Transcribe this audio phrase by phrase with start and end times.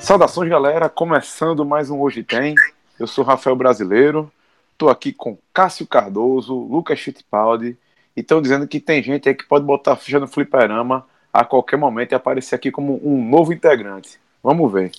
[0.00, 0.88] Saudações, galera.
[0.88, 2.54] Começando mais um Hoje Tem.
[2.98, 4.32] Eu sou Rafael Brasileiro.
[4.72, 7.76] Estou aqui com Cássio Cardoso, Lucas Fittipaldi.
[8.16, 11.76] E estão dizendo que tem gente aí que pode botar ficha no fliperama a qualquer
[11.76, 14.18] momento e aparecer aqui como um novo integrante.
[14.42, 14.92] Vamos ver.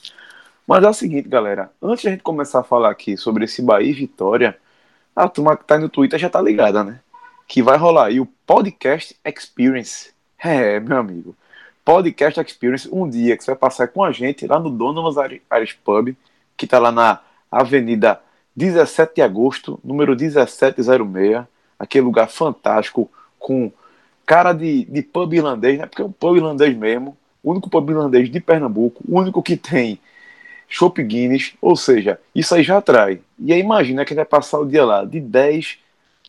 [0.68, 1.72] Mas é o seguinte, galera.
[1.82, 4.58] Antes de a gente começar a falar aqui sobre esse Bahia e Vitória,
[5.16, 7.00] a turma que tá no Twitter já tá ligada, né?
[7.48, 10.12] Que vai rolar aí o Podcast Experience.
[10.40, 11.36] É, meu amigo.
[11.84, 15.18] Podcast Experience, um dia que você vai passar com a gente lá no Donovan's
[15.54, 16.16] Irish Pub,
[16.58, 17.22] que está lá na
[17.52, 18.20] Avenida
[18.56, 21.46] 17 de Agosto, número 1706,
[21.78, 23.72] aquele lugar fantástico, com
[24.26, 25.86] cara de, de pub irlandês, né?
[25.86, 29.56] Porque é um pub irlandês mesmo, o único pub irlandês de Pernambuco, o único que
[29.56, 30.00] tem
[30.76, 33.22] Chopp Guinness, ou seja, isso aí já atrai.
[33.40, 35.80] E aí imagina que vai passar o dia lá de 10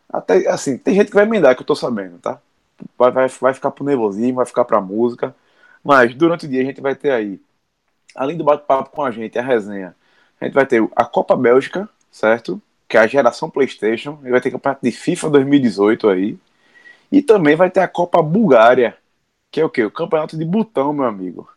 [0.09, 2.39] até, assim, tem gente que vai emendar, que eu tô sabendo, tá?
[2.97, 5.35] Vai, vai, vai ficar pro nervosismo, vai ficar pra música,
[5.83, 7.41] mas durante o dia a gente vai ter aí,
[8.15, 9.93] além do bate-papo com a gente, a resenha,
[10.39, 12.61] a gente vai ter a Copa Bélgica, certo?
[12.87, 14.19] Que é a geração PlayStation.
[14.23, 16.37] E vai ter campeonato de FIFA 2018 aí.
[17.11, 18.95] E também vai ter a Copa Bulgária,
[19.51, 19.83] que é o quê?
[19.83, 21.49] O campeonato de botão, meu amigo.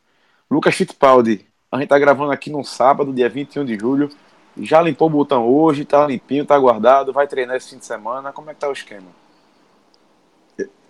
[0.51, 4.11] Lucas Fittipaldi, a gente tá gravando aqui no sábado, dia 21 de julho.
[4.61, 8.33] Já limpou o botão hoje, tá limpinho, tá guardado, vai treinar esse fim de semana.
[8.33, 9.07] Como é que tá o esquema?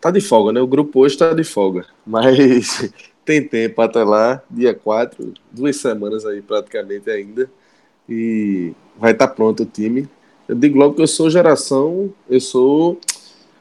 [0.01, 0.61] Tá de folga, né?
[0.61, 1.85] O grupo hoje tá de folga.
[2.07, 2.91] Mas
[3.25, 7.51] tem tempo até lá, dia 4, duas semanas aí praticamente ainda.
[8.09, 10.09] E vai estar tá pronto o time.
[10.49, 12.99] Eu digo logo que eu sou geração, eu sou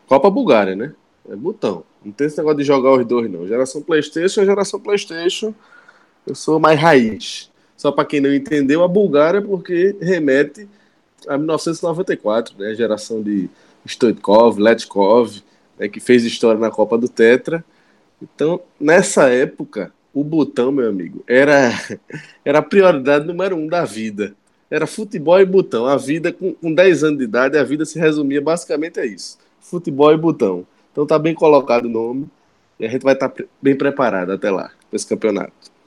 [0.07, 0.93] Copa Bulgária, né?
[1.29, 1.83] É botão.
[2.03, 3.45] Não tem esse negócio de jogar os dois, não.
[3.45, 5.53] Geração PlayStation, geração PlayStation.
[6.25, 7.49] Eu sou mais raiz.
[7.75, 10.67] Só para quem não entendeu, a Bulgária, porque remete
[11.27, 12.67] a 1994, né?
[12.71, 13.49] A geração de
[13.85, 15.41] Stoichkov, Letkov,
[15.77, 15.87] né?
[15.87, 17.63] que fez história na Copa do Tetra.
[18.21, 21.71] Então, nessa época, o botão, meu amigo, era,
[22.43, 24.35] era a prioridade número um da vida.
[24.69, 25.85] Era futebol e botão.
[25.85, 29.37] A vida, com, com 10 anos de idade, a vida se resumia basicamente a isso:
[29.59, 30.65] futebol e botão.
[30.91, 32.27] Então tá bem colocado o nome
[32.79, 35.78] e a gente vai estar tá bem preparado até lá, para esse campeonato.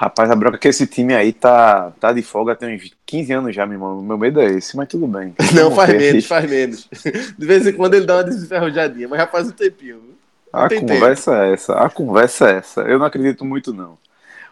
[0.00, 3.32] Rapaz, a bronca é que esse time aí tá, tá de folga tem uns 15
[3.32, 4.00] anos já, meu irmão.
[4.00, 5.34] Meu medo é esse, mas tudo bem.
[5.52, 6.88] Não, faz menos, faz menos.
[7.36, 9.98] De vez em quando ele dá uma desenferrujadinha, mas já faz um tempinho.
[9.98, 10.14] Viu?
[10.52, 11.42] A conversa tempo.
[11.42, 12.82] é essa, a conversa é essa.
[12.82, 13.98] Eu não acredito muito, não.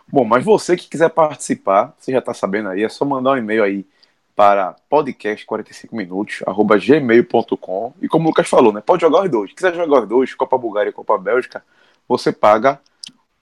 [0.08, 3.36] Bom, mas você que quiser participar, você já está sabendo aí, é só mandar um
[3.36, 3.86] e-mail aí
[4.34, 7.94] para podcast45minutos, arroba gmail.com.
[8.02, 8.82] E como o Lucas falou, né?
[8.84, 9.50] Pode jogar os dois.
[9.50, 11.62] Se quiser jogar os dois, Copa Bulgária e Copa Bélgica,
[12.08, 12.80] você paga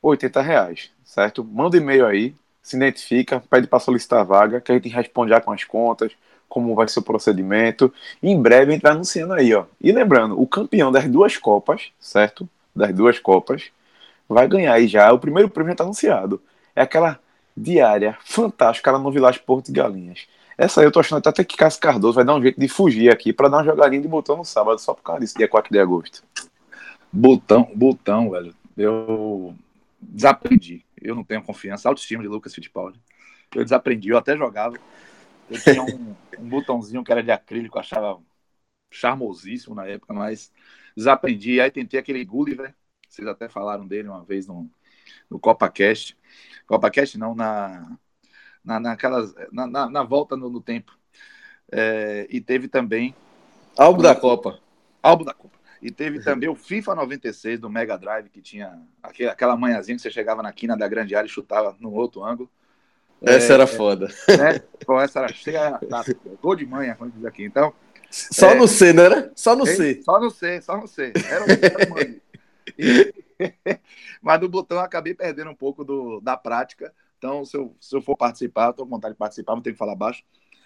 [0.04, 1.42] 80 reais, certo?
[1.44, 5.30] Manda um e-mail aí, se identifica, pede para solicitar a vaga, que a gente responde
[5.30, 6.12] já com as contas,
[6.48, 7.92] como vai ser o procedimento.
[8.22, 9.64] E em breve a gente vai anunciando aí, ó.
[9.80, 12.48] E lembrando, o campeão das duas Copas, certo?
[12.74, 13.70] Das duas Copas,
[14.28, 15.12] vai ganhar aí já.
[15.12, 16.40] O primeiro prêmio já está anunciado.
[16.76, 17.18] É aquela
[17.56, 20.26] diária fantástica lá no Village Porto de Galinhas.
[20.56, 23.10] Essa aí eu tô achando até que Cássio Cardoso vai dar um jeito de fugir
[23.10, 25.72] aqui para dar uma jogadinha de botão no sábado, só por causa disso, dia 4
[25.72, 26.22] de agosto.
[27.12, 28.54] Botão, botão, velho.
[28.76, 29.54] Eu
[30.08, 30.84] desaprendi.
[31.00, 33.00] Eu não tenho confiança, autoestima de Lucas Fittipaldi.
[33.54, 34.76] Eu desaprendi, eu até jogava.
[35.50, 38.20] Eu tinha um, um botãozinho que era de acrílico, achava
[38.90, 40.52] charmosíssimo na época, mas
[40.96, 41.60] desaprendi.
[41.60, 42.74] Aí tentei aquele Gulliver,
[43.08, 44.70] vocês até falaram dele uma vez no,
[45.30, 46.16] no CopaCast.
[46.66, 47.98] CopaCast não, na,
[48.64, 50.96] na, naquelas, na, na, na volta no, no tempo.
[51.70, 53.14] É, e teve também.
[53.76, 54.58] Álbum da Copa.
[55.02, 55.58] Álbum da Copa.
[55.84, 60.00] E teve também o FIFA 96 do Mega Drive, que tinha aquele, aquela manhãzinha que
[60.00, 62.50] você chegava na quina da grande área e chutava no outro ângulo.
[63.20, 64.06] Essa é, era foda.
[64.26, 64.60] Né?
[64.86, 66.02] Pô, essa era cheia, tá,
[66.40, 67.44] gol de manhã, como diz aqui.
[67.44, 67.74] Então,
[68.10, 69.30] só é, no C, não era?
[69.36, 70.00] Só no C.
[70.02, 71.12] Só no C, só no C.
[71.28, 71.48] Era o
[72.78, 73.12] e,
[74.22, 76.94] Mas no botão eu acabei perdendo um pouco do, da prática.
[77.18, 79.78] Então, se eu, se eu for participar, estou com vontade de participar, não tenho que
[79.78, 80.24] falar baixo.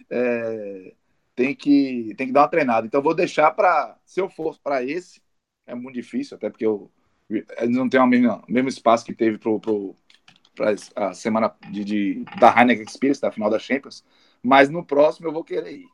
[0.09, 0.94] É,
[1.38, 2.85] tem, que, tem que dar uma treinada.
[2.85, 3.96] Então, vou deixar para.
[4.05, 5.23] Se eu for para esse,
[5.69, 6.90] é muito difícil, até porque eu,
[7.31, 12.85] eles não tem o mesmo, espaço que teve para a semana de, de, da Heineken
[12.85, 14.05] Experience, da final da Champions,
[14.43, 15.87] mas no próximo eu vou querer ir.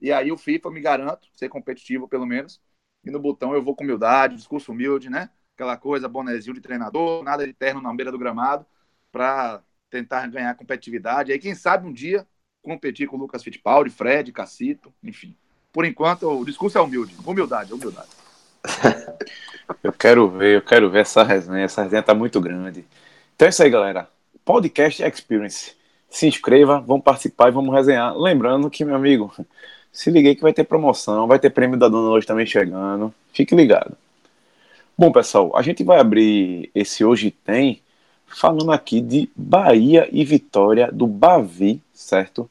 [0.00, 2.60] E aí o FIFA, me garanto, ser competitivo pelo menos,
[3.04, 5.30] e no botão eu vou com humildade, discurso humilde, né?
[5.54, 8.66] Aquela coisa, bonezinho de treinador, nada de terno na beira do gramado,
[9.12, 11.30] para tentar ganhar competitividade.
[11.30, 12.26] Aí, quem sabe um dia
[12.68, 15.34] competir com o Lucas Fittipaldi, Fred, Cacito, enfim.
[15.72, 17.14] Por enquanto, o discurso é humilde.
[17.24, 18.08] Humildade, humildade.
[19.82, 21.64] eu quero ver, eu quero ver essa resenha.
[21.64, 22.84] Essa resenha tá muito grande.
[23.34, 24.08] Então é isso aí, galera.
[24.44, 25.72] Podcast Experience.
[26.10, 28.16] se inscreva, vamos participar e vamos resenhar.
[28.16, 29.32] Lembrando que, meu amigo,
[29.92, 33.12] se liguei que vai ter promoção, vai ter prêmio da dona hoje também chegando.
[33.32, 33.96] Fique ligado.
[34.96, 37.80] Bom, pessoal, a gente vai abrir esse Hoje Tem
[38.26, 42.48] falando aqui de Bahia e Vitória do Bavi, certo?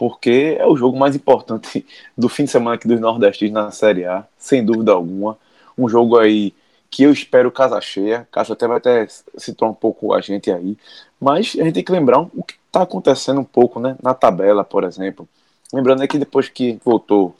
[0.00, 1.84] Porque é o jogo mais importante
[2.16, 5.36] do fim de semana aqui dos Nordestes na Série A, sem dúvida alguma.
[5.76, 6.54] Um jogo aí
[6.90, 8.26] que eu espero casa cheia.
[8.32, 9.06] Casa até vai até
[9.36, 10.74] citar um pouco a gente aí.
[11.20, 14.64] Mas a gente tem que lembrar o que está acontecendo um pouco né, na tabela,
[14.64, 15.28] por exemplo.
[15.70, 17.36] Lembrando que depois que voltou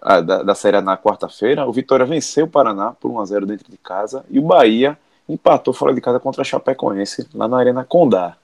[0.00, 3.68] a, da, da Série A na quarta-feira, o Vitória venceu o Paraná por 1x0 dentro
[3.68, 4.96] de casa e o Bahia
[5.28, 8.36] empatou fora de casa contra a Chapecoense lá na Arena Condá.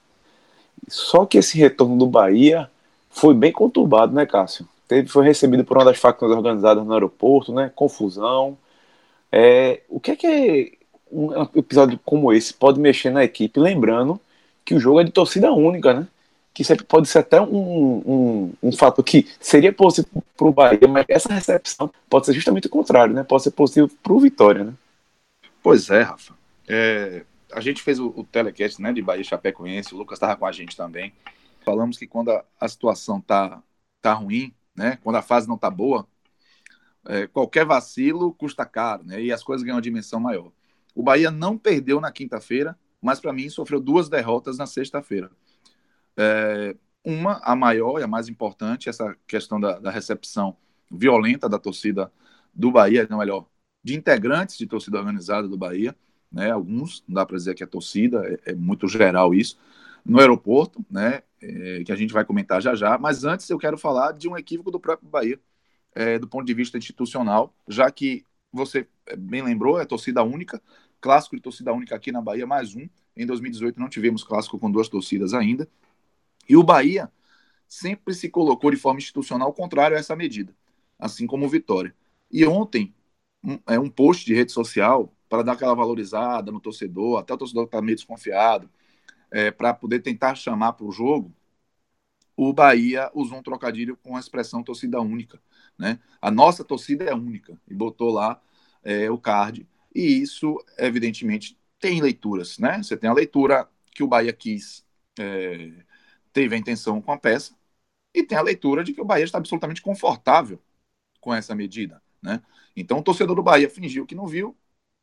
[0.89, 2.69] Só que esse retorno do Bahia
[3.11, 4.67] foi bem conturbado, né, Cássio?
[4.87, 7.71] Teve, foi recebido por uma das facções organizadas no aeroporto, né?
[7.75, 8.57] Confusão.
[9.31, 10.77] É, o que é que
[11.11, 13.59] um episódio como esse pode mexer na equipe?
[13.59, 14.19] Lembrando
[14.65, 16.07] que o jogo é de torcida única, né?
[16.53, 17.45] Que pode ser até um,
[18.05, 22.67] um, um fato que seria positivo para o Bahia, mas essa recepção pode ser justamente
[22.67, 23.23] o contrário, né?
[23.23, 24.73] Pode ser positivo para o Vitória, né?
[25.63, 26.33] Pois é, Rafa.
[26.67, 27.23] É,
[27.53, 30.51] a gente fez o, o telecast né, de Bahia Chapecoense, o Lucas estava com a
[30.51, 31.13] gente também.
[31.63, 33.61] Falamos que quando a, a situação tá,
[34.01, 34.97] tá ruim, né?
[35.03, 36.07] Quando a fase não tá boa,
[37.05, 39.21] é, qualquer vacilo custa caro, né?
[39.21, 40.51] E as coisas ganham uma dimensão maior.
[40.93, 45.31] O Bahia não perdeu na quinta-feira, mas para mim sofreu duas derrotas na sexta-feira.
[46.17, 50.55] É, uma, a maior e a mais importante, essa questão da, da, recepção
[50.89, 52.11] violenta da torcida
[52.53, 53.47] do Bahia, não melhor,
[53.83, 55.95] de integrantes de torcida organizada do Bahia,
[56.31, 56.51] né?
[56.51, 59.57] Alguns, não dá para dizer que é torcida, é, é, muito geral isso,
[60.05, 61.23] no aeroporto, né?
[61.41, 62.97] É, que a gente vai comentar já já.
[62.97, 65.39] Mas antes eu quero falar de um equívoco do próprio Bahia
[65.93, 70.61] é, do ponto de vista institucional, já que você bem lembrou, é torcida única,
[70.99, 72.87] clássico de torcida única aqui na Bahia, mais um.
[73.15, 75.67] Em 2018 não tivemos clássico com duas torcidas ainda.
[76.47, 77.11] E o Bahia
[77.67, 80.55] sempre se colocou de forma institucional contrário a essa medida,
[80.99, 81.95] assim como o Vitória.
[82.29, 82.93] E ontem,
[83.43, 87.37] um, é um post de rede social para dar aquela valorizada no torcedor, até o
[87.37, 88.69] torcedor está meio desconfiado,
[89.31, 91.33] é, para poder tentar chamar para o jogo,
[92.35, 95.41] o Bahia usou um trocadilho com a expressão torcida única.
[95.77, 95.99] Né?
[96.21, 98.41] A nossa torcida é única e botou lá
[98.83, 99.67] é, o card.
[99.93, 102.57] E isso, evidentemente, tem leituras.
[102.57, 102.81] Né?
[102.81, 104.85] Você tem a leitura que o Bahia quis,
[105.19, 105.71] é,
[106.33, 107.55] teve a intenção com a peça,
[108.13, 110.61] e tem a leitura de que o Bahia está absolutamente confortável
[111.19, 112.01] com essa medida.
[112.21, 112.41] Né?
[112.75, 114.55] Então, o torcedor do Bahia fingiu que não viu,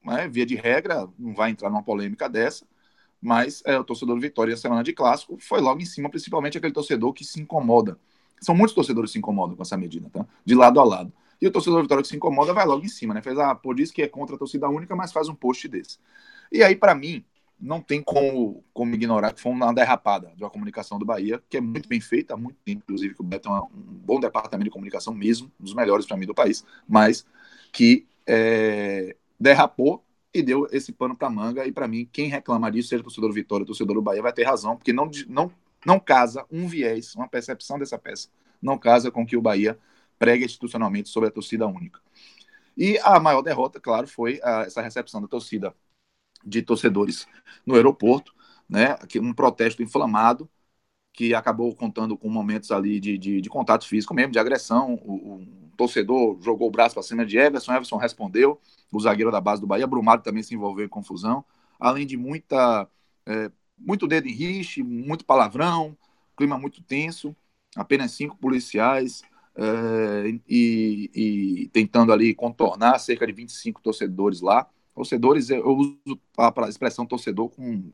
[0.05, 0.29] né?
[0.29, 2.67] via de regra, não vai entrar numa polêmica dessa,
[3.21, 6.73] mas é, o torcedor do Vitória, semana de clássico, foi logo em cima, principalmente aquele
[6.73, 7.99] torcedor que se incomoda
[8.41, 10.27] são muitos torcedores que se incomodam com essa medida, tá?
[10.45, 11.13] De lado a lado.
[11.41, 13.23] E o torcedor Vitória que se incomoda vai logo em cima, né?
[13.23, 15.99] Fez, ah, pô, diz que é contra a torcida única, mas faz um post desse.
[16.51, 17.25] E aí, para mim,
[17.61, 21.57] não tem como, como ignorar que foi uma derrapada de uma comunicação do Bahia, que
[21.57, 24.65] é muito bem feita, há muito tempo, inclusive, que o Bahia tem um bom departamento
[24.65, 27.27] de comunicação mesmo, um dos melhores para mim do país, mas
[27.73, 30.05] que é, derrapou
[30.39, 31.67] e deu esse pano para manga.
[31.67, 34.45] E para mim, quem reclama disso, seja torcedor do Vitória, torcedor do Bahia, vai ter
[34.45, 35.53] razão, porque não, não
[35.85, 38.29] não casa um viés, uma percepção dessa peça,
[38.61, 39.79] não casa com que o Bahia
[40.19, 42.01] prega institucionalmente sobre a torcida única.
[42.77, 45.75] E a maior derrota, claro, foi a, essa recepção da torcida
[46.45, 47.27] de torcedores
[47.65, 48.35] no aeroporto,
[48.69, 48.97] né?
[49.21, 50.49] Um protesto inflamado
[51.19, 54.95] que acabou contando com momentos ali de, de, de contato físico mesmo, de agressão.
[55.05, 58.61] O, o torcedor jogou o braço para cima de Everson, Everson respondeu,
[58.93, 61.45] o zagueiro da base do Bahia, Brumado também se envolveu em confusão,
[61.77, 62.89] além de muita
[63.27, 65.99] é, muito dedo em muito palavrão,
[66.37, 67.35] clima muito tenso,
[67.75, 69.25] apenas cinco policiais
[69.57, 74.69] é, e, e, tentando ali contornar cerca de 25 torcedores lá.
[74.95, 75.99] Torcedores, eu uso
[76.39, 77.91] a, expressão torcedor com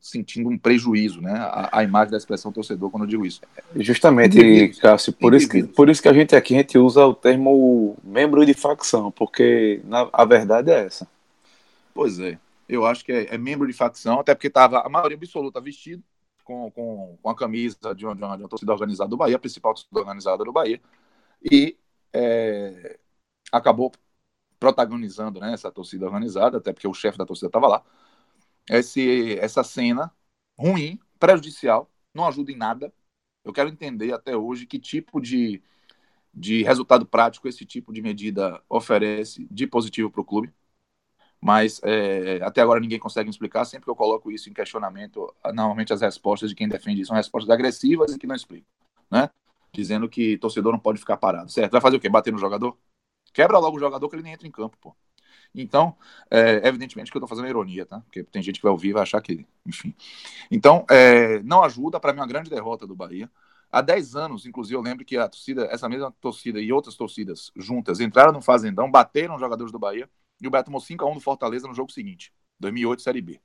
[0.00, 1.32] sentindo um prejuízo, né?
[1.32, 3.40] A, a, imagem da expressão torcedor quando eu digo isso.
[3.76, 4.78] Justamente, Indivíduos.
[4.78, 7.96] Cássio, por isso, que, por isso que a gente aqui a gente usa o termo
[8.02, 11.06] membro de facção, porque na, a verdade é essa.
[11.94, 12.38] Pois é
[12.68, 16.02] eu acho que é, é membro de facção, até porque estava a maioria absoluta vestido
[16.44, 19.36] com, com, com a camisa de uma, de, uma, de uma, torcida organizada do Bahia,
[19.36, 20.80] a principal torcida organizada do Bahia,
[21.42, 21.76] e
[22.12, 22.98] é,
[23.52, 23.92] acabou
[24.58, 27.82] protagonizando né, essa torcida organizada, até porque o chefe da torcida estava lá.
[28.68, 30.12] Esse, essa cena
[30.58, 32.92] ruim, prejudicial, não ajuda em nada.
[33.44, 35.62] Eu quero entender até hoje que tipo de,
[36.34, 40.52] de resultado prático esse tipo de medida oferece de positivo para o clube
[41.44, 43.66] mas é, até agora ninguém consegue me explicar.
[43.66, 47.50] Sempre que eu coloco isso em questionamento, normalmente as respostas de quem defende são respostas
[47.50, 48.66] agressivas e que não explicam,
[49.10, 49.28] né?
[49.70, 51.72] Dizendo que torcedor não pode ficar parado, certo?
[51.72, 52.08] Vai fazer o quê?
[52.08, 52.78] Bater no jogador?
[53.30, 54.96] Quebra logo o jogador que ele nem entra em campo, pô.
[55.54, 55.96] Então,
[56.30, 58.00] é, evidentemente que eu estou fazendo ironia, tá?
[58.00, 59.94] Porque tem gente que vai ouvir e vai achar que, enfim.
[60.50, 63.30] Então, é, não ajuda, para mim, uma grande derrota do Bahia.
[63.70, 67.52] Há 10 anos, inclusive, eu lembro que a torcida, essa mesma torcida e outras torcidas
[67.56, 70.08] juntas entraram no Fazendão, bateram os jogadores do Bahia
[70.40, 73.40] e o Bahia tomou 5x1 do Fortaleza no jogo seguinte, 2008, Série B.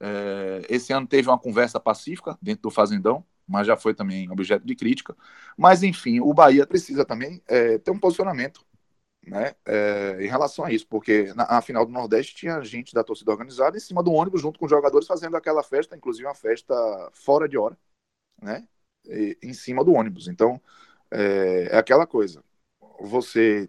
[0.00, 4.64] É, esse ano teve uma conversa pacífica dentro do Fazendão, mas já foi também objeto
[4.66, 5.16] de crítica.
[5.56, 8.64] Mas, enfim, o Bahia precisa também é, ter um posicionamento
[9.26, 13.02] né, é, em relação a isso, porque na, na, final do Nordeste tinha gente da
[13.02, 16.34] torcida organizada em cima do ônibus, junto com os jogadores, fazendo aquela festa, inclusive uma
[16.34, 16.74] festa
[17.12, 17.76] fora de hora,
[18.40, 18.66] né,
[19.06, 20.28] e, em cima do ônibus.
[20.28, 20.60] Então,
[21.10, 22.42] é, é aquela coisa.
[23.00, 23.68] Você,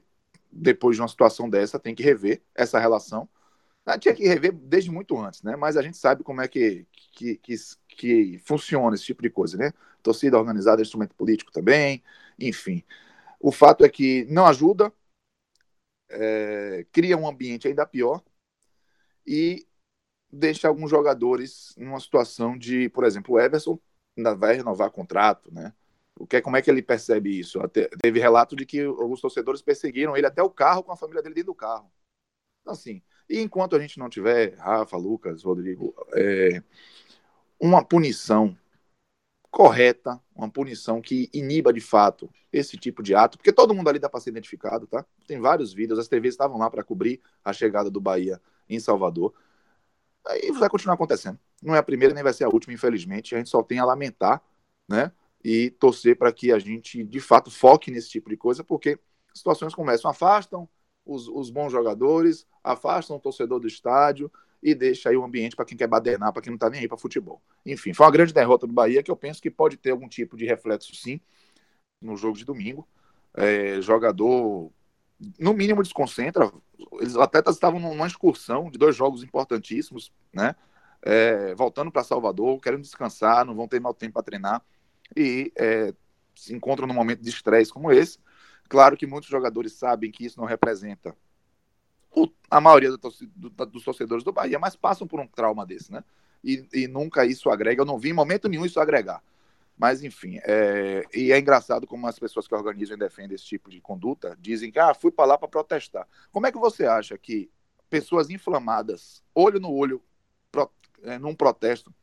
[0.52, 3.28] depois de uma situação dessa, tem que rever essa relação.
[3.86, 5.56] Ah, tinha que rever desde muito antes, né?
[5.56, 7.56] Mas a gente sabe como é que, que, que,
[7.88, 9.72] que funciona esse tipo de coisa, né?
[10.02, 12.04] Torcida organizada instrumento político também,
[12.40, 12.84] enfim.
[13.40, 14.92] O fato é que não ajuda,
[16.15, 18.24] é, cria um ambiente ainda pior
[19.25, 19.67] e
[20.31, 23.79] deixa alguns jogadores numa situação de, por exemplo, o Everson
[24.17, 25.74] ainda vai renovar contrato, né?
[26.17, 27.60] O que, como é que ele percebe isso?
[27.60, 31.22] Até, teve relato de que alguns torcedores perseguiram ele até o carro com a família
[31.22, 31.91] dele dentro do carro.
[32.62, 36.63] Então, assim, e enquanto a gente não tiver, Rafa, Lucas, Rodrigo, é,
[37.60, 38.57] uma punição
[39.56, 43.98] correta, uma punição que iniba de fato esse tipo de ato, porque todo mundo ali
[43.98, 45.06] dá para ser identificado, tá?
[45.26, 49.34] Tem vários vídeos, as TVs estavam lá para cobrir a chegada do Bahia em Salvador.
[50.28, 51.40] Aí vai continuar acontecendo.
[51.64, 53.34] Não é a primeira nem vai ser a última, infelizmente.
[53.34, 54.44] A gente só tem a lamentar,
[54.90, 55.10] né?
[55.42, 59.00] E torcer para que a gente de fato foque nesse tipo de coisa, porque
[59.34, 60.68] situações como essa afastam
[61.06, 64.30] os, os bons jogadores, afastam o torcedor do estádio,
[64.65, 66.88] e deixa aí o ambiente para quem quer badernar, para quem não está nem aí
[66.88, 67.39] para futebol.
[67.63, 70.36] Enfim, foi uma grande derrota do Bahia que eu penso que pode ter algum tipo
[70.36, 71.22] de reflexo, sim,
[72.01, 72.88] no jogo de domingo.
[73.36, 74.72] É, jogador,
[75.38, 76.51] no mínimo, desconcentra.
[76.93, 80.55] Os atletas estavam numa excursão de dois jogos importantíssimos, né?
[81.03, 84.65] É, voltando para Salvador, querendo descansar, não vão ter mal tempo para treinar
[85.15, 85.93] e é,
[86.34, 88.17] se encontram num momento de estresse como esse.
[88.67, 91.15] Claro que muitos jogadores sabem que isso não representa
[92.50, 92.98] a maioria do,
[93.36, 96.03] do, dos torcedores do Bahia, mas passam por um trauma desse, né?
[96.43, 99.22] E, e, nunca isso agrega, eu não vi em momento nenhum isso agregar.
[99.77, 103.69] Mas, enfim, é, e é engraçado como as pessoas que organizam e defendem esse tipo
[103.69, 106.07] de conduta dizem que, ah, fui para lá para protestar.
[106.31, 107.50] Como é que você acha que
[107.89, 110.01] pessoas inflamadas, olho no olho,
[110.51, 110.72] pro,
[111.03, 111.93] é, num protesto,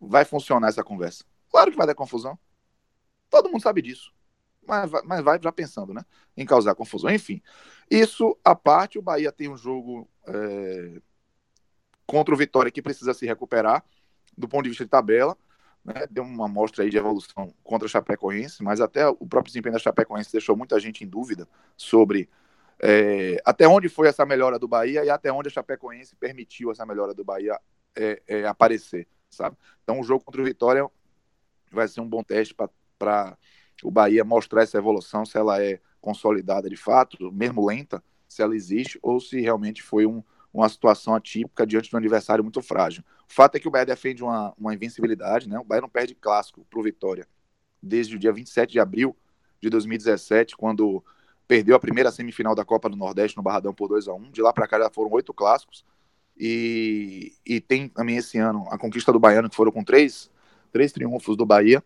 [0.00, 1.24] vai funcionar essa conversa?
[1.50, 2.38] Claro que vai dar confusão.
[3.30, 4.12] Todo mundo sabe disso
[4.66, 6.04] mas, mas vai já pensando né,
[6.36, 7.10] em causar confusão.
[7.10, 7.42] Enfim,
[7.90, 11.00] isso à parte, o Bahia tem um jogo é,
[12.06, 13.84] contra o Vitória que precisa se recuperar
[14.36, 15.36] do ponto de vista de tabela.
[15.84, 19.72] Né, deu uma amostra aí de evolução contra a Chapecoense, mas até o próprio desempenho
[19.72, 22.30] da Chapecoense deixou muita gente em dúvida sobre
[22.78, 26.86] é, até onde foi essa melhora do Bahia e até onde a Chapecoense permitiu essa
[26.86, 27.58] melhora do Bahia
[27.96, 29.56] é, é aparecer, sabe?
[29.82, 30.88] Então o jogo contra o Vitória
[31.70, 33.36] vai ser um bom teste para
[33.82, 38.54] o Bahia mostrar essa evolução, se ela é consolidada de fato, mesmo lenta, se ela
[38.56, 40.22] existe, ou se realmente foi um,
[40.52, 43.04] uma situação atípica diante de um adversário muito frágil.
[43.28, 45.58] O fato é que o Bahia defende uma, uma invencibilidade, né?
[45.58, 47.26] O Bahia não perde clássico para o Vitória
[47.82, 49.16] desde o dia 27 de abril
[49.60, 51.02] de 2017, quando
[51.48, 54.40] perdeu a primeira semifinal da Copa do Nordeste no Barradão por 2 a 1 De
[54.40, 55.84] lá para cá já foram oito clássicos.
[56.36, 60.30] E, e tem também esse ano a conquista do Baiano, que foram com três,
[60.72, 61.82] três triunfos do Bahia.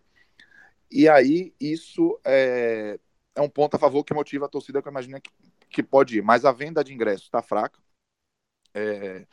[0.91, 2.99] E aí isso é,
[3.35, 5.31] é um ponto a favor que motiva a torcida que eu imagino que,
[5.69, 6.23] que pode ir.
[6.23, 7.79] Mas a venda de ingressos está fraca.
[8.73, 9.27] É,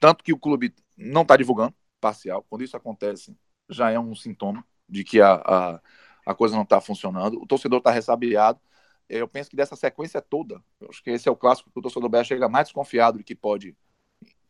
[0.00, 2.44] tanto que o clube não está divulgando parcial.
[2.48, 3.36] Quando isso acontece,
[3.68, 5.80] já é um sintoma de que a, a,
[6.26, 7.40] a coisa não está funcionando.
[7.40, 8.60] O torcedor está ressabiado.
[9.08, 11.82] Eu penso que dessa sequência toda, eu acho que esse é o clássico que o
[11.82, 13.76] torcedor Bahia chega mais desconfiado de que pode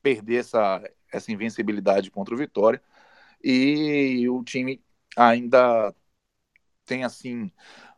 [0.02, 2.80] perder essa, essa invencibilidade contra o Vitória.
[3.42, 4.82] E o time
[5.16, 5.94] ainda
[6.84, 7.50] tem assim,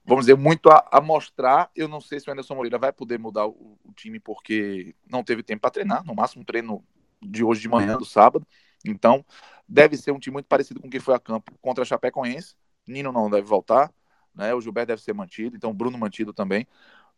[0.04, 1.70] vamos dizer, muito a, a, mostrar.
[1.74, 5.22] Eu não sei se o Anderson Moreira vai poder mudar o, o time porque não
[5.22, 6.84] teve tempo para treinar, no máximo um treino
[7.22, 8.46] de hoje de manhã, do sábado.
[8.84, 9.24] Então,
[9.68, 12.54] deve ser um time muito parecido com o que foi a campo contra a Chapecoense.
[12.86, 13.92] Nino não deve voltar,
[14.34, 14.54] né?
[14.54, 16.66] O Gilberto deve ser mantido, então o Bruno mantido também.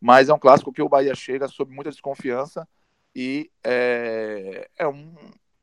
[0.01, 2.67] Mas é um clássico que o Bahia chega sob muita desconfiança
[3.13, 5.13] e é, é um,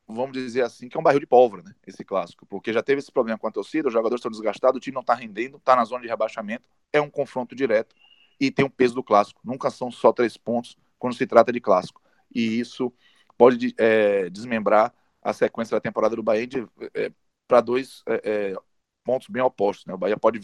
[0.06, 1.75] vamos dizer assim, que é um barril de pólvora, né?
[1.86, 4.80] Esse clássico, porque já teve esse problema com a torcida, os jogadores estão desgastados, o
[4.80, 7.94] time não está rendendo, está na zona de rebaixamento, é um confronto direto
[8.38, 9.40] e tem o peso do clássico.
[9.44, 12.00] Nunca são só três pontos quando se trata de clássico.
[12.34, 12.92] E isso
[13.36, 16.46] pode é, desmembrar a sequência da temporada do Bahia
[16.94, 17.10] é,
[17.48, 18.56] para dois é, é,
[19.04, 19.86] pontos bem opostos.
[19.86, 19.94] Né?
[19.94, 20.40] O Bahia pode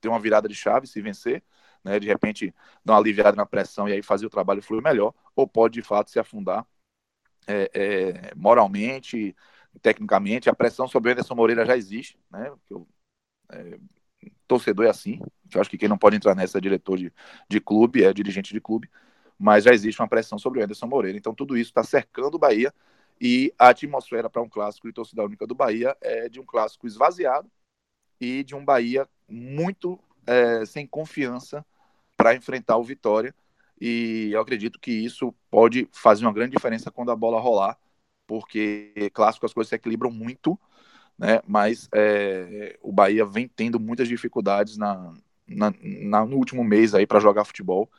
[0.00, 1.42] ter uma virada de chave se vencer,
[1.84, 2.00] né?
[2.00, 2.54] de repente
[2.84, 5.82] dar uma aliviada na pressão e aí fazer o trabalho fluir melhor, ou pode de
[5.82, 6.66] fato se afundar
[7.46, 9.34] é, é, moralmente,
[9.82, 12.52] tecnicamente, a pressão sobre o Anderson Moreira já existe, né?
[12.70, 12.86] Eu,
[13.50, 13.78] é,
[14.46, 15.20] torcedor é assim,
[15.54, 17.12] eu acho que quem não pode entrar nessa é diretor de,
[17.48, 18.90] de clube, é dirigente de clube,
[19.38, 21.18] mas já existe uma pressão sobre o Anderson Moreira.
[21.18, 22.72] Então tudo isso está cercando o Bahia
[23.20, 26.86] e a atmosfera para um clássico de torcida única do Bahia é de um clássico
[26.86, 27.50] esvaziado
[28.20, 31.64] e de um Bahia muito é, sem confiança
[32.16, 33.34] para enfrentar o Vitória.
[33.80, 37.78] E eu acredito que isso pode fazer uma grande diferença quando a bola rolar,
[38.26, 40.58] porque clássico as coisas se equilibram muito,
[41.18, 41.40] né?
[41.46, 45.12] Mas é, o Bahia vem tendo muitas dificuldades na,
[45.46, 47.90] na, na no último mês aí para jogar futebol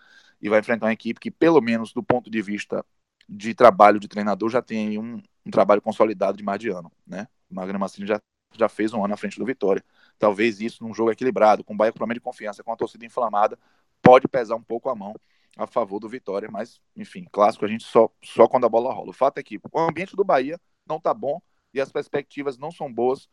[0.42, 2.86] e vai enfrentar uma equipe que, pelo menos do ponto de vista
[3.28, 7.28] de trabalho de treinador, já tem um, um trabalho consolidado de mais de ano, né?
[7.50, 8.20] O Magno Massini já,
[8.56, 9.84] já fez um ano à frente do Vitória.
[10.20, 13.06] Talvez isso, num jogo equilibrado, com o Bahia com problema de confiança, com a torcida
[13.06, 13.58] inflamada,
[14.02, 15.16] pode pesar um pouco a mão
[15.56, 19.10] a favor do Vitória, mas, enfim, clássico a gente só, só quando a bola rola.
[19.10, 21.42] O fato é que o ambiente do Bahia não tá bom
[21.74, 23.30] e as perspectivas não são boas,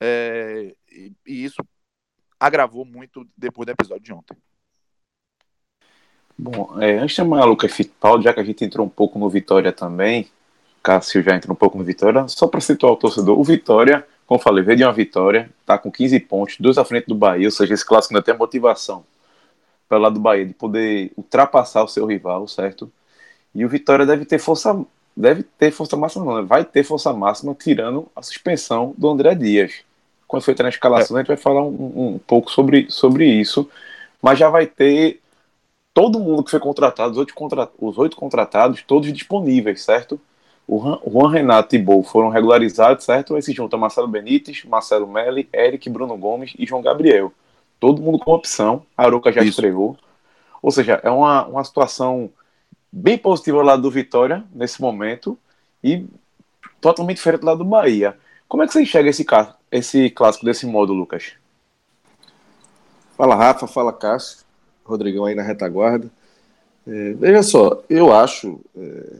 [0.00, 1.62] é, e, e isso
[2.38, 4.36] agravou muito depois do episódio de ontem.
[6.36, 9.28] Bom, é, antes de chamar Lucas Fittipaldi, já que a gente entrou um pouco no
[9.28, 10.28] Vitória também,
[10.82, 14.40] Cássio já entrou um pouco no Vitória, só para situar o torcedor, o Vitória, como
[14.40, 17.50] falei, veio de uma vitória, tá com 15 pontos, dois à frente do Bahia, ou
[17.50, 19.04] seja, esse clássico ainda tem a motivação
[19.92, 22.90] pelo lado do Bahia de poder ultrapassar o seu rival, certo?
[23.54, 24.82] E o Vitória deve ter força,
[25.14, 26.42] deve ter força máxima, não, né?
[26.42, 29.84] vai ter força máxima tirando a suspensão do André Dias.
[30.26, 31.20] Quando foi na escalação, é.
[31.20, 33.68] a gente vai falar um, um pouco sobre, sobre isso,
[34.22, 35.20] mas já vai ter
[35.92, 40.18] todo mundo que foi contratado, os oito, contra, os oito contratados, todos disponíveis, certo?
[40.66, 43.34] O Juan Renato e Bo foram regularizados, certo?
[43.34, 47.30] Aí se junta Marcelo Benítez, Marcelo Melli, Eric, Bruno Gomes e João Gabriel.
[47.82, 48.86] Todo mundo com opção.
[48.96, 49.50] A Aroca já Isso.
[49.50, 49.98] estreou.
[50.62, 52.30] Ou seja, é uma, uma situação
[52.92, 55.36] bem positiva lá do Vitória nesse momento
[55.82, 56.06] e
[56.80, 58.16] totalmente diferente lá do Bahia.
[58.46, 59.26] Como é que você enxerga esse,
[59.72, 61.32] esse clássico desse modo, Lucas?
[63.16, 64.44] Fala Rafa, fala Cássio.
[64.84, 66.08] Rodrigão aí na retaguarda.
[66.86, 69.16] É, veja só, eu acho, é,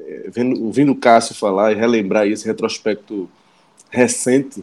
[0.00, 3.30] é, vendo, ouvindo o Cássio falar e relembrar esse retrospecto
[3.88, 4.62] recente,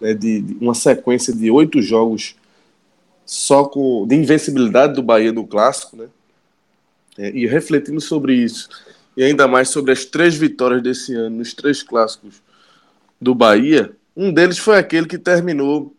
[0.00, 2.34] né, de, de, uma sequência de oito jogos
[3.24, 6.08] só com de invencibilidade do Bahia no clássico, né?
[7.16, 8.68] É, e refletindo sobre isso,
[9.16, 12.42] e ainda mais sobre as três vitórias desse ano nos três clássicos
[13.20, 15.94] do Bahia, um deles foi aquele que terminou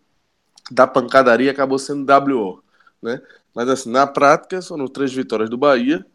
[0.70, 2.62] da pancadaria acabou sendo WO,
[3.02, 3.22] né?
[3.54, 6.06] Mas assim, na prática, foram três vitórias do Bahia.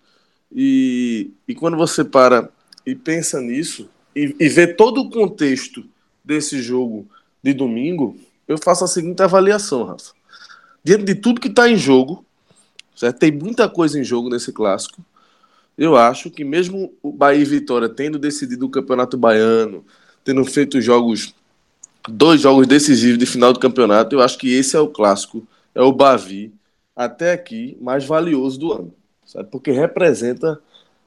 [0.52, 2.50] E, e quando você para
[2.84, 5.84] e pensa nisso, e, e vê todo o contexto
[6.24, 7.08] desse jogo
[7.42, 10.12] de domingo, eu faço a seguinte avaliação, Rafa.
[10.82, 12.24] Diante de tudo que está em jogo,
[12.96, 13.18] certo?
[13.18, 15.04] tem muita coisa em jogo nesse clássico.
[15.76, 19.84] Eu acho que mesmo o Bahia e Vitória tendo decidido o Campeonato Baiano,
[20.24, 21.34] tendo feito jogos,
[22.08, 25.80] dois jogos decisivos de final do campeonato, eu acho que esse é o clássico, é
[25.80, 26.52] o Bavi
[26.94, 29.48] até aqui mais valioso do ano, sabe?
[29.50, 30.60] Porque representa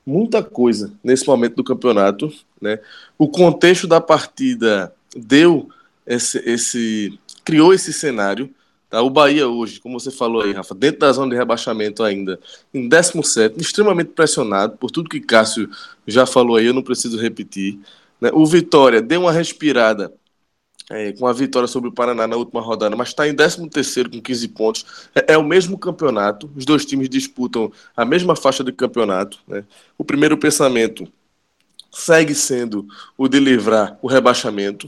[0.05, 2.79] muita coisa nesse momento do campeonato, né?
[3.17, 5.69] O contexto da partida deu
[6.05, 8.49] esse, esse criou esse cenário,
[8.93, 9.01] tá?
[9.01, 12.39] O Bahia hoje, como você falou aí, Rafa, dentro da zona de rebaixamento ainda,
[12.71, 15.67] em 17, extremamente pressionado por tudo que Cássio
[16.05, 17.79] já falou aí, eu não preciso repetir,
[18.21, 18.29] né?
[18.33, 20.13] O Vitória deu uma respirada
[20.91, 24.21] é, com a vitória sobre o Paraná na última rodada, mas está em 13º com
[24.21, 24.85] 15 pontos.
[25.15, 29.39] É, é, o mesmo campeonato, os dois times disputam a mesma faixa de campeonato.
[29.47, 29.63] Né?
[29.97, 31.07] O primeiro pensamento
[31.91, 34.87] segue sendo o de livrar o rebaixamento.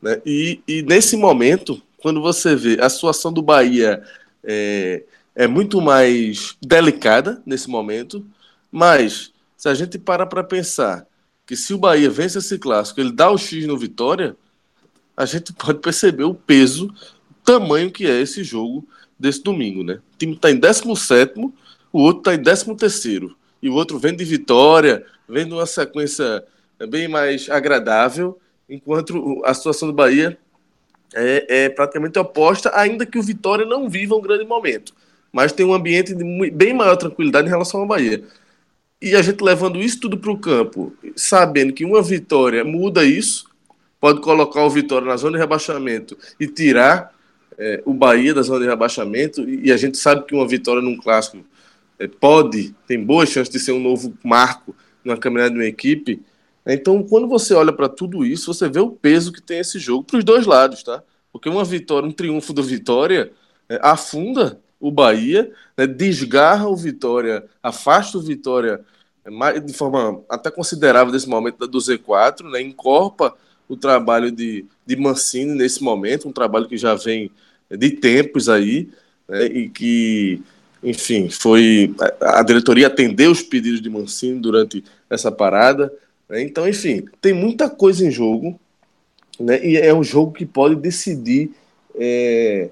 [0.00, 0.20] Né?
[0.24, 4.00] E, e nesse momento, quando você vê a situação do Bahia
[4.44, 5.02] é,
[5.34, 8.24] é muito mais delicada nesse momento,
[8.70, 11.04] mas se a gente para para pensar
[11.44, 14.36] que se o Bahia vence esse clássico, ele dá o X no Vitória
[15.16, 16.94] a gente pode perceber o peso,
[17.28, 18.86] o tamanho que é esse jogo
[19.18, 19.94] desse domingo, né?
[20.14, 21.40] O time está em 17,
[21.92, 26.44] o outro está em 13 e o outro vem de vitória, vem de uma sequência
[26.88, 28.38] bem mais agradável,
[28.70, 30.38] enquanto a situação do Bahia
[31.14, 34.94] é, é praticamente oposta, ainda que o Vitória não viva um grande momento,
[35.32, 38.22] mas tem um ambiente de bem maior tranquilidade em relação ao Bahia.
[39.00, 43.46] E a gente levando isso tudo para o campo, sabendo que uma vitória muda isso,
[44.00, 47.14] pode colocar o Vitória na zona de rebaixamento e tirar
[47.58, 50.96] é, o Bahia da zona de rebaixamento, e a gente sabe que uma vitória num
[50.96, 51.38] clássico
[51.98, 56.20] é, pode, tem boas chances de ser um novo marco na caminhada de uma equipe.
[56.66, 60.04] Então, quando você olha para tudo isso, você vê o peso que tem esse jogo
[60.04, 61.02] para os dois lados, tá?
[61.32, 63.30] Porque uma vitória, um triunfo do Vitória
[63.68, 68.84] é, afunda o Bahia, né, desgarra o Vitória, afasta o Vitória
[69.64, 72.60] de forma até considerável desse momento do Z4, né?
[72.60, 73.34] Encorpa
[73.68, 77.30] o trabalho de, de Mancini nesse momento, um trabalho que já vem
[77.68, 78.88] de tempos aí,
[79.28, 79.46] né?
[79.46, 80.40] e que,
[80.82, 81.92] enfim, foi.
[82.20, 85.92] A diretoria atendeu os pedidos de Mancini durante essa parada.
[86.28, 86.42] Né?
[86.42, 88.58] Então, enfim, tem muita coisa em jogo,
[89.38, 89.64] né?
[89.64, 91.50] e é um jogo que pode decidir.
[91.98, 92.68] É,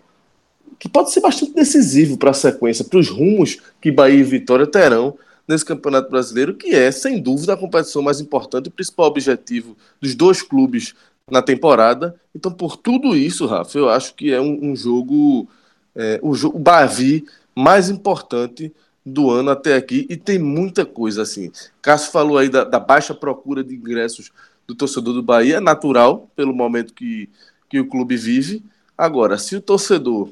[0.78, 4.66] que pode ser bastante decisivo para a sequência, para os rumos que Bahia e Vitória
[4.66, 9.76] terão nesse Campeonato Brasileiro, que é, sem dúvida, a competição mais importante, o principal objetivo
[10.00, 10.94] dos dois clubes
[11.30, 12.14] na temporada.
[12.34, 15.48] Então, por tudo isso, Rafa, eu acho que é um, um jogo,
[15.94, 18.72] é, o, o Bavi mais importante
[19.04, 21.52] do ano até aqui e tem muita coisa assim.
[21.82, 24.32] Cássio falou aí da, da, baixa procura de ingressos
[24.66, 27.28] do torcedor do Bahia, é natural pelo momento que,
[27.68, 28.64] que o clube vive.
[28.96, 30.30] Agora, se o torcedor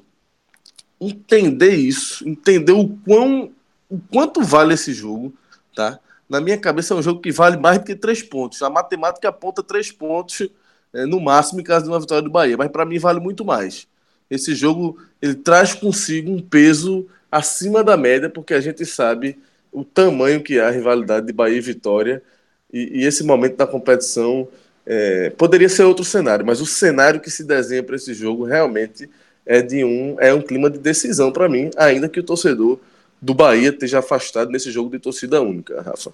[0.99, 3.51] entender isso, entender o quão
[3.91, 5.35] o quanto vale esse jogo,
[5.75, 5.99] tá?
[6.27, 8.63] Na minha cabeça é um jogo que vale mais do que três pontos.
[8.63, 10.49] A matemática aponta três pontos
[10.95, 13.45] é, no máximo em caso de uma vitória do Bahia, mas para mim vale muito
[13.45, 13.87] mais.
[14.31, 19.39] Esse jogo ele traz consigo um peso acima da média, porque a gente sabe
[19.73, 22.23] o tamanho que é a rivalidade de Bahia e Vitória
[22.71, 24.47] e, e esse momento da competição
[24.85, 29.09] é, poderia ser outro cenário, mas o cenário que se desenha para esse jogo realmente
[29.47, 32.79] é de um é um clima de decisão para mim, ainda que o torcedor
[33.21, 36.13] do Bahia esteja afastado nesse jogo de torcida única, Rafa.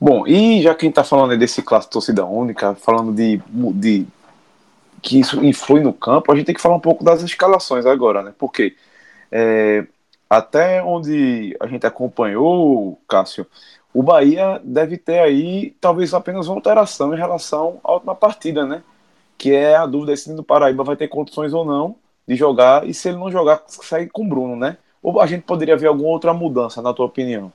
[0.00, 3.40] Bom, e já quem está falando desse clássico torcida única, falando de,
[3.74, 4.06] de
[5.00, 8.22] que isso influi no campo, a gente tem que falar um pouco das escalações agora,
[8.22, 8.32] né?
[8.36, 8.74] Porque
[9.32, 9.86] é,
[10.28, 13.46] até onde a gente acompanhou, Cássio,
[13.92, 18.82] o Bahia deve ter aí talvez apenas uma alteração em relação à última partida, né?
[19.36, 22.94] Que é a dúvida se o Paraíba vai ter condições ou não de jogar e
[22.94, 24.76] se ele não jogar, sai com o Bruno, né?
[25.02, 27.52] Ou a gente poderia ver alguma outra mudança, na tua opinião?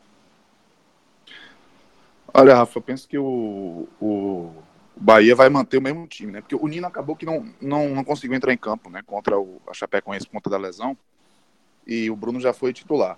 [2.33, 4.51] Olha, Rafa, eu penso que o, o
[4.95, 6.41] Bahia vai manter o mesmo time, né?
[6.41, 9.01] Porque o Nino acabou que não, não, não conseguiu entrar em campo, né?
[9.05, 10.95] Contra o, a Chapecoense por conta da lesão.
[11.87, 13.17] E o Bruno já foi titular.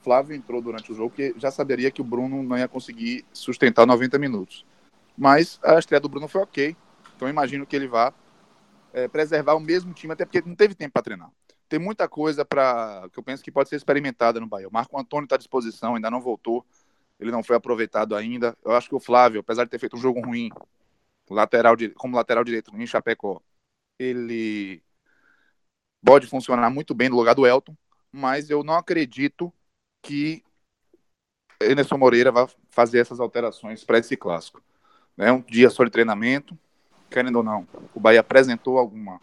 [0.00, 3.86] Flávio entrou durante o jogo que já saberia que o Bruno não ia conseguir sustentar
[3.86, 4.64] 90 minutos.
[5.16, 6.76] Mas a estreia do Bruno foi ok.
[7.16, 8.12] Então imagino que ele vá
[8.92, 11.30] é, preservar o mesmo time, até porque não teve tempo para treinar
[11.68, 14.68] tem muita coisa para que eu penso que pode ser experimentada no Bahia.
[14.68, 16.64] O Marco Antônio está à disposição, ainda não voltou,
[17.20, 18.56] ele não foi aproveitado ainda.
[18.64, 20.50] Eu acho que o Flávio, apesar de ter feito um jogo ruim,
[21.28, 23.40] lateral como lateral direito em Chapecó,
[23.98, 24.82] ele
[26.02, 27.76] pode funcionar muito bem no lugar do Elton,
[28.12, 29.52] mas eu não acredito
[30.02, 30.42] que
[31.60, 34.62] Enerson Moreira vai fazer essas alterações para esse clássico.
[35.16, 36.56] É um dia só de treinamento,
[37.10, 39.20] querendo ou não, o Bahia apresentou alguma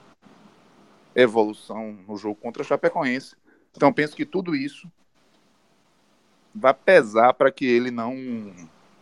[1.16, 3.36] evolução no jogo contra o Chapecoense.
[3.76, 4.92] Então penso que tudo isso
[6.54, 8.16] vai pesar para que ele não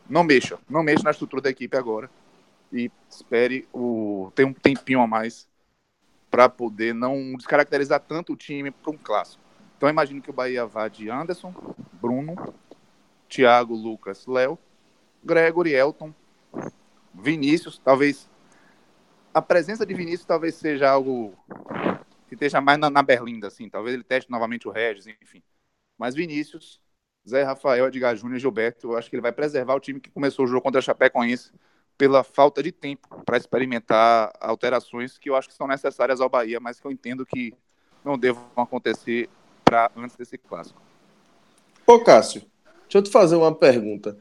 [0.09, 2.09] não mexa, não mexa na estrutura da equipe agora
[2.71, 5.47] e espere o ter um tempinho a mais
[6.29, 9.42] para poder não descaracterizar tanto o time para um clássico.
[9.77, 11.53] Então imagino que o Bahia vá de Anderson,
[11.93, 12.35] Bruno,
[13.27, 14.57] Thiago, Lucas, Léo,
[15.23, 16.13] Gregory, Elton,
[17.13, 18.29] Vinícius, talvez
[19.33, 21.33] a presença de Vinícius talvez seja algo
[22.27, 23.67] que esteja mais na, na Berlinda, assim.
[23.67, 25.41] Talvez ele teste novamente o Regis, enfim.
[25.97, 26.79] Mas Vinícius,
[27.27, 30.11] Zé Rafael, Edgar Júnior e Gilberto, eu acho que ele vai preservar o time que
[30.11, 31.51] começou o jogo contra a Chapecoense
[31.97, 36.59] pela falta de tempo para experimentar alterações que eu acho que são necessárias ao Bahia,
[36.59, 37.53] mas que eu entendo que
[38.03, 39.29] não devam acontecer
[39.63, 40.81] para antes desse clássico.
[41.85, 42.41] Ô Cássio,
[42.83, 44.17] deixa eu te fazer uma pergunta.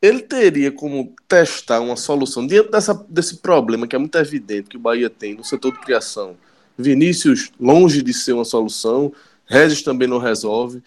[0.00, 4.76] Ele teria como testar uma solução diante dessa, desse problema que é muito evidente que
[4.76, 6.36] o Bahia tem no setor de criação
[6.76, 9.12] Vinícius, longe de ser uma solução,
[9.46, 10.82] Regis também não resolve.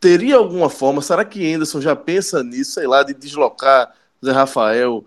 [0.00, 5.04] Teria alguma forma, será que Anderson já pensa nisso, sei lá, de deslocar Zé Rafael,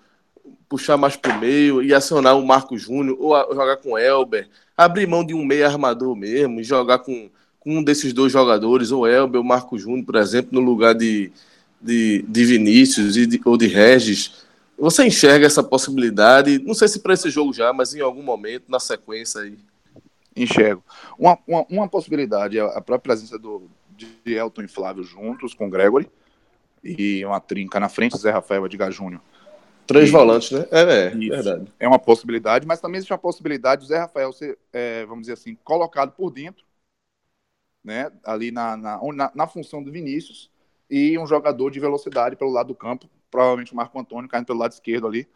[0.70, 5.08] puxar mais para o meio e acionar o Marco Júnior, ou jogar com Elber, abrir
[5.08, 7.30] mão de um meio armador mesmo e jogar com,
[7.60, 11.32] com um desses dois jogadores, ou Elber ou Marco Júnior, por exemplo, no lugar de,
[11.82, 14.48] de, de Vinícius e de, ou de Regis.
[14.78, 16.60] Você enxerga essa possibilidade?
[16.60, 19.58] Não sei se para esse jogo já, mas em algum momento, na sequência aí
[20.36, 20.84] enxergo.
[21.18, 25.70] Uma, uma, uma, possibilidade é a própria presença do, de Elton e Flávio juntos com
[25.70, 26.10] Gregory
[26.84, 29.22] e uma trinca na frente, Zé Rafael Edgar Júnior.
[29.86, 30.66] Três e, volantes, né?
[30.72, 31.74] É, é verdade.
[31.80, 35.34] É uma possibilidade, mas também existe a possibilidade do Zé Rafael ser, é, vamos dizer
[35.34, 36.64] assim, colocado por dentro,
[37.90, 38.12] né?
[38.24, 40.50] Ali na, na, na, na função do Vinícius
[40.90, 44.60] e um jogador de velocidade pelo lado do campo, provavelmente o Marco Antônio caindo pelo
[44.60, 45.28] lado esquerdo ali,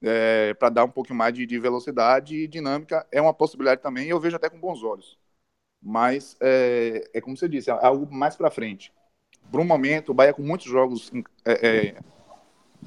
[0.00, 4.08] é, para dar um pouquinho mais de, de, velocidade e dinâmica é uma possibilidade também,
[4.08, 5.18] eu vejo até com bons olhos.
[5.80, 8.92] Mas é, é como você disse, é algo mais para frente.
[9.50, 11.12] Por um momento, o Bahia com muitos jogos
[11.44, 12.00] é, é,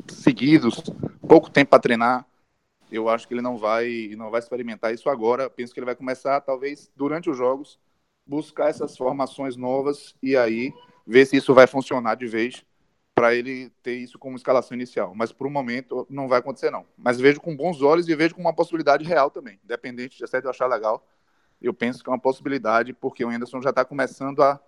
[0.08, 0.82] seguidos,
[1.28, 2.26] pouco tempo para treinar,
[2.92, 5.50] eu acho que ele não vai não vai experimentar isso agora.
[5.50, 7.80] Penso que ele vai começar, talvez, durante os jogos,
[8.26, 10.74] buscar essas formações novas e aí
[11.06, 12.66] ver se isso vai funcionar de vez
[13.14, 15.14] para ele ter isso como escalação inicial.
[15.16, 16.86] Mas por um momento não vai acontecer não.
[16.98, 20.50] Mas vejo com bons olhos e vejo com uma possibilidade real também, independente de eu
[20.50, 21.08] achar legal.
[21.62, 24.60] Eu penso que é uma possibilidade porque o Anderson já está começando a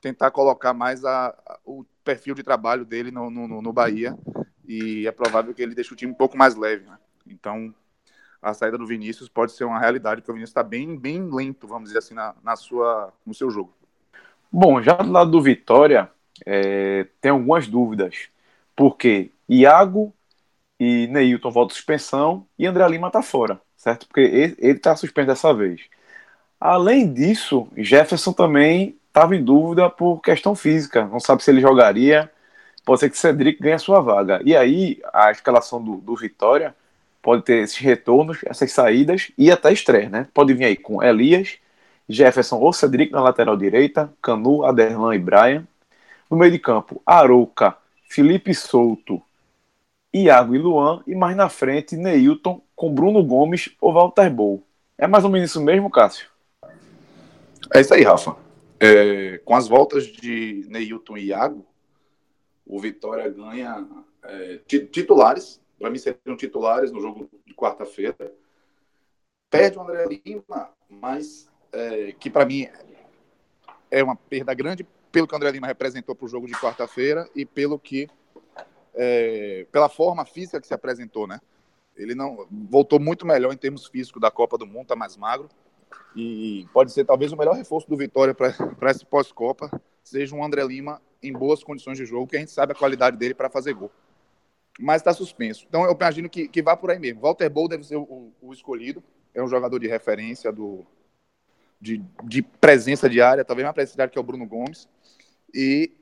[0.00, 4.16] tentar colocar mais a, a, o perfil de trabalho dele no, no, no, Bahia
[4.68, 6.84] e é provável que ele deixe o time um pouco mais leve.
[6.84, 6.98] Né?
[7.26, 7.74] Então
[8.40, 11.66] a saída do Vinícius pode ser uma realidade porque o Vinícius está bem bem lento,
[11.66, 13.72] vamos dizer assim, na, na sua no seu jogo.
[14.50, 16.10] Bom, já do lado do Vitória,
[16.44, 18.28] é, tem algumas dúvidas.
[18.74, 20.12] Porque Iago
[20.78, 24.06] e Neilton voltam suspensão e André Lima está fora, certo?
[24.06, 25.82] Porque ele está suspenso dessa vez.
[26.60, 31.06] Além disso, Jefferson também estava em dúvida por questão física.
[31.06, 32.30] Não sabe se ele jogaria.
[32.84, 34.40] Pode ser que Cedric ganhe a sua vaga.
[34.44, 36.74] E aí, a escalação do, do Vitória
[37.26, 40.28] pode ter esses retornos, essas saídas e até estreia, né?
[40.32, 41.58] Pode vir aí com Elias,
[42.08, 45.66] Jefferson ou Cedric na lateral direita, Canu, Aderlan e Brian.
[46.30, 47.76] No meio de campo, Arouca,
[48.08, 49.20] Felipe Souto,
[50.14, 51.02] Iago e Luan.
[51.04, 54.62] E mais na frente, Neilton com Bruno Gomes ou Walter Bol.
[54.96, 56.28] É mais ou menos isso mesmo, Cássio?
[57.74, 58.36] É isso aí, Rafa.
[58.78, 61.66] É, com as voltas de Neilton e Iago,
[62.64, 63.84] o Vitória ganha
[64.22, 64.60] é,
[64.92, 65.60] titulares.
[65.78, 68.32] Para mim, seriam titulares no jogo de quarta-feira.
[69.50, 72.68] Perde o André Lima, mas é, que para mim
[73.90, 77.28] é uma perda grande pelo que o André Lima representou para o jogo de quarta-feira
[77.34, 78.08] e pelo que
[78.94, 81.40] é, pela forma física que se apresentou, né?
[81.96, 85.48] Ele não voltou muito melhor em termos físicos da Copa do Mundo, está mais magro
[86.14, 89.70] e pode ser talvez o melhor reforço do Vitória para esse pós-Copa
[90.02, 93.16] seja um André Lima em boas condições de jogo, que a gente sabe a qualidade
[93.16, 93.90] dele para fazer gol.
[94.78, 95.64] Mas está suspenso.
[95.68, 97.20] Então eu imagino que, que vá por aí mesmo.
[97.20, 99.02] Walter Bol deve ser o, o escolhido.
[99.34, 100.86] É um jogador de referência do,
[101.80, 104.88] de, de presença diária, talvez mais presença que é o Bruno Gomes.
[105.54, 105.92] E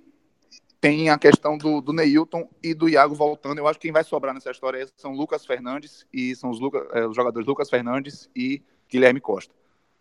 [0.80, 3.58] tem a questão do, do Neilton e do Iago voltando.
[3.58, 6.86] Eu acho que quem vai sobrar nessa história são Lucas Fernandes e são os, Luca,
[6.92, 9.54] é, os jogadores Lucas Fernandes e Guilherme Costa.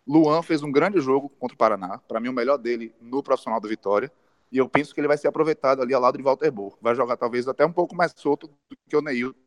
[0.06, 3.58] Luan fez um grande jogo contra o Paraná, para mim o melhor dele no profissional
[3.58, 4.12] do Vitória,
[4.54, 6.78] e eu penso que ele vai ser aproveitado ali ao lado de Walter Bo.
[6.80, 9.38] Vai jogar talvez até um pouco mais solto do que o Neilton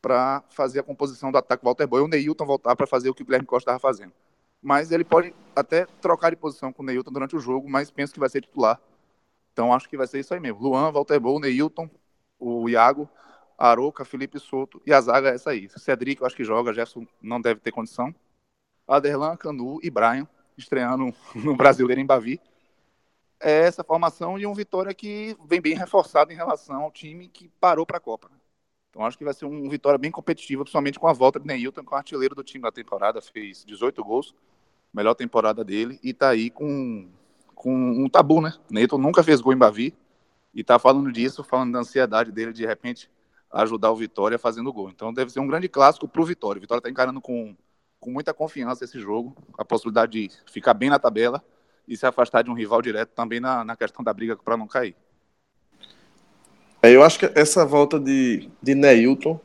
[0.00, 3.14] para fazer a composição do ataque Walter Bo e o Neilton voltar para fazer o
[3.14, 4.12] que o Guilherme Costa estava fazendo.
[4.60, 8.12] Mas ele pode até trocar de posição com o Neilton durante o jogo, mas penso
[8.12, 8.80] que vai ser titular
[9.56, 10.60] então acho que vai ser isso aí mesmo.
[10.60, 11.88] Luan, Walter Bol, Neilton,
[12.38, 13.08] o Iago,
[13.56, 15.66] Aroca, Felipe Souto e a zaga é essa aí.
[15.70, 18.14] Cedric, eu acho que joga, Jefferson não deve ter condição.
[18.86, 22.38] Aderlan, Canu e Brian, estreando no Brasileiro em Bavi.
[23.40, 27.48] É essa formação e um Vitória que vem bem reforçado em relação ao time que
[27.60, 28.30] parou para a Copa.
[28.90, 31.84] Então acho que vai ser um Vitória bem competitivo, principalmente com a volta de Neilton,
[31.84, 34.34] que é o artilheiro do time da temporada, fez 18 gols,
[34.92, 37.08] melhor temporada dele, e está aí com
[37.56, 38.52] com um tabu, né?
[38.70, 39.94] Neto nunca fez gol em Bavi
[40.54, 43.10] e tá falando disso, falando da ansiedade dele de, repente
[43.50, 44.90] ajudar o Vitória fazendo gol.
[44.90, 46.58] Então deve ser um grande clássico pro Vitória.
[46.58, 47.56] O Vitória tá encarando com,
[47.98, 51.42] com muita confiança esse jogo, a possibilidade de ficar bem na tabela
[51.86, 54.66] e se afastar de um rival direto também na, na questão da briga para não
[54.66, 54.94] cair.
[56.82, 59.40] É, eu acho que essa volta de, de Neilton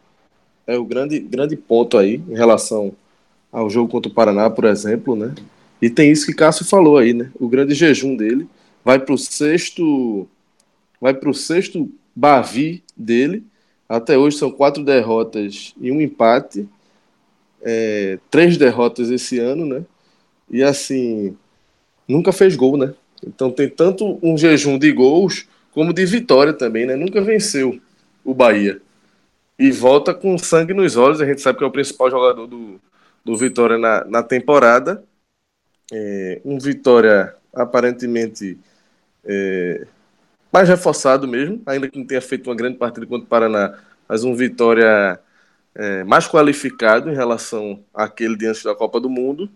[0.68, 2.94] é o grande, grande ponto aí em relação
[3.52, 5.34] ao jogo contra o Paraná, por exemplo, né?
[5.82, 7.32] E tem isso que Cássio falou aí, né?
[7.40, 8.48] O grande jejum dele
[8.84, 10.28] vai para o sexto,
[11.00, 13.44] vai para o sexto Bavi dele.
[13.90, 16.68] Até hoje são quatro derrotas e um empate,
[17.62, 19.84] é, três derrotas esse ano, né?
[20.50, 21.36] E assim,
[22.12, 22.94] nunca fez gol, né?
[23.26, 26.96] Então tem tanto um jejum de gols como de vitória também, né?
[26.96, 27.80] Nunca venceu
[28.24, 28.82] o Bahia.
[29.58, 31.22] E volta com sangue nos olhos.
[31.22, 32.82] A gente sabe que é o principal jogador do,
[33.24, 35.04] do Vitória na, na temporada
[35.92, 38.58] é, um Vitória aparentemente
[39.26, 39.86] é,
[40.52, 44.24] mais reforçado mesmo, ainda que não tenha feito uma grande partida contra o Paraná, mas
[44.24, 45.20] um Vitória
[45.76, 49.50] é, mais qualificado em relação àquele diante da Copa do Mundo,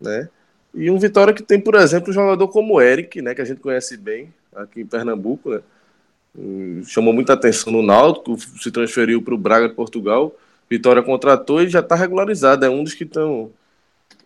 [0.00, 0.28] né?
[0.74, 3.44] E um Vitória que tem, por exemplo, um jogador como o Eric, né, que a
[3.44, 5.60] gente conhece bem aqui em Pernambuco, né?
[6.86, 10.34] Chamou muita atenção no Náutico, se transferiu para o Braga de Portugal.
[10.68, 12.64] Vitória contratou e já está regularizado.
[12.64, 13.52] É um dos que estão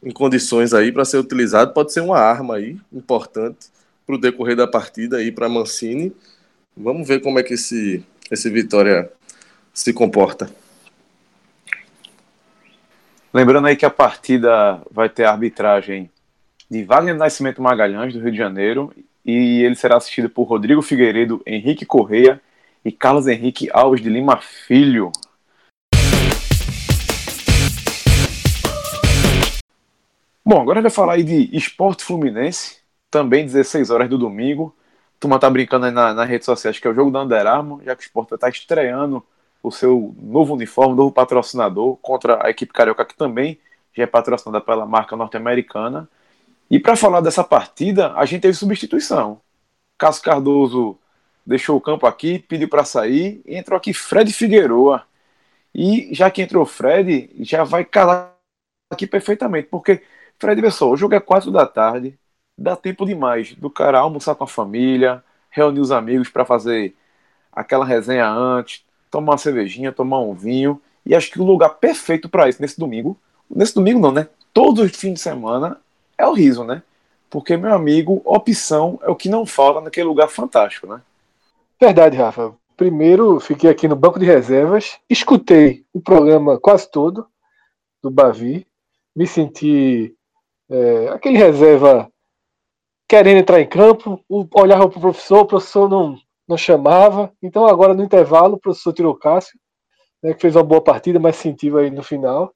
[0.03, 3.67] em condições aí para ser utilizado, pode ser uma arma aí importante
[4.07, 6.15] para o decorrer da partida aí para Mancini.
[6.75, 9.11] Vamos ver como é que esse, esse Vitória
[9.75, 10.51] se comporta.
[13.35, 16.11] Lembrando aí que a partida vai ter arbitragem
[16.71, 18.93] de Wagner Nascimento Magalhães, do Rio de Janeiro,
[19.25, 22.41] e ele será assistido por Rodrigo Figueiredo, Henrique Correia
[22.85, 25.11] e Carlos Henrique Alves de Lima Filho.
[30.45, 32.79] Bom, agora vai falar aí de Esporte Fluminense,
[33.11, 34.75] também 16 horas do domingo.
[35.19, 37.83] Turma tá brincando aí na, nas redes sociais que é o jogo da Under Armour,
[37.83, 39.25] já que o Esporte estar estreando
[39.63, 43.59] o seu novo uniforme, novo patrocinador contra a equipe carioca que também
[43.95, 46.09] já é patrocinada pela marca norte-americana.
[46.71, 49.41] E para falar dessa partida, a gente teve substituição.
[49.97, 50.99] Cássio Cardoso
[51.45, 55.03] deixou o campo aqui, pediu para sair, entrou aqui Fred Figueroa.
[55.75, 58.35] E já que entrou Fred, já vai calar
[58.91, 60.03] aqui perfeitamente, porque
[60.39, 62.19] Fred, pessoal, o jogo é 4 da tarde,
[62.57, 66.95] dá tempo demais do cara almoçar com a família, reunir os amigos para fazer
[67.53, 70.81] aquela resenha antes, tomar uma cervejinha, tomar um vinho.
[71.05, 73.19] E acho que o lugar perfeito para isso nesse domingo,
[73.51, 74.29] nesse domingo não, né?
[74.53, 75.81] Todos os fins de semana
[76.19, 76.83] é o riso, né?
[77.31, 81.01] Porque, meu amigo, opção é o que não falta naquele lugar fantástico, né?
[81.81, 82.55] Verdade, Rafa.
[82.77, 87.27] Primeiro, fiquei aqui no banco de reservas, escutei o programa quase todo
[88.03, 88.67] do Bavi,
[89.15, 90.15] me senti
[90.71, 92.11] é, aquele reserva
[93.09, 97.33] querendo entrar em campo, olhava para o professor, o professor não, não chamava.
[97.43, 99.59] Então, agora no intervalo, o professor tirou o Cássio,
[100.23, 102.53] né, que fez uma boa partida, mas sentiu aí no final.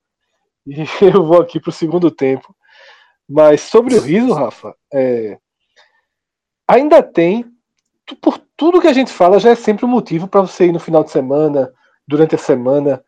[0.66, 2.54] E eu vou aqui para o segundo tempo.
[3.32, 5.38] Mas sobre o riso, Rafa, é,
[6.68, 7.50] ainda tem,
[8.20, 10.78] por tudo que a gente fala, já é sempre um motivo para você ir no
[10.78, 11.72] final de semana,
[12.06, 13.02] durante a semana,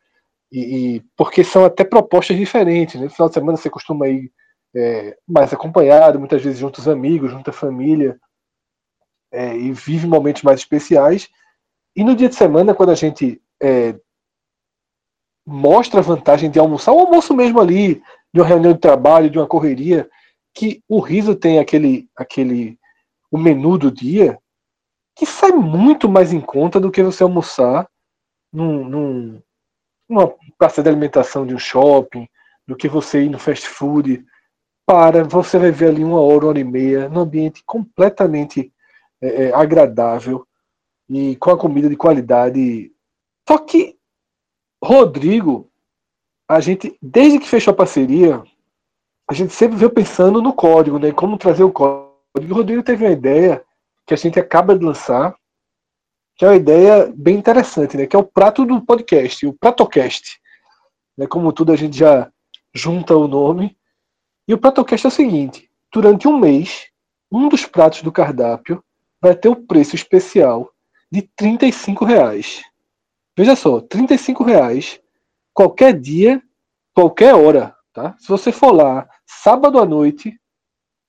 [0.51, 2.95] e, e, porque são até propostas diferentes.
[2.99, 3.05] Né?
[3.05, 4.33] No final de semana você costuma ir
[4.75, 8.19] é, mais acompanhado, muitas vezes junto aos amigos, junto à família
[9.31, 11.29] é, e vive momentos mais especiais.
[11.95, 13.95] E no dia de semana, quando a gente é,
[15.47, 18.03] mostra a vantagem de almoçar, o almoço mesmo ali,
[18.35, 20.11] de uma reunião de trabalho, de uma correria,
[20.53, 22.77] que o riso tem aquele, aquele
[23.31, 24.37] o menu do dia
[25.15, 27.89] que sai muito mais em conta do que você almoçar
[28.53, 29.43] num, num,
[30.09, 32.29] numa praça de alimentação de um shopping,
[32.67, 34.25] do que você ir no fast food.
[34.85, 38.73] Para, você vai ver ali uma hora, uma hora e meia, num ambiente completamente
[39.23, 40.45] é, é, agradável
[41.09, 42.93] e com a comida de qualidade.
[43.49, 43.97] Só que
[44.83, 45.71] Rodrigo,
[46.49, 48.43] a gente, desde que fechou a parceria,
[49.29, 51.13] a gente sempre veio pensando no código, né?
[51.13, 52.13] Como trazer o código.
[52.37, 53.65] O Rodrigo teve uma ideia
[54.07, 55.35] que a gente acaba de lançar,
[56.37, 58.07] que é uma ideia bem interessante, né?
[58.07, 60.39] Que é o prato do podcast, o Pratocast.
[61.17, 61.27] Né?
[61.27, 62.31] Como tudo a gente já
[62.75, 63.77] junta o nome.
[64.47, 66.89] E o Pratocast é o seguinte: durante um mês,
[67.33, 68.85] um dos pratos do cardápio
[69.21, 70.71] vai ter o preço especial
[71.11, 72.63] de 35 reais.
[73.37, 75.01] Veja só, 35 reais
[75.55, 76.43] qualquer dia,
[76.95, 78.15] qualquer hora, tá?
[78.19, 80.39] Se você for lá sábado à noite,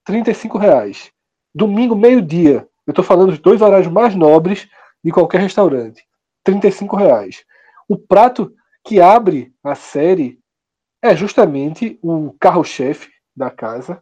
[0.05, 1.11] 35 reais.
[1.53, 4.69] Domingo meio-dia, eu estou falando dos dois horários mais nobres
[5.03, 6.05] de qualquer restaurante,
[6.43, 7.43] 35 reais.
[7.89, 8.53] O prato
[8.83, 10.39] que abre a série
[11.01, 14.01] é justamente o carro-chefe da casa,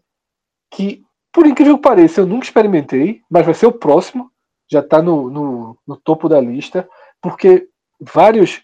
[0.69, 1.03] que
[1.33, 4.31] por incrível que pareça, eu nunca experimentei, mas vai ser o próximo.
[4.71, 6.87] Já está no, no, no, topo da lista,
[7.19, 7.67] porque
[7.99, 8.61] vários,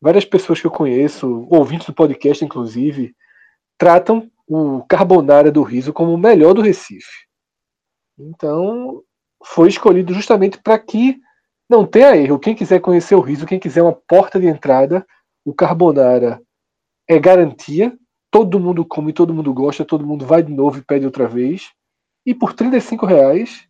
[0.00, 3.14] várias pessoas que eu conheço, ouvintes do podcast, inclusive,
[3.78, 7.26] tratam o carbonara do riso como o melhor do Recife.
[8.18, 9.02] Então,
[9.44, 11.18] foi escolhido justamente para que
[11.68, 12.38] não tenha erro.
[12.38, 15.06] Quem quiser conhecer o riso, quem quiser uma porta de entrada,
[15.44, 16.42] o carbonara
[17.08, 17.96] é garantia.
[18.30, 21.70] Todo mundo come, todo mundo gosta, todo mundo vai de novo e pede outra vez.
[22.26, 23.66] E por 35 reais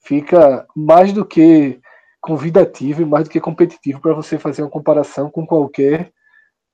[0.00, 1.80] fica mais do que
[2.20, 6.12] convidativo e mais do que competitivo para você fazer uma comparação com qualquer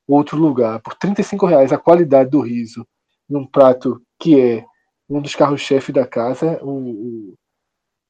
[0.06, 0.80] outro lugar.
[0.80, 2.86] Por 35 reais a qualidade do riso
[3.28, 4.64] num prato que é
[5.08, 7.34] um dos carros-chefe da casa, o, o,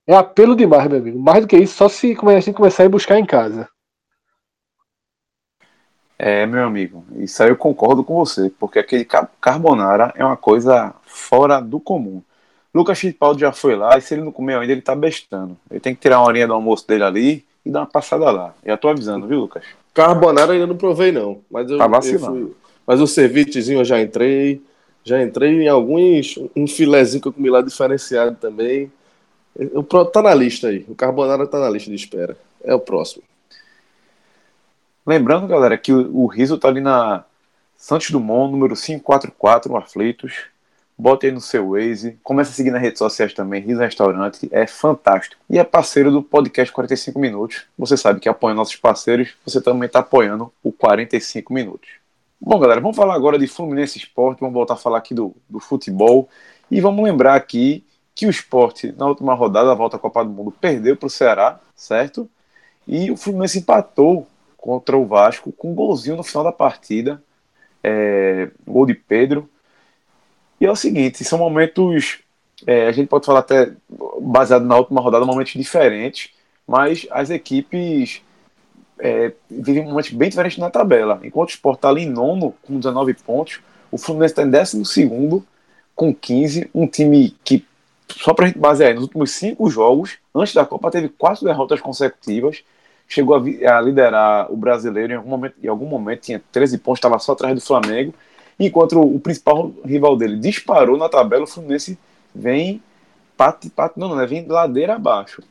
[0.06, 1.18] é apelo demais, meu amigo.
[1.18, 3.68] Mais do que isso, só se a gente começar a buscar em casa.
[6.16, 9.04] É, meu amigo, isso aí eu concordo com você, porque aquele
[9.40, 12.22] carbonara é uma coisa fora do comum.
[12.74, 15.56] Lucas Fittipaldi já foi lá e se ele não comeu ainda, ele tá bestando.
[15.70, 18.52] Ele tem que tirar uma horinha do almoço dele ali e dar uma passada lá.
[18.66, 19.62] Já tô avisando, viu, Lucas?
[19.94, 21.40] Carbonara ainda não provei, não.
[21.48, 22.36] Mas eu, tá vacilando.
[22.36, 22.56] Eu fui...
[22.84, 24.60] Mas o cevichezinho eu já entrei.
[25.04, 26.36] Já entrei em alguns.
[26.56, 28.90] Um filezinho que eu comi lá diferenciado também.
[29.72, 30.84] O tá na lista aí.
[30.88, 32.36] O carbonara tá na lista de espera.
[32.64, 33.22] É o próximo.
[35.06, 37.24] Lembrando, galera, que o, o riso tá ali na
[37.76, 40.53] Santos Dumont, número 544, no Aflitos
[40.96, 44.66] bote aí no seu Waze, comece a seguir nas redes sociais também, Riso Restaurante, é
[44.66, 45.40] fantástico.
[45.50, 47.66] E é parceiro do podcast 45 Minutos.
[47.76, 51.88] Você sabe que apoia nossos parceiros, você também está apoiando o 45 Minutos.
[52.40, 55.58] Bom, galera, vamos falar agora de Fluminense Esporte, vamos voltar a falar aqui do, do
[55.58, 56.28] futebol.
[56.70, 57.84] E vamos lembrar aqui
[58.14, 61.10] que o esporte, na última rodada da volta à Copa do Mundo, perdeu para o
[61.10, 62.28] Ceará, certo?
[62.86, 64.26] E o Fluminense empatou
[64.56, 67.22] contra o Vasco com um golzinho no final da partida,
[67.82, 69.48] é, gol de Pedro.
[70.60, 72.20] E é o seguinte, são momentos,
[72.66, 73.72] é, a gente pode falar até
[74.20, 76.30] baseado na última rodada, momentos diferentes,
[76.66, 78.22] mas as equipes
[78.98, 81.20] é, vivem momentos bem diferentes na tabela.
[81.22, 84.84] Enquanto o Sport está ali em nono, com 19 pontos, o Fluminense está em décimo
[84.84, 85.44] segundo,
[85.94, 87.64] com 15, um time que,
[88.08, 91.80] só para a gente basear, nos últimos cinco jogos, antes da Copa, teve quatro derrotas
[91.80, 92.64] consecutivas,
[93.06, 96.98] chegou a, a liderar o brasileiro em algum momento, em algum momento tinha 13 pontos,
[96.98, 98.14] estava só atrás do Flamengo,
[98.58, 101.98] enquanto o, principal rival dele disparou na tabela, o Fluminense
[102.34, 102.82] vem
[103.36, 105.42] pat, pat, não, não, né, vem ladeira abaixo.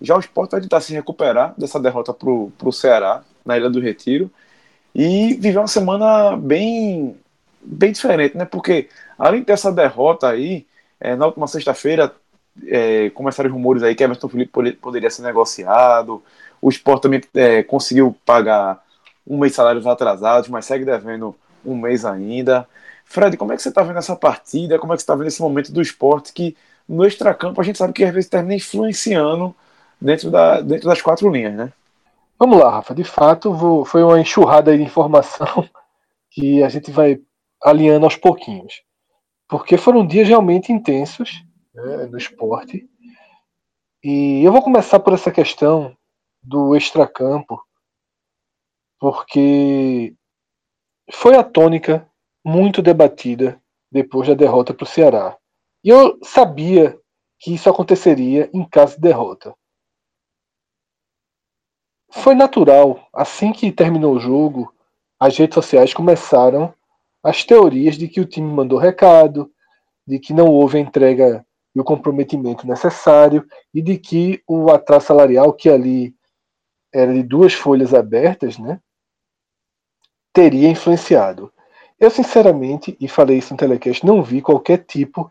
[0.00, 3.80] Já o Sport vai tentar se recuperar dessa derrota para o Ceará, na Ilha do
[3.80, 4.30] Retiro,
[4.94, 7.16] e viver uma semana bem,
[7.60, 8.44] bem diferente, né?
[8.44, 8.88] Porque
[9.18, 10.66] além dessa derrota aí,
[10.98, 12.14] é, na última sexta-feira
[12.66, 16.22] é, começaram os rumores aí que Everton Felipe poderia ser negociado,
[16.60, 18.82] o Sport também é, conseguiu pagar
[19.26, 21.34] um mês de salários atrasados, mas segue devendo
[21.64, 22.66] um mês ainda.
[23.04, 24.78] Fred, como é que você está vendo essa partida?
[24.78, 26.56] Como é que você está vendo esse momento do esporte que
[26.88, 29.54] no extracampo a gente sabe que às vezes termina influenciando
[30.00, 31.72] dentro, da, dentro das quatro linhas, né?
[32.38, 32.94] Vamos lá, Rafa.
[32.94, 35.68] De fato, vou, foi uma enxurrada de informação
[36.30, 37.20] que a gente vai
[37.62, 38.82] alinhando aos pouquinhos.
[39.48, 41.44] Porque foram dias realmente intensos
[41.74, 42.88] né, no esporte.
[44.02, 45.94] E eu vou começar por essa questão
[46.42, 47.62] do extracampo,
[48.98, 50.14] porque
[51.12, 52.08] foi a tônica
[52.44, 55.36] muito debatida depois da derrota para o Ceará.
[55.82, 56.98] E eu sabia
[57.38, 59.54] que isso aconteceria em caso de derrota.
[62.12, 64.72] Foi natural, assim que terminou o jogo,
[65.18, 66.74] as redes sociais começaram
[67.22, 69.50] as teorias de que o time mandou recado,
[70.06, 75.06] de que não houve a entrega e o comprometimento necessário e de que o atraso
[75.06, 76.14] salarial que ali
[76.92, 78.80] era de duas folhas abertas, né,
[80.32, 81.52] teria influenciado.
[81.98, 85.30] Eu, sinceramente, e falei isso no telecast, não vi qualquer tipo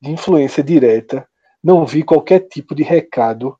[0.00, 1.28] de influência direta,
[1.62, 3.58] não vi qualquer tipo de recado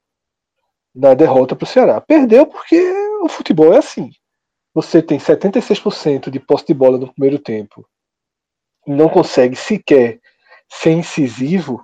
[0.94, 2.00] na derrota para o Ceará.
[2.00, 2.80] Perdeu porque
[3.22, 4.10] o futebol é assim.
[4.74, 7.86] Você tem 76% de posse de bola no primeiro tempo
[8.86, 10.20] e não consegue sequer
[10.68, 11.82] ser incisivo,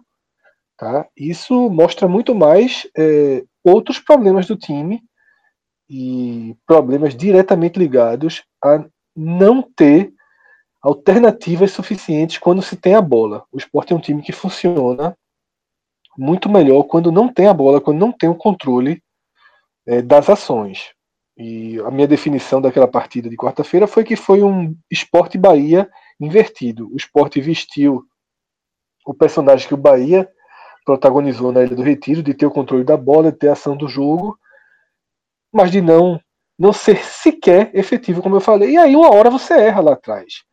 [0.77, 1.07] tá?
[1.17, 5.03] isso mostra muito mais é, outros problemas do time
[5.89, 8.43] e problemas diretamente ligados
[9.15, 10.13] não ter
[10.83, 13.45] alternativas suficientes quando se tem a bola.
[13.53, 15.17] O esporte é um time que funciona
[16.19, 19.03] muito melhor quando não tem a bola, quando não tem o controle
[19.87, 20.93] é, das ações.
[21.37, 25.89] E a minha definição daquela partida de quarta-feira foi que foi um esporte Bahia
[26.21, 26.93] invertido.
[26.93, 28.05] O esporte vestiu
[29.07, 30.29] o personagem que o Bahia
[30.85, 33.77] protagonizou na Ilha do Retiro, de ter o controle da bola, de ter a ação
[33.77, 34.37] do jogo,
[35.53, 36.21] mas de não
[36.63, 38.71] não ser sequer efetivo, como eu falei.
[38.71, 40.45] E aí, uma hora você erra lá atrás.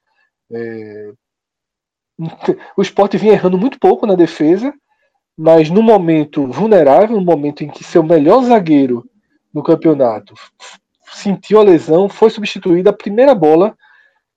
[0.52, 1.12] É...
[2.76, 4.74] O esporte vinha errando muito pouco na defesa,
[5.38, 9.08] mas no momento vulnerável, no momento em que seu melhor zagueiro
[9.54, 10.34] no campeonato
[11.14, 13.78] sentiu a lesão, foi substituída a primeira bola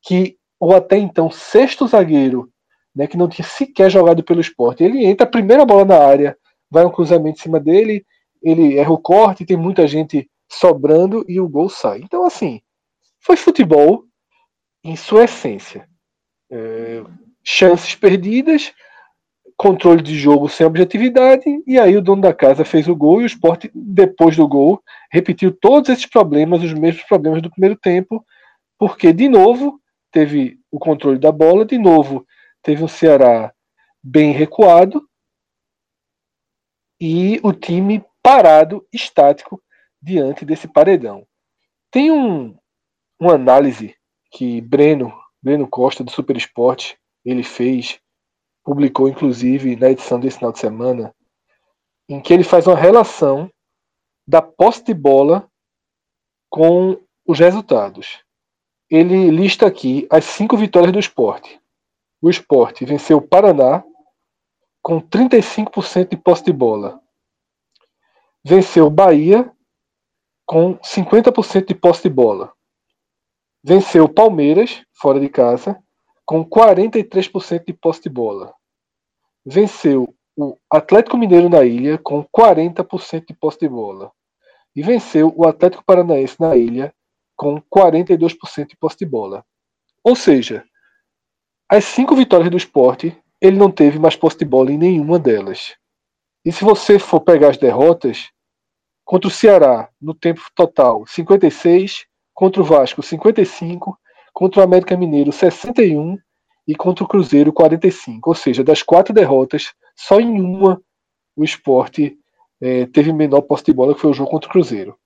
[0.02, 2.50] que o até então sexto zagueiro,
[2.94, 6.36] né, que não tinha sequer jogado pelo esporte, ele entra a primeira bola na área,
[6.70, 8.04] vai um cruzamento em cima dele,
[8.42, 12.00] ele erra o corte, tem muita gente sobrando e o gol sai.
[12.00, 12.61] Então, assim,
[13.20, 14.05] foi futebol
[14.84, 15.88] em sua essência.
[16.50, 17.03] É,
[17.42, 18.72] chances perdidas,
[19.57, 23.24] controle de jogo sem objetividade, e aí o dono da casa fez o gol e
[23.24, 28.24] o esporte, depois do gol, repetiu todos esses problemas, os mesmos problemas do primeiro tempo,
[28.78, 29.80] porque, de novo,
[30.11, 32.26] teve o controle da bola, de novo,
[32.62, 33.53] teve um Ceará
[34.03, 35.03] bem recuado
[37.00, 39.62] e o time parado, estático,
[40.03, 41.26] diante desse paredão.
[41.90, 42.57] Tem um,
[43.20, 43.94] uma análise
[44.30, 48.00] que Breno, Breno Costa, do Super Esporte, ele fez,
[48.64, 51.14] publicou inclusive na edição desse final de semana,
[52.09, 53.50] em que ele faz uma relação
[54.26, 55.48] da posse de bola
[56.50, 58.22] com os resultados.
[58.90, 61.61] Ele lista aqui as cinco vitórias do esporte.
[62.20, 63.82] O esporte venceu o Paraná
[64.82, 67.00] com 35% de posse de bola.
[68.44, 69.50] Venceu o Bahia
[70.53, 72.53] com 50% de posse de bola.
[73.64, 75.82] Venceu o Palmeiras, fora de casa,
[76.26, 78.53] com 43% de posse de bola.
[79.46, 84.12] Venceu o Atlético Mineiro na ilha com 40% de posse de bola.
[84.76, 86.94] E venceu o Atlético Paranaense na ilha
[87.34, 89.42] com 42% de posse de bola.
[90.05, 90.66] Ou seja,
[91.66, 95.76] as cinco vitórias do esporte, ele não teve mais posse de bola em nenhuma delas.
[96.44, 98.30] E se você for pegar as derrotas,
[99.05, 103.98] contra o Ceará, no tempo total, 56, contra o Vasco, 55,
[104.32, 106.18] contra o América Mineiro, 61
[106.66, 108.30] e contra o Cruzeiro, 45.
[108.30, 110.80] Ou seja, das quatro derrotas, só em uma
[111.36, 112.16] o esporte
[112.61, 114.96] é, teve menor posse de bola, que foi o jogo contra o Cruzeiro.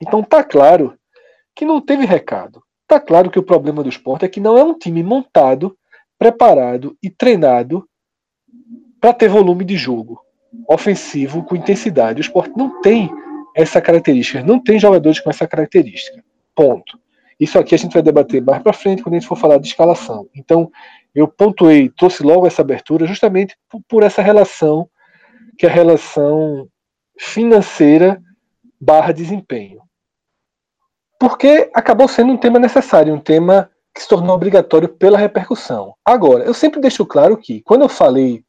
[0.00, 0.98] Então tá claro
[1.54, 2.62] que não teve recado.
[2.86, 5.76] Tá claro que o problema do esporte é que não é um time montado,
[6.18, 7.88] preparado e treinado
[9.00, 10.23] para ter volume de jogo
[10.68, 12.20] ofensivo com intensidade.
[12.20, 13.10] O esporte não tem
[13.54, 16.22] essa característica, não tem jogadores com essa característica.
[16.54, 16.98] Ponto.
[17.38, 19.66] Isso aqui a gente vai debater mais para frente quando a gente for falar de
[19.66, 20.28] escalação.
[20.34, 20.70] Então,
[21.14, 23.56] eu pontuei, trouxe logo essa abertura justamente
[23.88, 24.88] por, essa relação,
[25.58, 26.68] que é a relação
[27.18, 28.20] financeira
[28.80, 29.80] barra desempenho.
[31.18, 35.94] Porque acabou sendo um tema necessário, um tema que se tornou obrigatório pela repercussão.
[36.04, 38.44] Agora, eu sempre deixo claro que, quando eu falei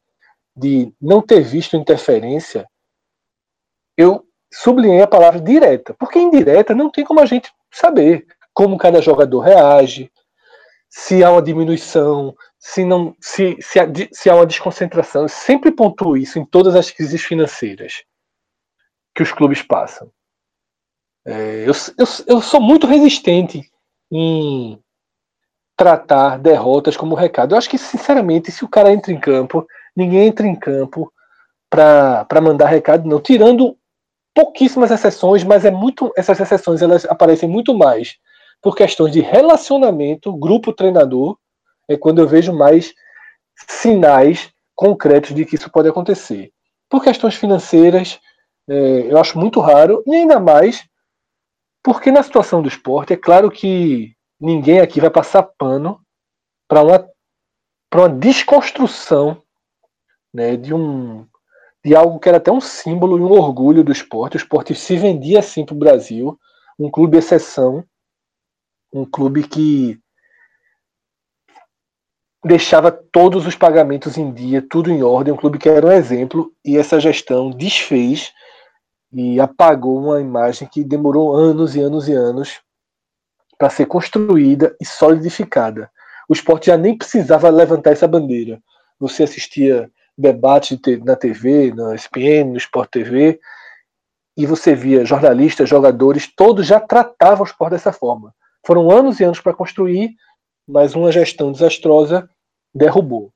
[0.56, 2.66] de não ter visto interferência,
[3.96, 9.02] eu sublinhei a palavra direta, porque indireta não tem como a gente saber como cada
[9.02, 10.10] jogador reage,
[10.88, 15.22] se há uma diminuição, se não, se, se, há, se há uma desconcentração.
[15.22, 18.02] Eu sempre pontuo isso em todas as crises financeiras
[19.14, 20.10] que os clubes passam.
[21.26, 23.70] É, eu, eu, eu sou muito resistente
[24.10, 24.82] em
[25.76, 27.52] tratar derrotas como recado.
[27.54, 29.66] Eu acho que, sinceramente, se o cara entra em campo,
[29.96, 31.12] ninguém entra em campo
[31.70, 33.20] para mandar recado, não.
[33.20, 33.76] Tirando
[34.34, 38.16] pouquíssimas exceções, mas é muito essas exceções elas aparecem muito mais
[38.62, 41.38] por questões de relacionamento, grupo treinador,
[41.88, 42.92] é quando eu vejo mais
[43.68, 46.50] sinais concretos de que isso pode acontecer.
[46.88, 48.20] Por questões financeiras,
[48.68, 50.84] é, eu acho muito raro, e ainda mais
[51.82, 56.00] porque na situação do esporte, é claro que ninguém aqui vai passar pano
[56.68, 57.08] para uma,
[57.94, 59.40] uma desconstrução
[60.36, 61.26] né, de um
[61.82, 64.36] de algo que era até um símbolo e um orgulho do esporte.
[64.36, 66.38] O esporte se vendia assim para o Brasil,
[66.78, 67.84] um clube exceção,
[68.92, 69.98] um clube que
[72.44, 76.52] deixava todos os pagamentos em dia, tudo em ordem, um clube que era um exemplo,
[76.64, 78.32] e essa gestão desfez
[79.12, 82.60] e apagou uma imagem que demorou anos e anos e anos
[83.56, 85.88] para ser construída e solidificada.
[86.28, 88.60] O esporte já nem precisava levantar essa bandeira.
[88.98, 93.40] Você assistia debates na TV, na ESPN, no Sport TV,
[94.36, 98.34] e você via jornalistas, jogadores, todos já tratavam o esporte dessa forma.
[98.64, 100.14] Foram anos e anos para construir,
[100.66, 102.28] mas uma gestão desastrosa
[102.74, 103.32] derrubou.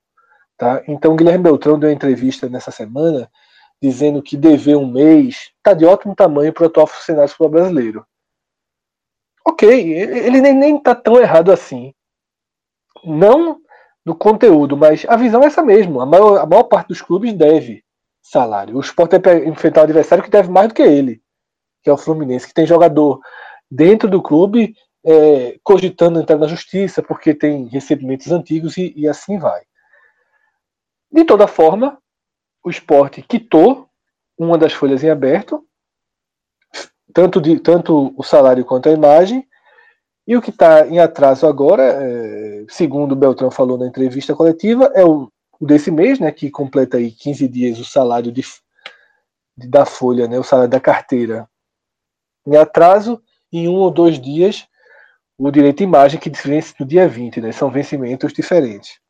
[0.58, 0.82] Tá?
[0.86, 3.30] Então, Guilherme Beltrão deu uma entrevista nessa semana
[3.80, 8.06] dizendo que dever um mês está de ótimo tamanho para o atual funcionário brasileiro.
[9.46, 11.94] Ok, ele nem está tão errado assim.
[13.02, 13.58] Não
[14.04, 16.00] no conteúdo, mas a visão é essa mesmo.
[16.00, 17.84] A maior, a maior parte dos clubes deve
[18.22, 18.76] salário.
[18.76, 21.22] O Sport é enfrentar o adversário que deve mais do que ele,
[21.82, 23.20] que é o Fluminense, que tem jogador
[23.70, 24.74] dentro do clube
[25.04, 29.62] é, cogitando entrar na justiça porque tem recebimentos antigos e, e assim vai.
[31.10, 31.98] De toda forma,
[32.64, 33.88] o esporte quitou
[34.38, 35.64] uma das folhas em aberto,
[37.12, 39.46] tanto, de, tanto o salário quanto a imagem,
[40.26, 44.92] e o que está em atraso agora, é, segundo o Beltrão falou na entrevista coletiva,
[44.94, 48.42] é o, o, desse mês, né, que completa aí 15 dias o salário de,
[49.56, 51.48] de, da folha, né, o salário da carteira
[52.46, 53.20] em atraso,
[53.52, 54.66] em um ou dois dias
[55.42, 59.00] o direito de imagem que vence no dia 20, né, são vencimentos diferentes.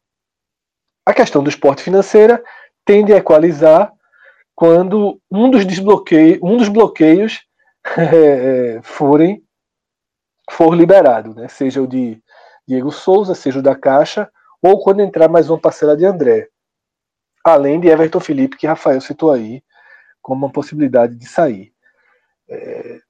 [1.05, 2.41] A questão do esporte financeira
[2.85, 3.93] tende a equalizar
[4.55, 7.41] quando um dos desbloqueios, um dos bloqueios
[7.99, 9.43] é, forem
[10.51, 11.49] for liberado, né?
[11.49, 12.23] seja o de
[12.67, 14.31] Diego Souza, seja o da Caixa,
[14.63, 16.49] ou quando entrar mais uma parcela de André.
[17.45, 19.63] Além de Everton Felipe, que Rafael citou aí
[20.21, 21.73] como uma possibilidade de sair.
[22.49, 23.01] É...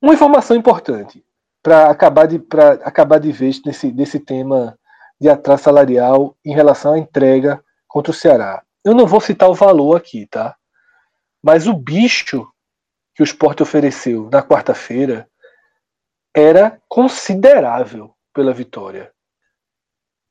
[0.00, 1.24] Uma informação importante
[1.62, 4.78] para acabar de para acabar de vez nesse, nesse tema
[5.20, 8.62] de atraso salarial em relação à entrega contra o Ceará.
[8.84, 10.56] Eu não vou citar o valor aqui, tá?
[11.42, 12.48] Mas o bicho
[13.14, 15.28] que o esporte ofereceu na quarta-feira
[16.34, 19.12] era considerável pela vitória.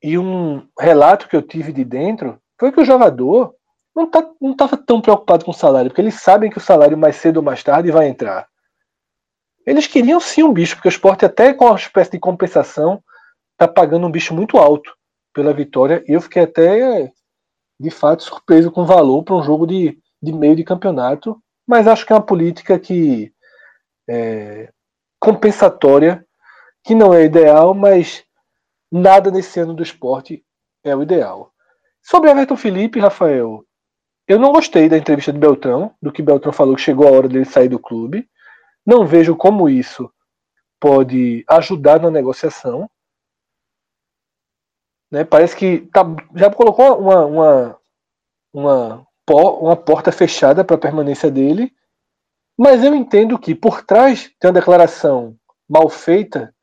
[0.02, 3.54] E um relato que eu tive de dentro foi que o jogador
[3.96, 6.98] não estava tá, não tão preocupado com o salário, porque eles sabem que o salário
[6.98, 8.48] mais cedo ou mais tarde vai entrar.
[9.66, 13.04] Eles queriam sim um bicho, porque o esporte, até com uma espécie de compensação,
[13.52, 14.96] está pagando um bicho muito alto
[15.34, 16.04] pela vitória.
[16.08, 17.12] E eu fiquei até,
[17.80, 21.40] de fato, surpreso com o valor para um jogo de, de meio de campeonato.
[21.68, 23.32] Mas acho que é uma política que
[24.10, 24.72] é,
[25.20, 26.26] compensatória,
[26.84, 28.24] que não é ideal, mas
[28.92, 30.44] nada nesse ano do esporte
[30.84, 31.54] é o ideal.
[32.02, 33.64] Sobre Everton Felipe, Rafael,
[34.28, 37.28] eu não gostei da entrevista de Beltrão, do que Beltrão falou que chegou a hora
[37.28, 38.30] dele sair do clube.
[38.86, 40.12] Não vejo como isso
[40.80, 42.90] pode ajudar na negociação.
[45.12, 45.24] Né?
[45.24, 46.04] Parece que tá,
[46.36, 47.80] já colocou uma, uma,
[48.54, 51.74] uma, uma porta fechada para a permanência dele.
[52.60, 56.54] Mas eu entendo que por trás de uma declaração mal feita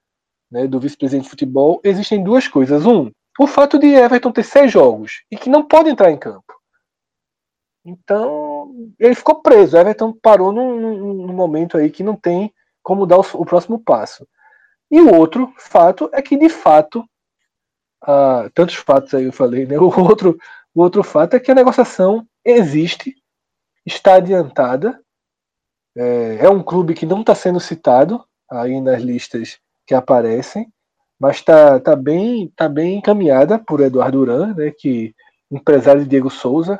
[0.50, 2.84] né, do vice-presidente de futebol, existem duas coisas.
[2.84, 6.52] Um, o fato de Everton ter seis jogos e que não pode entrar em campo.
[7.82, 9.78] Então, ele ficou preso.
[9.78, 14.28] Everton parou num, num, momento aí que não tem como dar o, o, próximo passo.
[14.90, 17.08] E o outro fato é que, de fato,
[18.02, 19.76] ah, tantos fatos aí eu falei, né?
[19.80, 20.36] O outro,
[20.74, 23.14] o outro fato é que a negociação existe,
[23.86, 25.00] está adiantada.
[25.96, 30.70] É, é um clube que não está sendo citado aí nas listas que aparecem,
[31.18, 35.14] mas está tá bem, tá bem encaminhada por Eduardo Duran, né, que
[35.50, 36.78] empresário de Diego Souza,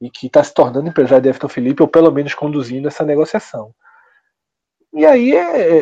[0.00, 3.74] e que está se tornando empresário de Everton Felipe, ou pelo menos conduzindo essa negociação.
[4.92, 5.76] E aí é, é,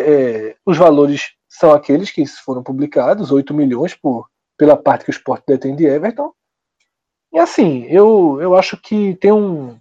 [0.50, 5.12] é os valores são aqueles que foram publicados, 8 milhões por, pela parte que o
[5.12, 6.32] esporte detém de Everton.
[7.32, 9.78] E assim, eu, eu acho que tem um,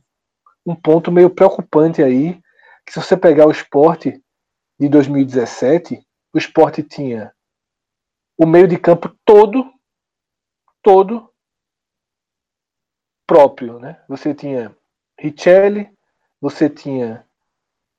[0.65, 2.39] um ponto meio preocupante aí,
[2.85, 4.21] que se você pegar o esporte
[4.79, 7.33] de 2017, o esporte tinha
[8.37, 9.71] o meio de campo todo,
[10.81, 11.29] todo
[13.27, 14.01] próprio, né?
[14.07, 14.75] Você tinha
[15.19, 15.89] Richelli,
[16.41, 17.25] você tinha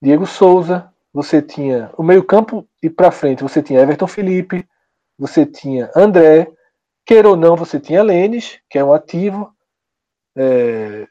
[0.02, 4.68] Diego Souza, você tinha o meio campo e para frente você tinha Everton Felipe,
[5.16, 6.52] você tinha André,
[7.06, 9.54] queira ou não você tinha Lênis, que é um ativo,
[10.36, 11.08] é,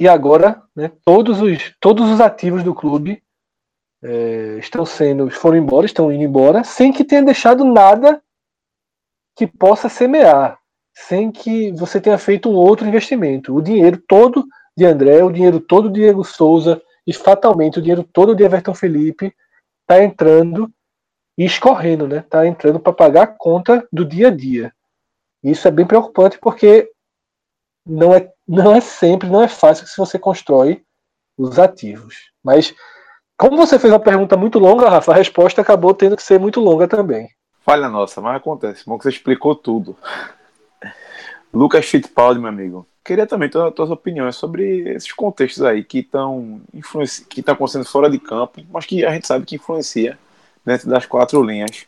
[0.00, 3.22] e agora né, todos, os, todos os ativos do clube
[4.02, 8.22] é, estão sendo foram embora, estão indo embora, sem que tenha deixado nada
[9.36, 10.60] que possa semear
[11.06, 13.54] sem que você tenha feito um outro investimento.
[13.54, 14.46] O dinheiro todo
[14.76, 18.74] de André, o dinheiro todo de Diego Souza e fatalmente o dinheiro todo de Everton
[18.74, 19.34] Felipe
[19.82, 20.70] está entrando
[21.38, 22.18] e escorrendo, né?
[22.18, 24.72] Está entrando para pagar a conta do dia a dia.
[25.42, 26.90] Isso é bem preocupante porque
[27.86, 30.82] não é, não é sempre, não é fácil se você constrói
[31.36, 32.30] os ativos.
[32.44, 32.74] Mas
[33.36, 36.60] como você fez uma pergunta muito longa, Rafa, a resposta acabou tendo que ser muito
[36.60, 37.28] longa também.
[37.64, 38.84] Falha nossa, mas acontece.
[38.86, 39.96] Bom que você explicou tudo.
[41.52, 42.86] Lucas Fittipaldi, meu amigo.
[43.04, 46.60] Queria também ter as tuas opiniões sobre esses contextos aí que estão
[47.28, 50.18] que estão acontecendo fora de campo, mas que a gente sabe que influencia
[50.64, 51.86] dentro das quatro linhas.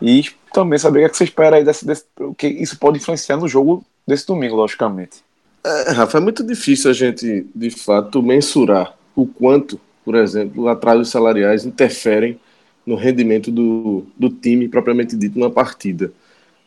[0.00, 2.04] E também saber o que, é que você espera aí desse, desse,
[2.36, 5.18] que isso pode influenciar no jogo desse domingo, logicamente.
[5.64, 11.10] É, Rafa, é muito difícil a gente, de fato, mensurar o quanto, por exemplo, atrasos
[11.10, 12.40] salariais interferem
[12.86, 16.10] no rendimento do, do time propriamente dito numa partida.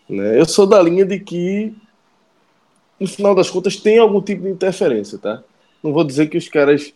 [0.08, 0.40] Né?
[0.40, 1.74] Eu sou da linha de que
[3.04, 5.44] no final das contas, tem algum tipo de interferência, tá?
[5.84, 6.94] Não vou dizer que os caras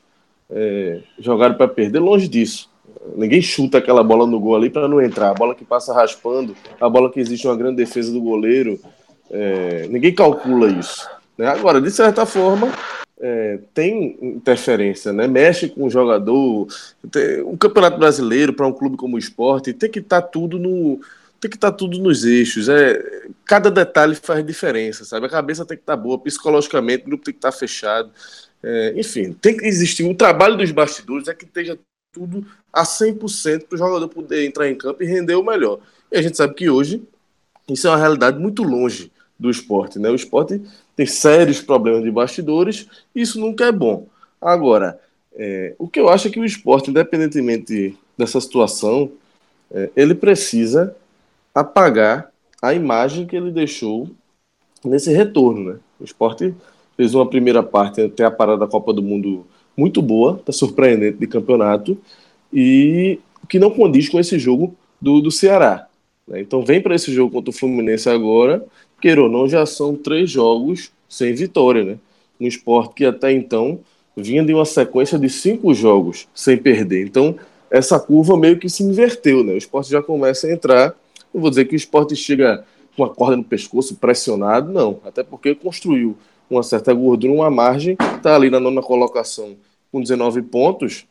[0.50, 2.70] é, jogaram para perder, longe disso.
[3.16, 5.32] Ninguém chuta aquela bola no gol ali para não entrar.
[5.32, 8.80] A bola que passa raspando, a bola que existe uma grande defesa do goleiro.
[9.30, 11.08] É, ninguém calcula isso.
[11.38, 11.47] Né?
[11.47, 12.72] Agora, de certa forma,
[13.20, 15.28] é, tem interferência, né?
[15.28, 16.68] Mexe com o jogador.
[17.12, 20.60] Tem, um campeonato brasileiro para um clube como o esporte tem que estar tá tudo
[20.60, 20.99] no,
[21.39, 22.70] tem que estar tá tudo nos eixos.
[22.70, 25.26] É, cada detalhe faz diferença, sabe?
[25.26, 28.12] A cabeça tem que estar tá boa, psicologicamente, o grupo tem que estar tá fechado.
[28.64, 30.03] É, enfim, tem que existir.
[30.03, 31.78] O trabalho dos bastidores é que esteja
[32.12, 32.45] tudo
[32.78, 35.80] a 100% para o jogador poder entrar em campo e render o melhor.
[36.11, 37.01] E a gente sabe que hoje
[37.67, 39.97] isso é uma realidade muito longe do esporte.
[39.97, 40.09] Né?
[40.09, 40.61] O esporte
[40.95, 44.07] tem sérios problemas de bastidores e isso nunca é bom.
[44.39, 44.99] Agora,
[45.36, 49.11] é, o que eu acho é que o esporte, independentemente dessa situação,
[49.71, 50.95] é, ele precisa
[51.53, 54.07] apagar a imagem que ele deixou
[54.86, 55.73] nesse retorno.
[55.73, 55.80] Né?
[55.99, 56.53] O esporte
[56.95, 61.17] fez uma primeira parte até a parada da Copa do Mundo muito boa, tá surpreendente
[61.17, 61.97] de campeonato,
[62.52, 65.88] e que não condiz com esse jogo do, do Ceará.
[66.28, 66.41] Né?
[66.41, 68.66] Então vem para esse jogo contra o Fluminense agora,
[69.02, 71.84] queira ou não, já são três jogos sem vitória.
[71.84, 71.98] Né?
[72.39, 73.80] Um esporte que até então
[74.16, 77.06] vinha de uma sequência de cinco jogos sem perder.
[77.06, 77.36] Então
[77.70, 79.43] essa curva meio que se inverteu.
[79.43, 79.54] Né?
[79.54, 80.95] O esporte já começa a entrar
[81.34, 85.00] não vou dizer que o esporte chega com a corda no pescoço, pressionado, não.
[85.06, 86.18] Até porque construiu
[86.50, 89.56] uma certa gordura, uma margem, está ali na nona colocação
[89.91, 91.06] com 19 pontos,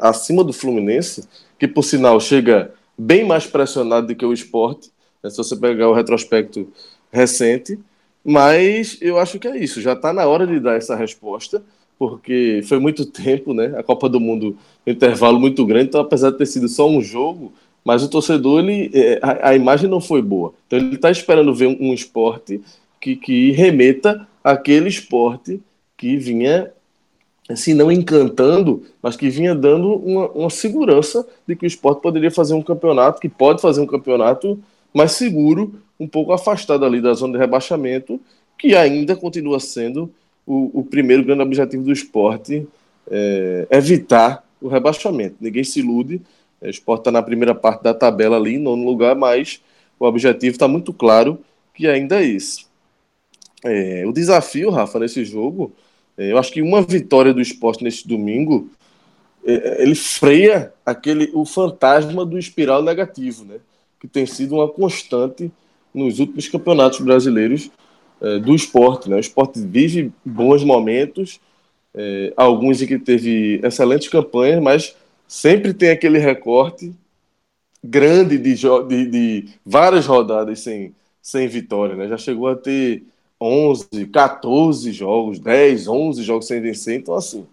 [0.00, 1.28] acima do Fluminense,
[1.58, 4.90] que por sinal chega bem mais pressionado do que o esporte,
[5.22, 6.68] né, se você pegar o retrospecto
[7.10, 7.78] recente.
[8.24, 11.62] Mas eu acho que é isso, já está na hora de dar essa resposta,
[11.98, 13.74] porque foi muito tempo, né?
[13.76, 14.56] A Copa do Mundo,
[14.86, 17.52] um intervalo muito grande, então apesar de ter sido só um jogo,
[17.84, 20.54] mas o torcedor, ele, é, a, a imagem não foi boa.
[20.66, 22.60] Então ele está esperando ver um, um esporte
[23.00, 25.60] que, que remeta aquele esporte
[25.96, 26.70] que vinha,
[27.48, 32.30] assim, não encantando, mas que vinha dando uma, uma segurança de que o esporte poderia
[32.30, 34.58] fazer um campeonato, que pode fazer um campeonato
[34.94, 38.20] mais seguro, um pouco afastado ali da zona de rebaixamento,
[38.58, 40.10] que ainda continua sendo
[40.46, 42.66] o, o primeiro grande objetivo do esporte,
[43.10, 45.36] é, evitar o rebaixamento.
[45.40, 46.20] Ninguém se ilude,
[46.60, 49.60] o esporte está na primeira parte da tabela ali, nono lugar, mas
[49.98, 51.38] o objetivo está muito claro
[51.74, 52.66] que ainda é esse.
[53.64, 55.76] É, o desafio, Rafa, nesse jogo, é,
[56.30, 58.70] eu acho que uma vitória do esporte nesse domingo,
[59.44, 63.56] é, ele freia aquele o fantasma do espiral negativo, né?
[64.00, 65.50] Que tem sido uma constante
[65.94, 67.70] nos últimos campeonatos brasileiros
[68.20, 69.10] é, do esporte.
[69.10, 69.16] Né?
[69.16, 71.40] O esporte vive bons momentos,
[71.94, 74.96] é, alguns em que teve excelentes campanhas, mas
[75.26, 76.92] sempre tem aquele recorte
[77.82, 81.96] grande de, de, de várias rodadas sem, sem vitória.
[81.96, 82.08] Né?
[82.08, 83.02] Já chegou a ter
[83.42, 86.96] 11, 14 jogos, 10, 11 jogos sem vencer.
[86.96, 87.44] Então, assim,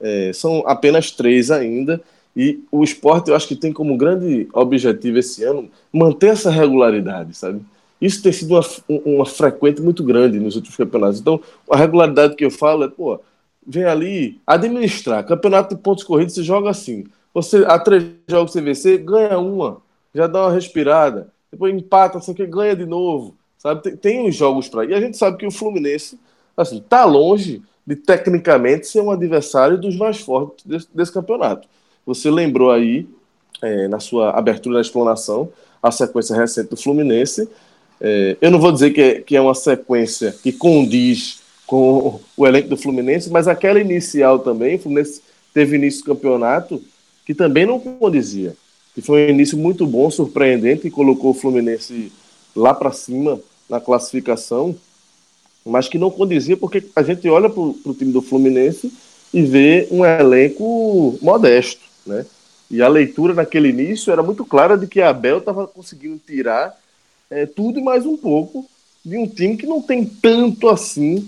[0.00, 2.00] é, são apenas três ainda.
[2.36, 7.36] E o esporte, eu acho que tem como grande objetivo esse ano manter essa regularidade,
[7.36, 7.60] sabe?
[8.00, 8.62] Isso tem sido uma,
[9.04, 11.20] uma frequente muito grande nos últimos campeonatos.
[11.20, 11.40] Então,
[11.70, 13.20] a regularidade que eu falo é, pô,
[13.66, 15.24] vem ali administrar.
[15.24, 17.04] Campeonato de pontos corridos se joga assim.
[17.34, 19.78] Você, há três jogos sem vencer, ganha uma,
[20.14, 23.82] já dá uma respirada, depois empata, assim, que ganha de novo, sabe?
[23.82, 26.18] Tem, tem uns jogos para E a gente sabe que o Fluminense,
[26.56, 31.68] assim, tá longe de tecnicamente ser um adversário dos mais fortes desse, desse campeonato.
[32.04, 33.06] Você lembrou aí,
[33.62, 35.48] é, na sua abertura da explanação,
[35.80, 37.48] a sequência recente do Fluminense.
[38.00, 42.46] É, eu não vou dizer que é, que é uma sequência que condiz com o
[42.46, 45.22] elenco do Fluminense, mas aquela inicial também, o Fluminense
[45.54, 46.82] teve início do campeonato
[47.24, 48.56] que também não condizia.
[48.94, 52.12] Que foi um início muito bom, surpreendente, e colocou o Fluminense
[52.54, 53.40] lá para cima
[53.72, 54.76] na classificação,
[55.64, 58.92] mas que não condizia porque a gente olha para o time do Fluminense
[59.32, 62.26] e vê um elenco modesto, né?
[62.70, 66.78] E a leitura naquele início era muito clara de que a Abel estava conseguindo tirar
[67.30, 68.66] é, tudo e mais um pouco
[69.04, 71.26] de um time que não tem tanto assim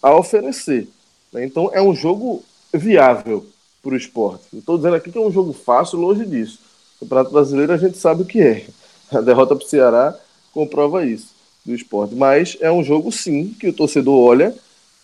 [0.00, 0.88] a oferecer.
[1.32, 1.44] Né?
[1.44, 3.46] Então é um jogo viável
[3.82, 4.44] para o esporte.
[4.52, 6.60] Não estou dizendo aqui que é um jogo fácil, longe disso.
[6.96, 8.66] O Campeonato Brasileiro a gente sabe o que é.
[9.12, 10.16] A derrota para o Ceará
[10.52, 11.33] comprova isso
[11.64, 12.14] do esporte.
[12.14, 14.54] Mas é um jogo, sim, que o torcedor olha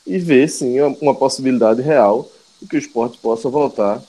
[0.06, 2.30] e vê, sim, uma possibilidade real
[2.60, 4.02] de que o esporte possa voltar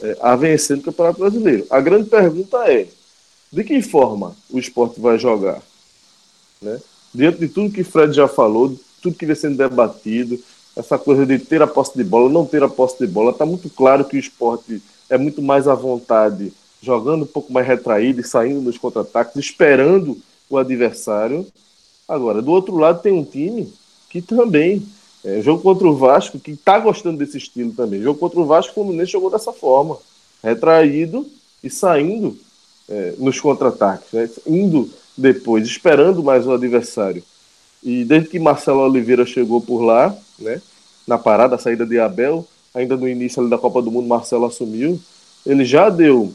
[0.00, 1.66] é, a vencer no Campeonato Brasileiro.
[1.70, 2.86] A grande pergunta é:
[3.52, 5.62] de que forma o esporte vai jogar?
[6.60, 6.80] Né?
[7.14, 10.38] Diante de tudo que Fred já falou, tudo que vem sendo debatido,
[10.76, 13.46] essa coisa de ter a posse de bola, não ter a posse de bola, está
[13.46, 16.52] muito claro que o esporte é muito mais à vontade,
[16.82, 20.18] jogando um pouco mais retraído e saindo nos contra-ataques, esperando
[20.50, 21.46] o adversário.
[22.08, 23.72] Agora, do outro lado, tem um time
[24.08, 24.86] que também,
[25.24, 28.00] é, jogo contra o Vasco, que está gostando desse estilo também.
[28.00, 29.98] Jogo contra o Vasco, o Fluminense jogou dessa forma,
[30.42, 31.26] retraído
[31.62, 32.38] e saindo
[32.88, 34.30] é, nos contra-ataques, né?
[34.46, 37.22] indo depois, esperando mais o adversário.
[37.82, 40.60] E desde que Marcelo Oliveira chegou por lá, né,
[41.06, 45.00] na parada, a saída de Abel, ainda no início da Copa do Mundo, Marcelo assumiu,
[45.44, 46.32] ele já deu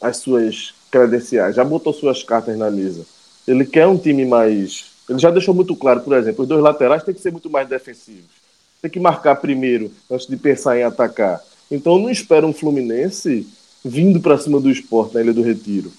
[0.00, 3.04] as suas credenciais, já botou suas cartas na mesa.
[3.46, 4.86] Ele quer um time mais.
[5.08, 7.68] Ele já deixou muito claro, por exemplo, os dois laterais têm que ser muito mais
[7.68, 8.36] defensivos.
[8.82, 11.40] Tem que marcar primeiro antes de pensar em atacar.
[11.70, 13.46] Então não espera um Fluminense
[13.84, 15.92] vindo para cima do esporte na Ilha do Retiro.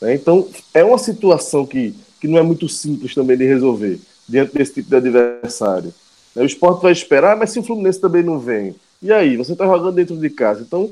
[0.00, 0.14] Né?
[0.14, 4.74] Então é uma situação que, que não é muito simples também de resolver diante desse
[4.74, 5.94] tipo de adversário.
[6.34, 9.36] O esporte vai esperar, mas se o Fluminense também não vem, e aí?
[9.36, 10.62] Você está jogando dentro de casa.
[10.62, 10.90] Então,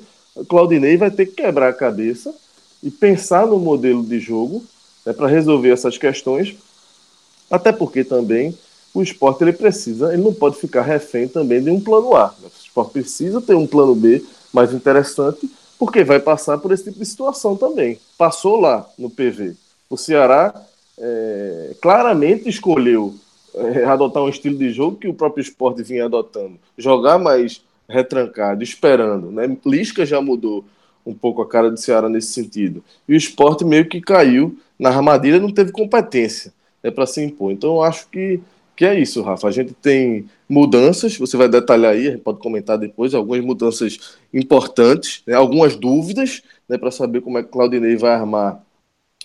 [0.49, 2.33] Claudinei vai ter que quebrar a cabeça
[2.83, 4.65] e pensar no modelo de jogo
[5.07, 6.57] né, para resolver essas questões.
[7.49, 8.59] Até porque também
[8.93, 12.35] o esporte ele precisa, ele não pode ficar refém também de um plano A.
[12.43, 12.49] Né?
[12.49, 15.49] O esporte precisa ter um plano B mais interessante,
[15.79, 17.99] porque vai passar por esse tipo de situação também.
[18.19, 19.55] Passou lá no PV.
[19.89, 20.53] O Ceará
[20.99, 23.15] é, claramente escolheu
[23.55, 26.59] é, adotar um estilo de jogo que o próprio esporte vinha adotando.
[26.77, 29.31] Jogar mais retrancado, esperando.
[29.31, 29.57] Né?
[29.65, 30.65] Lisca já mudou
[31.07, 32.83] um pouco a cara do Ceará nesse sentido.
[33.09, 36.53] E o esporte meio que caiu na armadilha, não teve competência
[36.83, 37.53] né, para se impor.
[37.53, 38.41] Então eu acho que,
[38.75, 39.49] que é isso, Rafa.
[39.49, 45.35] A gente tem mudanças, você vai detalhar aí, pode comentar depois, algumas mudanças importantes, né,
[45.35, 48.63] algumas dúvidas né, para saber como é que Claudinei vai armar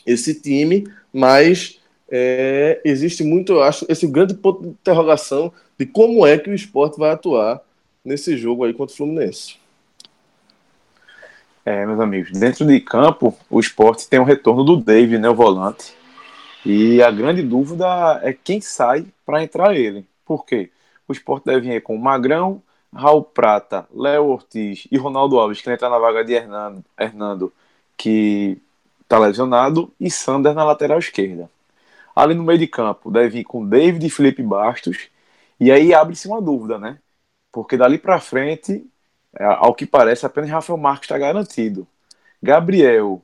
[0.05, 1.79] esse time, mas
[2.09, 6.53] é, existe muito, eu acho, esse grande ponto de interrogação de como é que o
[6.53, 7.61] esporte vai atuar
[8.03, 9.60] nesse jogo aí contra o Fluminense.
[11.63, 15.35] É, meus amigos, dentro de campo, o esporte tem o retorno do Dave, né, o
[15.35, 15.93] volante.
[16.65, 20.05] E a grande dúvida é quem sai para entrar ele.
[20.25, 20.71] Por quê?
[21.11, 22.61] o Sport deve ir com Magrão,
[22.93, 27.53] Raul Prata, Léo Ortiz e Ronaldo Alves, que entra na vaga de Hernando, Hernando
[27.97, 28.57] que
[29.01, 31.49] está lesionado, e Sander na lateral esquerda.
[32.15, 35.09] Ali no meio de campo, deve ir com David e Felipe Bastos,
[35.59, 36.97] e aí abre-se uma dúvida, né?
[37.51, 38.85] Porque dali para frente,
[39.39, 41.87] ao que parece, apenas Rafael Marques está garantido.
[42.41, 43.21] Gabriel,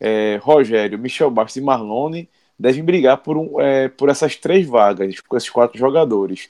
[0.00, 2.28] é, Rogério, Michel Bastos e Marlone
[2.58, 6.48] devem brigar por, um, é, por essas três vagas, com esses quatro jogadores.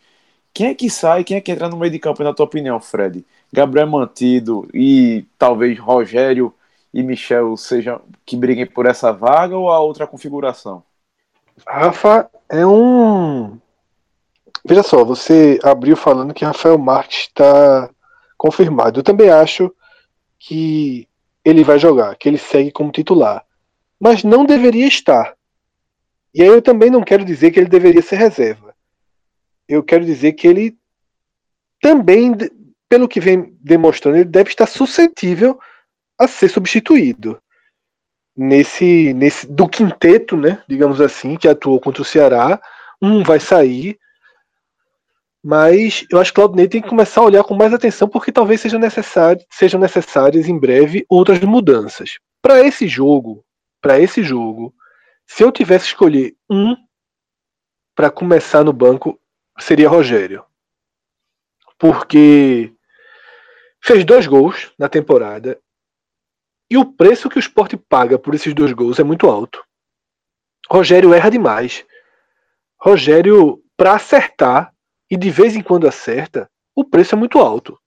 [0.53, 2.81] Quem é que sai, quem é que entra no meio de campo, na tua opinião,
[2.81, 3.25] Fred?
[3.53, 6.55] Gabriel mantido e talvez Rogério
[6.93, 10.83] e Michel sejam que briguem por essa vaga ou a outra configuração?
[11.67, 13.59] Rafa é um.
[14.65, 17.91] Veja só, você abriu falando que Rafael Marques está
[18.45, 19.01] confirmado.
[19.01, 19.75] Eu também acho
[20.39, 21.09] que
[21.45, 23.45] ele vai jogar, que ele segue como titular.
[23.99, 25.35] Mas não deveria estar.
[26.35, 28.75] E aí eu também não quero dizer que ele deveria ser reserva
[29.69, 30.77] eu quero dizer que ele
[31.81, 32.33] também,
[32.89, 35.59] pelo que vem demonstrando, ele deve estar suscetível
[36.19, 37.41] a ser substituído.
[38.37, 42.61] Nesse, nesse do quinteto, né, digamos assim, que atuou contra o Ceará,
[43.01, 43.99] um vai sair,
[45.45, 48.33] mas eu acho que o Claudinei tem que começar a olhar com mais atenção porque
[48.33, 52.19] talvez sejam necessárias, sejam necessárias em breve outras mudanças.
[52.41, 53.45] Para esse jogo,
[53.79, 54.75] para esse jogo,
[55.27, 56.75] se eu tivesse escolher um
[57.95, 59.21] para começar no banco,
[59.59, 60.43] seria Rogério.
[61.79, 62.73] Porque
[63.83, 65.61] fez dois gols na temporada
[66.71, 69.63] e o preço que o esporte paga por esses dois gols é muito alto.
[70.71, 71.85] Rogério erra demais.
[72.81, 74.74] Rogério, para acertar,
[75.15, 77.79] e de vez em quando acerta, o preço é muito alto.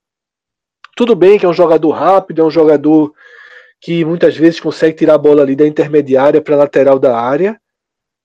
[0.95, 3.13] Tudo bem que é um jogador rápido, é um jogador
[3.82, 7.59] que muitas vezes consegue tirar a bola ali da intermediária para a lateral da área,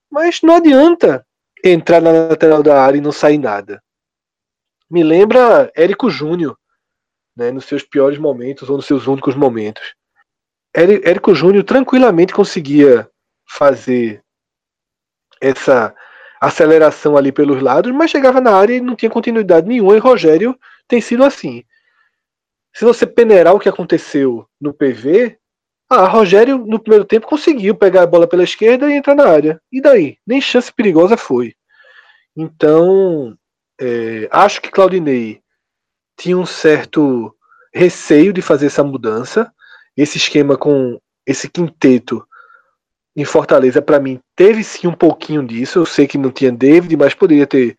[0.09, 1.27] mas não adianta
[1.65, 3.83] entrar na lateral da área e não sair nada.
[4.89, 6.57] Me lembra Érico Júnior,
[7.37, 9.97] né, nos seus piores momentos ou nos seus únicos momentos.
[10.73, 13.11] Érico Júnior tranquilamente conseguia
[13.49, 14.23] fazer
[15.41, 15.93] essa
[16.43, 20.59] aceleração ali pelos lados, mas chegava na área e não tinha continuidade nenhuma, e Rogério
[20.89, 21.63] tem sido assim.
[22.75, 25.39] Se você peneirar o que aconteceu no PV,
[25.89, 29.61] ah, Rogério, no primeiro tempo, conseguiu pegar a bola pela esquerda e entrar na área.
[29.71, 30.17] E daí?
[30.27, 31.55] Nem chance perigosa foi.
[32.37, 33.37] Então,
[33.81, 35.43] é, acho que Claudinei
[36.17, 37.37] tinha um certo
[37.73, 39.53] receio de fazer essa mudança.
[39.97, 42.27] Esse esquema com esse quinteto
[43.15, 45.79] em Fortaleza, para mim, teve sim um pouquinho disso.
[45.79, 47.77] Eu sei que não tinha David, mas poderia ter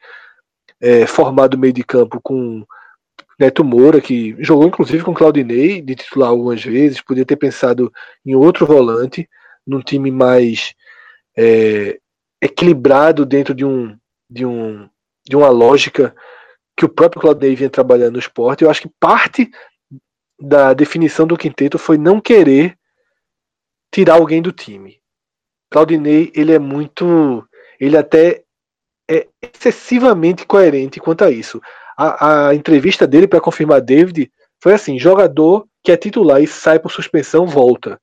[0.80, 2.66] é, formado o meio de campo com
[3.40, 7.92] Neto Moura, que jogou inclusive com Claudinei de titular algumas vezes, podia ter pensado
[8.26, 9.28] em outro volante,
[9.66, 10.74] num time mais
[11.38, 12.00] é,
[12.42, 13.98] equilibrado dentro de um,
[14.30, 14.88] de um
[15.26, 16.14] de uma lógica
[16.76, 18.64] que o próprio Claudinei vinha trabalhando no esporte.
[18.64, 19.50] Eu acho que parte
[20.40, 22.78] da definição do quinteto foi não querer
[23.92, 25.00] tirar alguém do time.
[25.74, 27.44] Claudinei, ele é muito.
[27.80, 28.44] Ele até
[29.10, 31.60] é excessivamente coerente quanto a isso
[31.98, 36.80] a, a entrevista dele para confirmar David foi assim: jogador que é titular e sai
[36.80, 38.00] por suspensão volta.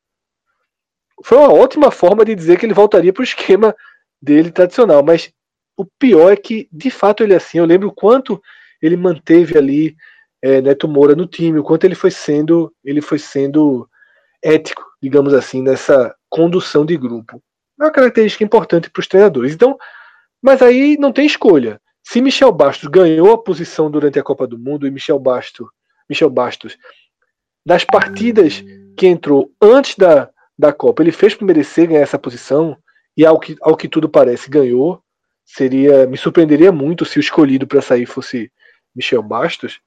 [1.25, 3.75] Foi uma ótima forma de dizer que ele voltaria para o esquema
[4.21, 5.31] dele tradicional, mas
[5.77, 7.59] o pior é que, de fato, ele é assim.
[7.59, 8.41] Eu lembro o quanto
[8.81, 9.97] ele manteve ali
[10.43, 13.89] é, Neto Moura no time, o quanto ele foi sendo, ele foi sendo
[14.43, 17.43] ético, digamos assim, nessa condução de grupo.
[17.81, 19.55] É uma característica importante para os treinadores.
[19.55, 19.79] Então,
[20.43, 21.81] mas aí não tem escolha.
[22.03, 25.67] Se Michel Bastos ganhou a posição durante a Copa do Mundo e Michel Bastos,
[26.09, 26.77] Michel Bastos
[27.65, 28.65] das partidas
[28.97, 30.29] que entrou antes da,
[30.59, 32.77] da Copa, ele fez por merecer ganhar essa posição
[33.17, 35.03] e ao que, ao que tudo parece ganhou.
[35.45, 38.53] Seria, me surpreenderia muito se o escolhido para sair fosse
[38.95, 39.81] Michel Bastos.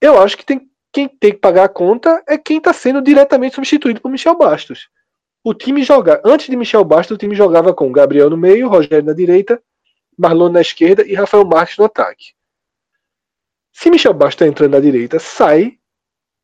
[0.00, 3.54] Eu acho que tem, quem tem que pagar a conta é quem está sendo diretamente
[3.54, 4.88] substituído por Michel Bastos.
[5.44, 9.04] O time joga antes de Michel Bastos, o time jogava com Gabriel no meio, Rogério
[9.04, 9.62] na direita,
[10.16, 12.34] Marlon na esquerda e Rafael Marques no ataque.
[13.72, 15.78] Se Michel Bastos está entrando na direita, sai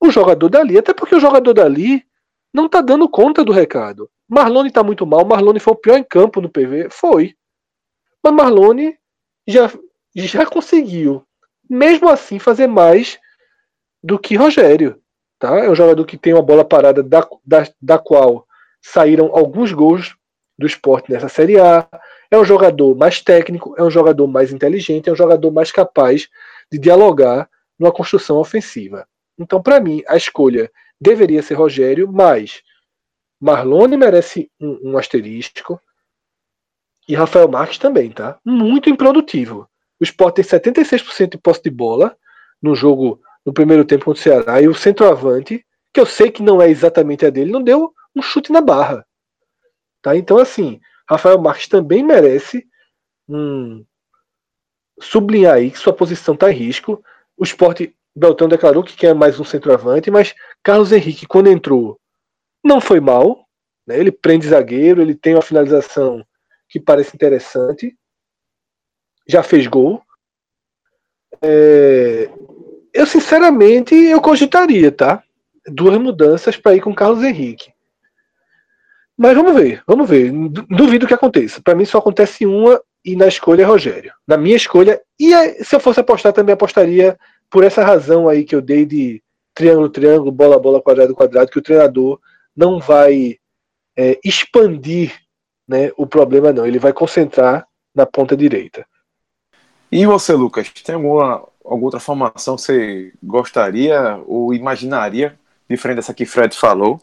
[0.01, 2.05] o jogador dali, até porque o jogador dali
[2.53, 4.09] não está dando conta do recado.
[4.29, 7.35] Marlone está muito mal, Marlone foi o pior em campo no PV, foi.
[8.23, 8.97] Mas Marlone
[9.47, 9.71] já,
[10.15, 11.27] já conseguiu,
[11.69, 13.19] mesmo assim, fazer mais
[14.03, 15.03] do que Rogério.
[15.39, 15.59] Tá?
[15.59, 18.47] É um jogador que tem uma bola parada da, da, da qual
[18.85, 20.15] saíram alguns gols
[20.59, 21.89] do esporte nessa Série A.
[22.31, 26.29] É um jogador mais técnico, é um jogador mais inteligente, é um jogador mais capaz
[26.71, 29.09] de dialogar numa construção ofensiva.
[29.39, 30.71] Então, para mim, a escolha
[31.01, 32.63] deveria ser Rogério, mas
[33.41, 35.81] Marlone merece um, um asterístico
[37.09, 38.39] e Rafael Marques também, tá?
[38.45, 39.69] Muito improdutivo.
[39.99, 42.17] O Sport tem 76% de posse de bola
[42.63, 46.43] no jogo no primeiro tempo contra o Ceará e o centroavante, que eu sei que
[46.43, 49.07] não é exatamente a dele, não deu um chute na barra.
[50.03, 50.17] Tá?
[50.17, 52.67] Então, assim, Rafael Marques também merece
[53.29, 53.85] um,
[55.01, 57.03] sublinhar aí que sua posição está em risco.
[57.37, 61.99] O esporte, Beltrão declarou que quer mais um centroavante, mas Carlos Henrique, quando entrou,
[62.63, 63.47] não foi mal.
[63.87, 63.99] Né?
[63.99, 66.25] Ele prende zagueiro, ele tem uma finalização
[66.69, 67.97] que parece interessante.
[69.27, 70.03] Já fez gol.
[71.43, 72.31] É...
[72.93, 75.23] Eu, sinceramente, eu cogitaria, tá?
[75.67, 77.74] Duas mudanças para ir com Carlos Henrique.
[79.17, 80.33] Mas vamos ver, vamos ver.
[80.69, 81.61] Duvido que aconteça.
[81.63, 84.13] Para mim só acontece uma e na escolha é Rogério.
[84.27, 87.17] Na minha escolha, e se eu fosse apostar, também apostaria
[87.51, 89.23] por essa razão aí que eu dei de
[89.55, 92.19] triângulo, triângulo, bola, bola, quadrado, quadrado, que o treinador
[92.57, 93.39] não vai
[93.97, 95.15] é, expandir
[95.69, 96.67] né, o problema, não.
[96.67, 98.85] Ele vai concentrar na ponta direita.
[99.93, 105.39] E você, Lucas, tem alguma, alguma outra formação que você gostaria ou imaginaria,
[105.71, 107.01] diferente dessa que Fred falou?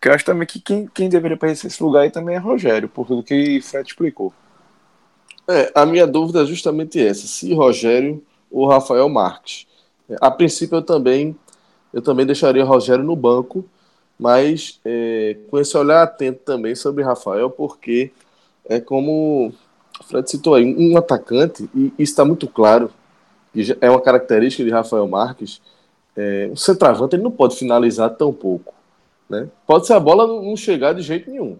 [0.00, 2.88] Porque eu acho também que quem, quem deveria aparecer esse lugar aí também é Rogério,
[2.88, 4.32] por tudo que Fred explicou.
[5.46, 9.66] É, a minha dúvida é justamente essa: se Rogério ou Rafael Marques.
[10.08, 11.36] É, a princípio, eu também,
[11.92, 13.62] eu também deixaria Rogério no banco,
[14.18, 18.10] mas é, com esse olhar atento também sobre Rafael, porque
[18.64, 19.52] é como
[20.00, 22.90] o Fred citou aí, um atacante, e está muito claro,
[23.52, 25.60] que é uma característica de Rafael Marques,
[26.16, 28.79] é, um centroavante ele não pode finalizar tão pouco.
[29.30, 29.48] Né?
[29.64, 31.56] Pode ser a bola não chegar de jeito nenhum,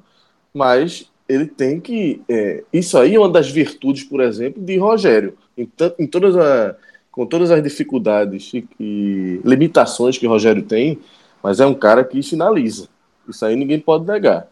[0.52, 2.20] mas ele tem que.
[2.28, 5.38] É, isso aí é uma das virtudes, por exemplo, de Rogério.
[5.56, 6.74] Em, em todas a,
[7.12, 10.98] com todas as dificuldades e, e, limitações que Rogério tem,
[11.40, 12.88] mas é um cara que finaliza.
[13.28, 14.48] Isso aí ninguém pode negar.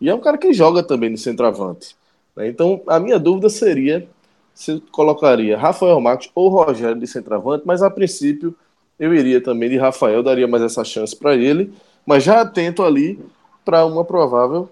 [0.00, 1.94] E é um cara que joga também no centroavante.
[2.34, 2.48] Né?
[2.48, 4.08] Então, a minha dúvida seria
[4.54, 8.54] se colocaria Rafael Marques ou Rogério de centroavante, mas a princípio
[8.98, 11.72] eu iria também de Rafael, daria mais essa chance para ele,
[12.06, 13.18] mas já atento ali
[13.64, 14.68] para uma provável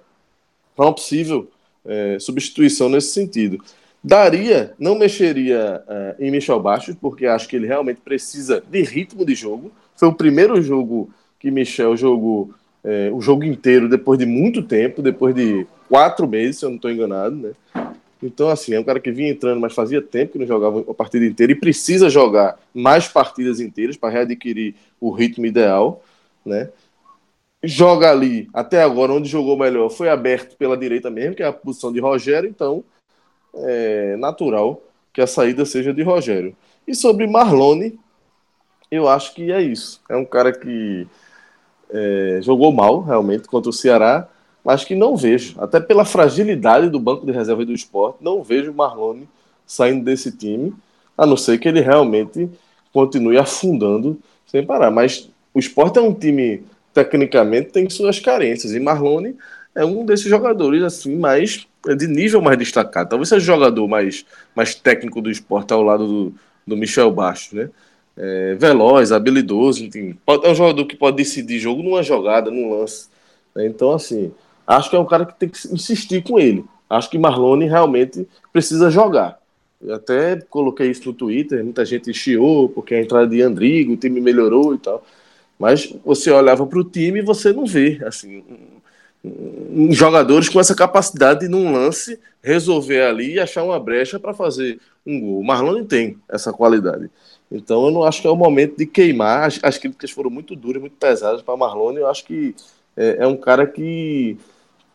[0.74, 1.48] para uma possível
[1.84, 3.62] é, substituição nesse sentido.
[4.02, 9.24] Daria, não mexeria é, em Michel Bastos, porque acho que ele realmente precisa de ritmo
[9.24, 9.70] de jogo.
[9.94, 12.50] Foi o primeiro jogo que Michel jogou
[12.82, 16.76] é, o jogo inteiro depois de muito tempo, depois de quatro meses, se eu não
[16.76, 17.50] estou enganado, né?
[18.22, 20.94] Então, assim, é um cara que vinha entrando, mas fazia tempo que não jogava a
[20.94, 26.02] partida inteira e precisa jogar mais partidas inteiras para readquirir o ritmo ideal,
[26.44, 26.68] né?
[27.62, 31.52] Joga ali, até agora, onde jogou melhor, foi aberto pela direita mesmo, que é a
[31.52, 32.82] posição de Rogério, então
[33.54, 34.82] é natural
[35.12, 36.56] que a saída seja de Rogério.
[36.86, 37.98] E sobre Marlone,
[38.90, 40.00] eu acho que é isso.
[40.08, 41.06] É um cara que
[41.90, 44.28] é, jogou mal, realmente, contra o Ceará,
[44.64, 48.72] mas que não vejo, até pela fragilidade do banco de reserva do esporte, não vejo
[48.72, 49.28] Marlone
[49.66, 50.74] saindo desse time,
[51.16, 52.48] a não ser que ele realmente
[52.92, 54.90] continue afundando sem parar.
[54.90, 56.62] Mas o esporte é um time
[56.92, 58.72] tecnicamente tem suas carências.
[58.72, 59.36] E Marlone
[59.74, 61.66] é um desses jogadores assim mais
[61.96, 63.08] de nível mais destacado.
[63.08, 64.24] Talvez seja o jogador mais,
[64.54, 66.34] mais técnico do esporte ao lado do,
[66.66, 67.70] do Michel Baixo, né?
[68.16, 72.70] É, veloz, habilidoso, enfim, pode, é um jogador que pode decidir jogo numa jogada, num
[72.70, 73.08] lance.
[73.54, 73.66] Né?
[73.66, 74.32] Então, assim,
[74.66, 76.64] acho que é um cara que tem que insistir com ele.
[76.88, 79.38] Acho que Marlone realmente precisa jogar.
[79.80, 83.96] Eu até coloquei isso no Twitter, muita gente chiou porque a entrada de Andrigo, o
[83.96, 85.02] time melhorou e tal.
[85.60, 88.42] Mas você olhava para o time e você não vê assim
[89.22, 94.18] um, um, jogadores com essa capacidade de, num lance, resolver ali e achar uma brecha
[94.18, 95.40] para fazer um gol.
[95.40, 97.10] O Marlon tem essa qualidade.
[97.52, 99.46] Então eu não acho que é o momento de queimar.
[99.46, 101.92] As, as críticas foram muito duras, muito pesadas para Marlon.
[101.92, 102.54] Eu acho que
[102.96, 104.38] é, é, um cara que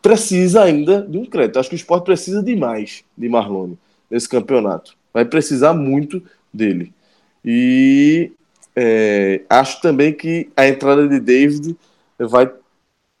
[0.02, 1.60] precisa ainda de um crédito.
[1.60, 3.74] Acho que o esporte precisa de mais de Marlon
[4.10, 4.96] nesse campeonato.
[5.14, 6.20] Vai precisar muito
[6.52, 6.92] dele.
[7.44, 8.32] E
[8.76, 11.76] é, acho também que a entrada de David
[12.18, 12.50] vai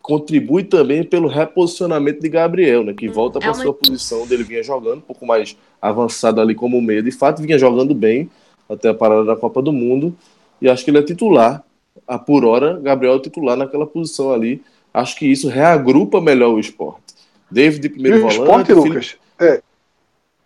[0.06, 3.60] contribui também pelo reposicionamento de Gabriel, né, que volta para é uma...
[3.60, 7.02] sua posição onde ele vinha jogando, um pouco mais avançado ali como meio.
[7.02, 8.30] De fato, vinha jogando bem
[8.70, 10.16] até a parada da Copa do Mundo.
[10.62, 11.64] E acho que ele é titular.
[12.06, 14.62] A por hora, Gabriel é titular naquela posição ali.
[14.94, 17.02] Acho que isso reagrupa melhor o esporte.
[17.50, 18.70] David de primeiro e o volante.
[18.70, 19.62] Esporte, Lucas, é,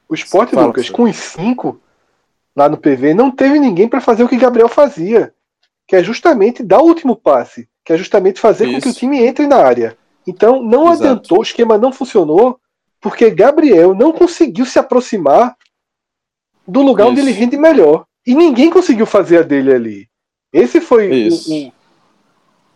[0.09, 1.79] o esporte, Fala, Lucas, com os cinco,
[2.61, 5.33] lá no PV, não teve ninguém para fazer o que Gabriel fazia,
[5.89, 8.75] que é justamente dar o último passe, que é justamente fazer Isso.
[8.75, 9.97] com que o time entre na área.
[10.27, 11.05] Então não Exato.
[11.05, 12.61] adiantou, o esquema não funcionou,
[13.01, 15.57] porque Gabriel não conseguiu se aproximar
[16.69, 17.13] do lugar Isso.
[17.13, 18.05] onde ele rende melhor.
[18.27, 20.09] E ninguém conseguiu fazer a dele ali.
[20.53, 21.73] Esse foi o, o,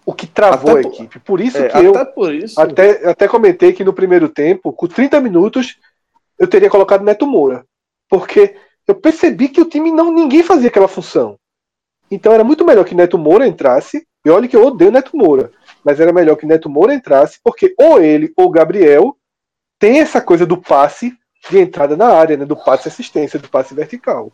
[0.07, 1.19] o, que travou até a equipe.
[1.21, 2.59] Por isso é, que eu até, por isso...
[2.59, 5.77] até, até comentei que no primeiro tempo, com 30 minutos,
[6.39, 7.67] eu teria colocado Neto Moura.
[8.09, 8.57] Porque
[8.87, 11.39] eu percebi que o time não ninguém fazia aquela função.
[12.11, 14.07] Então era muito melhor que Neto Moura entrasse.
[14.25, 15.51] E olha que eu odeio Neto Moura,
[15.85, 19.15] mas era melhor que Neto Moura entrasse, porque ou ele ou Gabriel
[19.79, 21.13] tem essa coisa do passe
[21.51, 22.47] de entrada na área, né?
[22.47, 24.33] Do passe assistência, do passe vertical.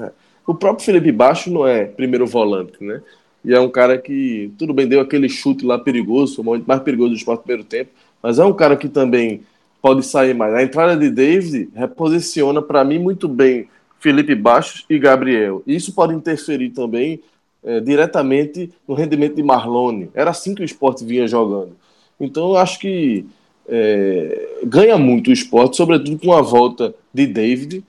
[0.00, 0.10] É.
[0.44, 3.00] O próprio Felipe Baixo não é primeiro volante, né?
[3.44, 7.10] E é um cara que, tudo bem, deu aquele chute lá perigoso, o mais perigoso
[7.10, 7.90] do esporte primeiro tempo,
[8.20, 9.42] mas é um cara que também
[9.88, 10.52] pode sair mais.
[10.52, 15.62] A entrada de David reposiciona para mim muito bem Felipe Baixos e Gabriel.
[15.66, 17.22] Isso pode interferir também
[17.64, 20.10] é, diretamente no rendimento de Marlone.
[20.12, 21.74] Era assim que o esporte vinha jogando.
[22.20, 23.24] Então eu acho que
[23.66, 27.82] é, ganha muito o esporte, sobretudo com a volta de David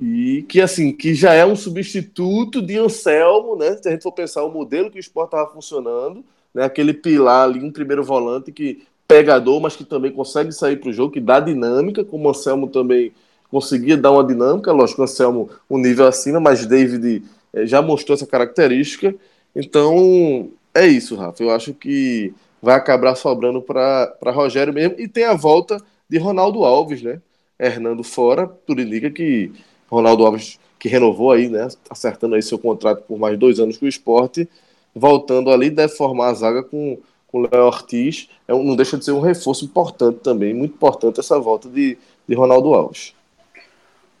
[0.00, 3.76] e que assim que já é um substituto de Anselmo, né?
[3.82, 6.24] Se a gente for pensar o modelo que o esporte estava funcionando,
[6.54, 6.62] né?
[6.62, 10.92] Aquele pilar ali, um primeiro volante que pegador, mas que também consegue sair para o
[10.92, 13.12] jogo, que dá dinâmica, como o Anselmo também
[13.50, 18.14] conseguia dar uma dinâmica, lógico, o Anselmo um nível acima, mas David eh, já mostrou
[18.14, 19.14] essa característica.
[19.54, 21.42] Então, é isso, Rafa.
[21.42, 24.96] Eu acho que vai acabar sobrando para Rogério mesmo.
[24.98, 27.20] E tem a volta de Ronaldo Alves, né?
[27.58, 29.52] Hernando fora, tudo indica que
[29.88, 31.68] Ronaldo Alves, que renovou aí, né?
[31.88, 34.48] Acertando aí seu contrato por mais dois anos com o esporte,
[34.94, 36.98] voltando ali, deve formar a zaga com
[37.28, 40.74] com o Léo Ortiz, é um, não deixa de ser um reforço importante também, muito
[40.74, 43.14] importante essa volta de, de Ronaldo Alves.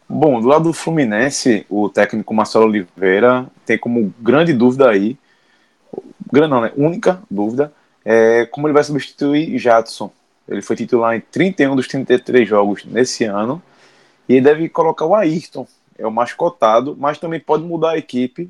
[0.08, 5.18] Bom, do lado do Fluminense, o técnico Marcelo Oliveira tem como grande dúvida aí,
[6.30, 6.72] grande não, né?
[6.76, 7.72] Única dúvida,
[8.04, 10.12] é como ele vai substituir Jadson.
[10.48, 13.60] Ele foi titular em 31 dos 33 jogos nesse ano
[14.28, 15.66] e ele deve colocar o Ayrton,
[15.98, 18.48] é o mais cotado, mas também pode mudar a equipe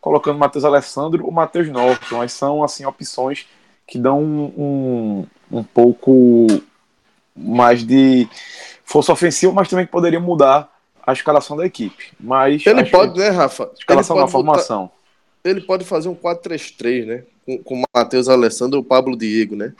[0.00, 2.18] colocando Matheus Alessandro ou Matheus Norton.
[2.18, 3.46] Mas são assim opções
[3.86, 4.44] que dão um,
[5.50, 6.46] um, um pouco
[7.36, 8.28] mais de
[8.84, 10.70] força ofensiva, mas também que poderia mudar
[11.04, 12.12] a escalação da equipe.
[12.18, 13.70] Mas ele pode, né, Rafa?
[13.78, 14.82] Escalação na formação.
[14.82, 14.94] Botar,
[15.44, 17.24] ele pode fazer um 4-3-3, né?
[17.44, 19.72] Com, com o Matheus Alessandro e o Pablo Diego, né?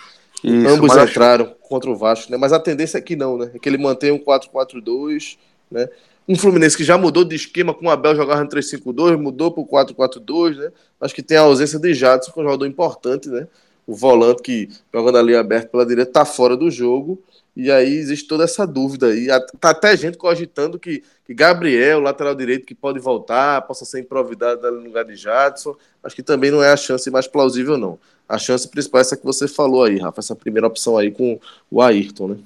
[0.42, 1.54] Isso, Ambos entraram acho...
[1.60, 2.36] contra o Vasco, né?
[2.36, 3.52] Mas a tendência é que não, né?
[3.54, 5.36] É que ele mantém um 4-4-2,
[5.70, 5.88] né?
[6.28, 9.62] Um Fluminense que já mudou de esquema com o Abel jogava no 3-5-2, mudou para
[9.62, 10.72] o 4-4-2, né?
[11.00, 13.46] Acho que tem a ausência de Jadson, que é um jogador importante, né?
[13.86, 17.22] O volante que jogando ali aberto pela direita está fora do jogo.
[17.54, 19.26] E aí existe toda essa dúvida aí.
[19.60, 24.70] Tá até gente cogitando que, que Gabriel, lateral direito, que pode voltar, possa ser improvisado
[24.70, 25.76] no lugar de Jadson.
[26.02, 27.98] Acho que também não é a chance mais plausível, não.
[28.26, 31.38] A chance principal é essa que você falou aí, Rafa, essa primeira opção aí com
[31.70, 32.36] o Ayrton, né?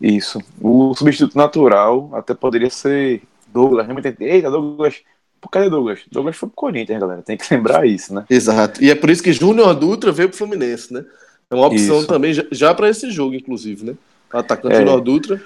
[0.00, 0.40] Isso.
[0.60, 3.86] O substituto natural até poderia ser Douglas.
[4.20, 5.02] Eita, Douglas
[5.50, 6.00] Cadê Douglas?
[6.10, 7.22] Douglas foi pro Corinthians, galera.
[7.22, 8.24] Tem que lembrar isso, né?
[8.30, 8.82] Exato.
[8.82, 11.04] E é por isso que Júnior Dutra veio pro Fluminense, né?
[11.50, 12.06] É uma opção isso.
[12.06, 13.94] também, já, já para esse jogo, inclusive, né?
[14.32, 14.78] Atacante é.
[14.78, 15.42] Júnior Dutra.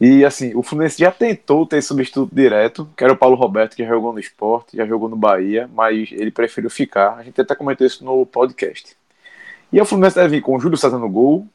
[0.00, 3.82] E assim, o Fluminense já tentou ter substituto direto, que era o Paulo Roberto, que
[3.82, 7.16] já jogou no esporte, já jogou no Bahia, mas ele preferiu ficar.
[7.16, 8.94] A gente até comentou isso no podcast.
[9.72, 11.46] E o Fluminense deve vir com o Júlio César no gol,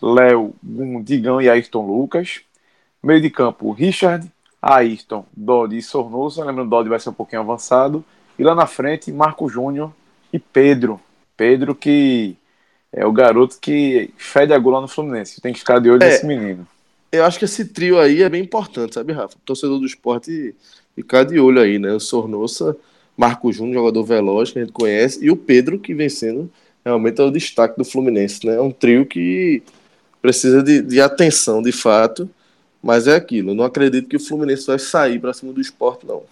[0.00, 0.54] Léo,
[1.02, 2.40] Digão e Ayrton Lucas.
[3.02, 4.30] Meio de campo, Richard,
[4.68, 6.44] Ayrton, Dodi e Sornosa.
[6.44, 8.04] Lembrando, Dodi vai ser um pouquinho avançado.
[8.38, 9.92] E lá na frente, Marco Júnior
[10.32, 11.00] e Pedro.
[11.36, 12.36] Pedro que
[12.92, 15.40] é o garoto que fede a gola no Fluminense.
[15.40, 16.66] Tem que ficar de olho é, nesse menino.
[17.10, 19.36] Eu acho que esse trio aí é bem importante, sabe, Rafa?
[19.36, 20.54] O torcedor do esporte
[20.94, 21.92] ficar de olho aí, né?
[21.92, 22.76] O Sornosa,
[23.16, 26.50] Marco Júnior, jogador veloz que a gente conhece, e o Pedro, que vem sendo
[26.84, 28.56] realmente é o destaque do Fluminense, né?
[28.56, 29.62] É um trio que
[30.22, 32.28] precisa de, de atenção, de fato.
[32.82, 36.06] Mas é aquilo, eu não acredito que o Fluminense vai sair para cima do esporte,
[36.06, 36.22] não.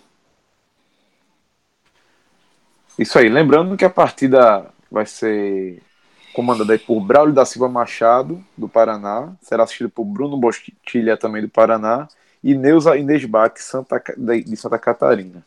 [2.99, 5.83] Isso aí, lembrando que a partida vai ser
[6.33, 11.49] comandada por Braulio da Silva Machado, do Paraná, será assistido por Bruno Bostilha, também do
[11.49, 12.09] Paraná,
[12.43, 13.23] e Neuza Inês
[13.57, 15.45] Santa, de Santa Catarina.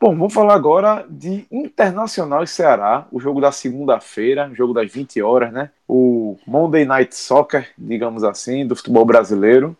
[0.00, 5.20] Bom, vamos falar agora de Internacional e Ceará, o jogo da segunda-feira, jogo das 20
[5.20, 5.72] horas, né?
[5.88, 9.76] O Monday Night Soccer, digamos assim, do futebol brasileiro.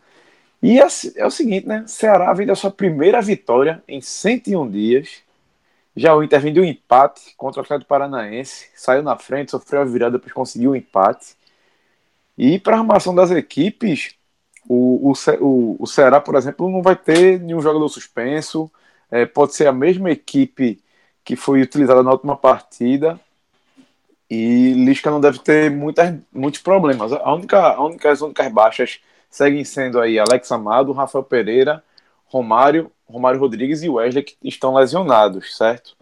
[0.61, 0.87] E é,
[1.17, 1.85] é o seguinte, né?
[1.87, 5.23] Ceará vem da sua primeira vitória em 101 dias.
[5.95, 9.83] Já o Inter vem de um empate contra o Atlético Paranaense, saiu na frente, sofreu
[9.83, 11.37] a virada, depois conseguiu o um empate.
[12.37, 14.17] E para a armação das equipes,
[14.69, 18.69] o, o, o, o Ceará, por exemplo, não vai ter nenhum jogador suspenso
[19.11, 20.81] é, pode ser a mesma equipe
[21.25, 23.19] que foi utilizada na última partida
[24.31, 27.13] e Lisca não deve ter muitas, muitos problemas.
[27.13, 31.83] A única, a única, as únicas baixas seguem sendo aí Alex Amado, Rafael Pereira,
[32.27, 35.97] Romário, Romário Rodrigues e Wesley que estão lesionados, certo?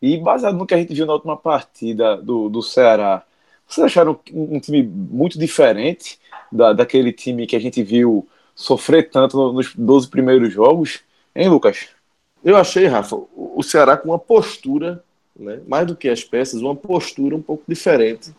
[0.00, 3.22] E baseado no que a gente viu na última partida do, do Ceará,
[3.68, 6.18] Vocês acharam um time muito diferente
[6.50, 11.00] da, daquele time que a gente viu sofrer tanto nos 12 primeiros jogos?
[11.34, 11.88] Hein, Lucas?
[12.44, 15.02] Eu achei, Rafa, o Ceará com uma postura,
[15.38, 18.34] né, mais do que as peças, uma postura um pouco diferente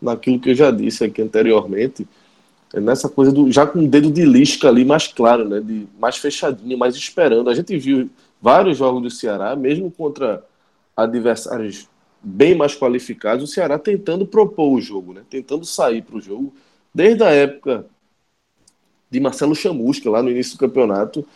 [0.00, 2.06] naquilo que eu já disse aqui anteriormente,
[2.72, 5.86] é nessa coisa do já com o dedo de lisca ali mais claro, né, de
[5.98, 7.50] mais fechadinho, mais esperando.
[7.50, 8.08] A gente viu
[8.40, 10.44] vários jogos do Ceará, mesmo contra
[10.96, 11.88] adversários
[12.22, 16.52] bem mais qualificados, o Ceará tentando propor o jogo, né, tentando sair para o jogo,
[16.94, 17.86] desde a época
[19.10, 21.26] de Marcelo Chamusca, lá no início do campeonato,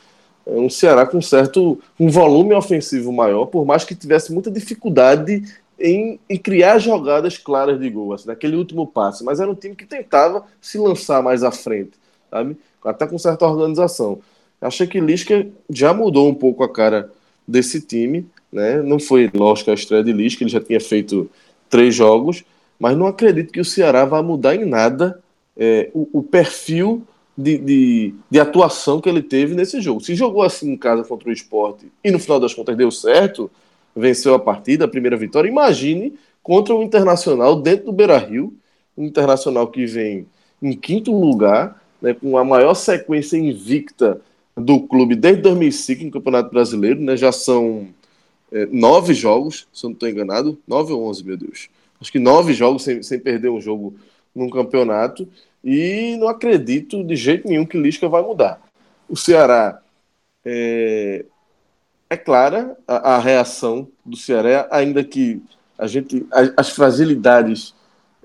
[0.47, 5.43] um Ceará com certo um volume ofensivo maior, por mais que tivesse muita dificuldade
[5.79, 9.25] em, em, criar jogadas claras de gol, assim, naquele último passe.
[9.25, 11.93] Mas era um time que tentava se lançar mais à frente,
[12.31, 12.57] sabe?
[12.85, 14.21] Até com certa organização.
[14.61, 17.11] Achei que Lisca já mudou um pouco a cara
[17.47, 18.83] desse time, né?
[18.83, 21.29] Não foi, lógico, a estreia de Lisca, ele já tinha feito
[21.69, 22.45] três jogos,
[22.79, 25.21] mas não acredito que o Ceará vá mudar em nada
[25.57, 27.03] é, o, o, perfil
[27.37, 30.01] de, de, de, atuação que ele teve nesse jogo.
[30.01, 33.51] Se jogou assim em casa contra o esporte e no final das contas deu certo,
[33.95, 35.49] venceu a partida, a primeira vitória.
[35.49, 38.55] Imagine contra o Internacional dentro do Beira Rio,
[38.97, 40.27] um Internacional que vem
[40.63, 44.21] em quinto lugar, né, com a maior sequência invicta
[44.57, 47.89] do clube desde 2005 no Campeonato Brasileiro, né, já são
[48.53, 51.69] é, nove jogos, se eu não estou enganado, nove ou onze, meu Deus.
[52.01, 53.95] Acho que nove jogos sem, sem perder um jogo
[54.35, 55.29] num campeonato,
[55.65, 58.61] e não acredito de jeito nenhum que Lisca vai mudar.
[59.09, 59.81] O Ceará
[60.45, 61.25] é,
[62.11, 65.43] é clara a, a, reação do Ceará, ainda que
[65.79, 67.75] a gente as, as fragilidades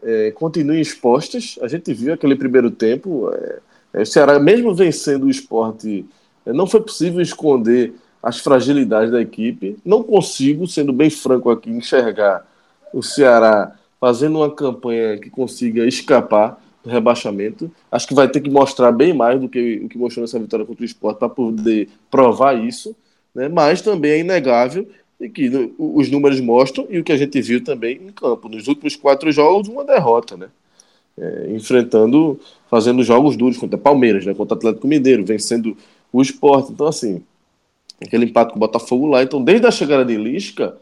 [0.04, 1.58] é, continuem expostas.
[1.62, 3.60] A gente viu aquele primeiro tempo, é,
[3.94, 6.06] é, o Ceará, mesmo vencendo o esporte,
[6.46, 9.78] é, não foi possível esconder as fragilidades da equipe.
[9.86, 12.46] Não consigo, sendo bem franco aqui, enxergar
[12.94, 17.72] o Ceará fazendo uma campanha que consiga escapar do rebaixamento.
[17.92, 20.66] Acho que vai ter que mostrar bem mais do que o que mostrou nessa vitória
[20.66, 22.96] contra o esporte para poder provar isso
[23.34, 23.48] né?
[23.48, 24.88] mas também é inegável
[25.20, 28.48] e que os números mostram e o que a gente viu também em campo.
[28.48, 30.48] Nos últimos quatro jogos, uma derrota, né?
[31.18, 32.40] É, enfrentando,
[32.70, 34.34] fazendo jogos duros contra Palmeiras, né?
[34.34, 35.76] contra Atlético Mineiro, vencendo
[36.14, 36.72] o esporte.
[36.72, 37.22] Então, assim,
[38.02, 39.22] aquele empate com o Botafogo lá.
[39.22, 40.78] Então, desde a chegada de Lisca,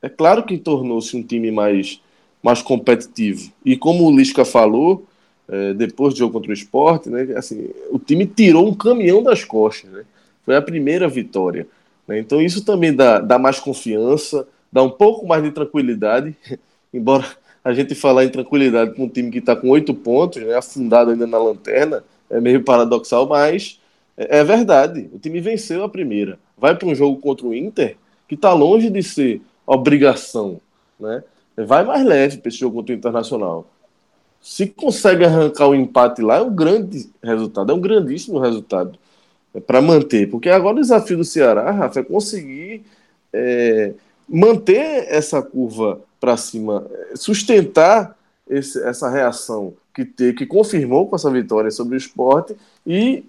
[0.00, 2.00] é claro que tornou-se um time mais,
[2.40, 3.50] mais competitivo.
[3.64, 5.04] E como o Lisca falou,
[5.48, 9.44] é, depois do jogo contra o esporte, né, assim, o time tirou um caminhão das
[9.44, 9.90] costas.
[9.90, 10.04] Né?
[10.44, 11.66] Foi a primeira vitória.
[12.06, 12.18] Né?
[12.18, 16.34] Então isso também dá, dá mais confiança, dá um pouco mais de tranquilidade,
[16.92, 17.24] embora
[17.62, 21.10] a gente falar em tranquilidade com um time que está com oito pontos, né, afundado
[21.10, 23.80] ainda na lanterna, é meio paradoxal, mas
[24.16, 25.08] é, é verdade.
[25.12, 26.38] O time venceu a primeira.
[26.56, 27.96] Vai para um jogo contra o Inter,
[28.28, 30.60] que está longe de ser obrigação.
[30.98, 31.22] Né?
[31.56, 33.66] Vai mais leve para esse jogo contra o Internacional.
[34.44, 38.98] Se consegue arrancar o empate lá, é um grande resultado, é um grandíssimo resultado
[39.66, 40.30] para manter.
[40.30, 42.84] Porque agora o desafio do Ceará, Rafa, é conseguir
[43.32, 43.94] é,
[44.28, 51.30] manter essa curva para cima, sustentar esse, essa reação que, te, que confirmou com essa
[51.30, 52.54] vitória sobre o esporte
[52.86, 53.24] e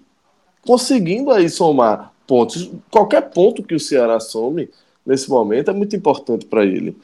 [0.66, 2.70] conseguindo aí somar pontos.
[2.90, 4.68] Qualquer ponto que o Ceará some
[5.06, 6.94] nesse momento é muito importante para ele.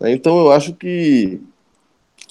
[0.00, 0.10] Né?
[0.10, 1.40] Então eu acho que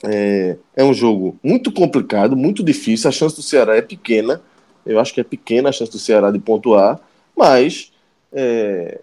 [0.04, 3.10] é, é um jogo muito complicado, muito difícil.
[3.10, 4.42] A chance do Ceará é pequena
[4.90, 7.00] eu acho que é pequena a chance do Ceará de pontuar,
[7.36, 7.92] mas
[8.32, 9.00] é,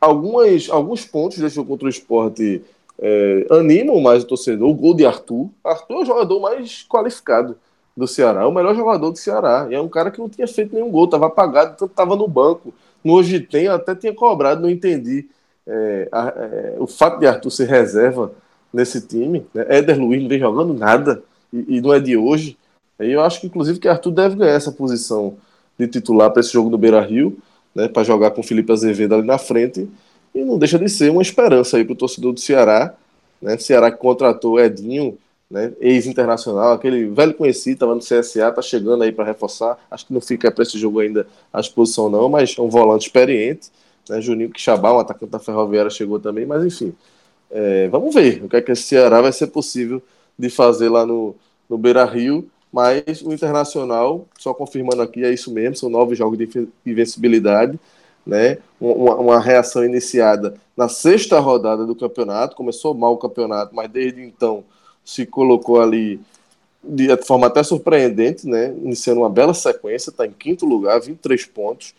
[0.00, 2.62] algumas, alguns pontos desse jogo contra o esporte
[2.98, 4.68] é, animam mais o torcedor.
[4.68, 5.48] O gol de Arthur.
[5.62, 7.56] Arthur é o jogador mais qualificado
[7.96, 9.68] do Ceará, é o melhor jogador do Ceará.
[9.70, 12.26] E é um cara que não tinha feito nenhum gol, estava apagado, tanto estava no
[12.26, 12.74] banco.
[13.04, 15.28] No hoje tem, até tinha cobrado, não entendi.
[15.66, 18.32] É, a, é, o fato de Arthur ser reserva
[18.76, 19.64] nesse time, né?
[19.70, 22.58] Éder Luiz não vem jogando nada, e, e não é de hoje.
[23.00, 25.38] E eu acho que, inclusive, que Arthur deve ganhar essa posição
[25.78, 27.38] de titular para esse jogo no Beira Rio,
[27.74, 29.88] né, para jogar com Felipe Azevedo ali na frente.
[30.34, 32.94] E não deixa de ser uma esperança aí para o torcedor do Ceará.
[33.40, 35.16] Né, Ceará que contratou Edinho,
[35.50, 39.78] né, ex-internacional, aquele velho conhecido, estava no CSA, está chegando aí para reforçar.
[39.90, 43.06] Acho que não fica para esse jogo ainda a exposição, não, mas é um volante
[43.06, 43.70] experiente.
[44.08, 46.94] Né, Juninho Quixabá, um atacante da Ferroviária, chegou também, mas enfim.
[47.50, 50.02] É, vamos ver o que é que esse Ceará vai ser possível
[50.38, 51.34] de fazer lá no,
[51.68, 56.36] no Beira Rio mas o Internacional, só confirmando aqui, é isso mesmo, são nove jogos
[56.36, 57.80] de invencibilidade,
[58.26, 58.58] né?
[58.78, 64.20] Uma, uma, reação iniciada na sexta rodada do campeonato, começou mal o campeonato, mas desde
[64.20, 64.62] então
[65.02, 66.20] se colocou ali
[66.84, 68.74] de forma até surpreendente, né?
[68.82, 71.94] Iniciando uma bela sequência, está em quinto lugar, 23 pontos,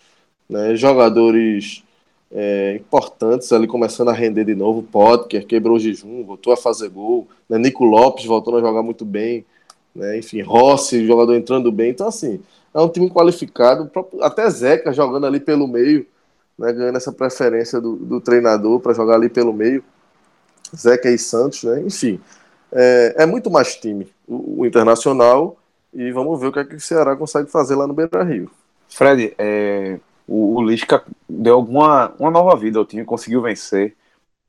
[0.47, 0.75] né?
[0.75, 1.83] Jogadores
[2.31, 4.83] é, importantes ali começando a render de novo.
[4.83, 7.27] Potker quebrou o jejum, voltou a fazer gol.
[7.49, 7.57] Né?
[7.57, 9.45] Nico Lopes voltando a jogar muito bem.
[9.95, 10.17] Né?
[10.17, 11.91] Enfim, Rossi, jogador entrando bem.
[11.91, 12.41] Então, assim,
[12.73, 13.89] é um time qualificado.
[14.21, 16.05] Até Zeca jogando ali pelo meio,
[16.57, 16.71] né?
[16.73, 19.83] ganhando essa preferência do, do treinador para jogar ali pelo meio.
[20.75, 21.81] Zeca e Santos, né?
[21.81, 22.19] enfim.
[22.71, 25.57] É, é muito mais time o, o, Internacional.
[25.93, 28.51] E vamos ver o que, é que o Ceará consegue fazer lá no Beira Rio.
[28.89, 33.95] Fred, é, o, o Lisca deu alguma uma nova vida ao time, conseguiu vencer.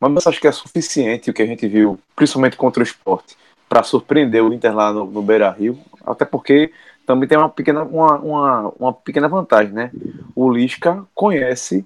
[0.01, 3.37] Mas acho que é suficiente o que a gente viu, principalmente contra o esporte,
[3.69, 5.79] para surpreender o Inter lá no, no Beira Rio.
[6.05, 6.73] Até porque
[7.05, 9.91] também tem uma pequena, uma, uma, uma pequena vantagem, né?
[10.37, 11.85] O Lisca conhece,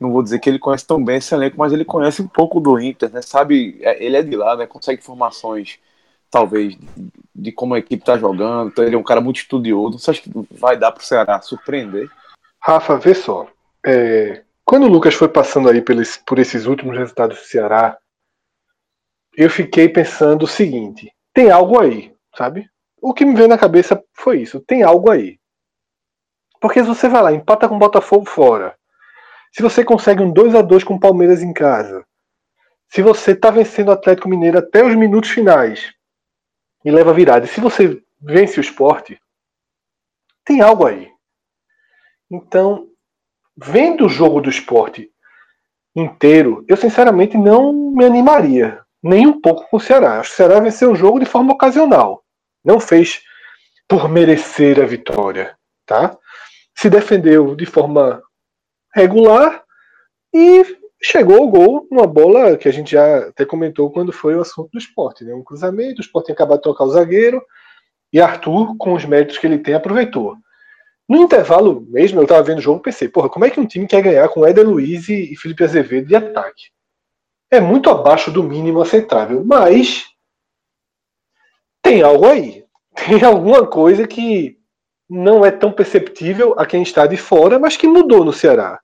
[0.00, 2.58] não vou dizer que ele conhece tão bem esse elenco, mas ele conhece um pouco
[2.58, 3.22] do Inter, né?
[3.22, 4.66] Sabe, é, ele é de lá, né?
[4.66, 5.78] Consegue informações,
[6.30, 8.70] talvez, de, de como a equipe está jogando.
[8.70, 9.98] Então ele é um cara muito estudioso.
[9.98, 12.10] Você acha que vai dar para o Ceará surpreender?
[12.66, 13.46] Rafa, vê só.
[13.86, 17.96] É, quando o Lucas foi passando aí por, esse, por esses últimos resultados do Ceará,
[19.36, 22.68] eu fiquei pensando o seguinte: tem algo aí, sabe?
[23.00, 25.38] O que me veio na cabeça foi isso: tem algo aí.
[26.60, 28.76] Porque se você vai lá, empata com o Botafogo fora,
[29.52, 32.04] se você consegue um 2 a 2 com o Palmeiras em casa,
[32.88, 35.94] se você está vencendo o Atlético Mineiro até os minutos finais
[36.84, 39.20] e leva virada, e se você vence o esporte,
[40.44, 41.14] tem algo aí.
[42.30, 42.88] Então,
[43.56, 45.10] vendo o jogo do esporte
[45.94, 50.18] inteiro, eu sinceramente não me animaria nem um pouco com o Ceará.
[50.18, 52.24] Acho que o Ceará venceu o jogo de forma ocasional.
[52.64, 53.22] Não fez
[53.88, 56.16] por merecer a vitória, tá?
[56.76, 58.20] Se defendeu de forma
[58.92, 59.62] regular
[60.34, 64.40] e chegou o gol numa bola que a gente já até comentou quando foi o
[64.40, 65.32] assunto do esporte, né?
[65.32, 67.40] Um cruzamento, o esporte acabou de tocar o zagueiro
[68.12, 70.36] e Arthur, com os méritos que ele tem, aproveitou.
[71.08, 73.66] No intervalo mesmo, eu estava vendo o jogo e pensei, porra, como é que um
[73.66, 76.64] time quer ganhar com Éder Luiz e Felipe Azevedo de ataque?
[77.50, 80.04] É muito abaixo do mínimo aceitável, mas
[81.80, 82.66] tem algo aí.
[82.96, 84.58] Tem alguma coisa que
[85.08, 88.80] não é tão perceptível a quem está de fora, mas que mudou no Ceará.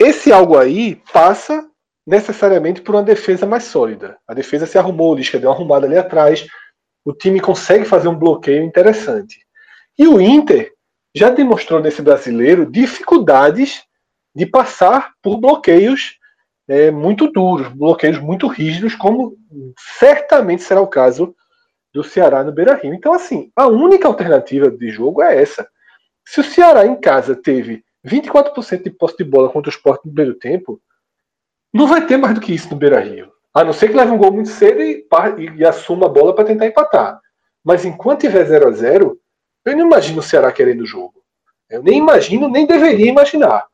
[0.00, 1.68] Esse algo aí passa
[2.06, 4.18] necessariamente por uma defesa mais sólida.
[4.26, 6.46] A defesa se arrumou, o Lisca deu uma arrumada ali atrás,
[7.04, 9.46] o time consegue fazer um bloqueio interessante.
[9.98, 10.72] E o Inter
[11.14, 13.84] já demonstrou nesse brasileiro dificuldades
[14.34, 16.16] de passar por bloqueios
[16.68, 19.36] é, muito duros, bloqueios muito rígidos, como
[19.98, 21.34] certamente será o caso
[21.92, 22.94] do Ceará no Beira Rio.
[22.94, 25.68] Então, assim, a única alternativa de jogo é essa.
[26.24, 30.14] Se o Ceará em casa teve 24% de posse de bola contra o esporte no
[30.14, 30.80] primeiro tempo,
[31.72, 33.30] não vai ter mais do que isso no Beira Rio.
[33.54, 35.06] A não ser que leve um gol muito cedo e,
[35.38, 37.20] e, e assuma a bola para tentar empatar.
[37.62, 39.20] Mas enquanto tiver 0 a 0
[39.64, 41.22] eu não imagino o Ceará querendo o jogo.
[41.70, 43.66] Eu nem imagino, nem deveria imaginar.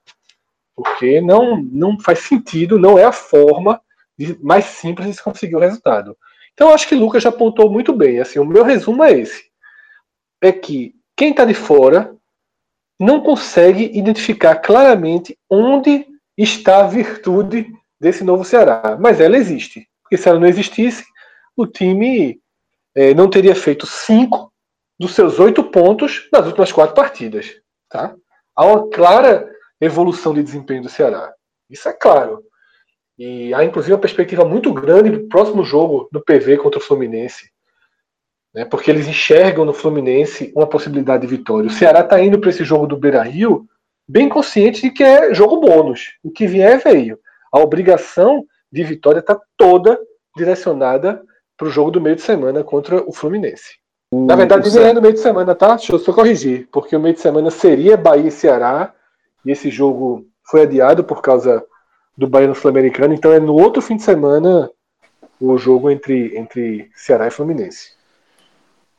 [0.77, 3.81] Porque não, não faz sentido, não é a forma
[4.17, 6.17] de, mais simples de se conseguir o resultado.
[6.53, 8.21] Então acho que o Lucas já apontou muito bem.
[8.21, 9.45] Assim, o meu resumo é esse.
[10.41, 12.15] É que quem está de fora
[13.01, 16.07] não consegue identificar claramente onde
[16.37, 18.97] está a virtude desse novo Ceará.
[19.01, 19.89] Mas ela existe.
[20.03, 21.05] Porque se ela não existisse,
[21.57, 22.41] o time
[22.95, 24.53] é, não teria feito cinco
[24.99, 27.55] dos seus oito pontos nas últimas quatro partidas.
[27.89, 28.15] Tá?
[28.55, 29.49] Há uma clara
[29.81, 31.33] evolução de desempenho do Ceará.
[31.71, 32.43] Isso é claro.
[33.19, 37.51] E há inclusive uma perspectiva muito grande do próximo jogo do PV contra o Fluminense.
[38.55, 38.65] Né?
[38.65, 41.69] Porque eles enxergam no Fluminense uma possibilidade de vitória.
[41.69, 43.67] O Ceará está indo para esse jogo do Beira Rio
[44.09, 46.15] bem consciente de que é jogo bônus.
[46.23, 47.19] O que vier veio.
[47.53, 49.99] A obrigação de vitória está toda
[50.37, 51.23] direcionada
[51.57, 53.79] para o jogo do meio de semana contra o Fluminense.
[54.13, 55.77] Na verdade, nem é no meio de semana, tá?
[55.77, 58.95] Deixa eu só corrigir, porque o meio de semana seria Bahia e Ceará,
[59.45, 61.65] e esse jogo foi adiado por causa
[62.17, 64.71] do Bahia no Sul-Americano, então é no outro fim de semana
[65.41, 67.93] o jogo entre, entre Ceará e Fluminense.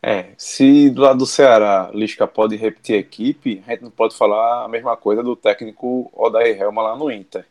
[0.02, 4.16] É, se do lado do Ceará Lisca pode repetir a equipe, a gente não pode
[4.16, 7.46] falar a mesma coisa do técnico Odair Helma lá no Inter.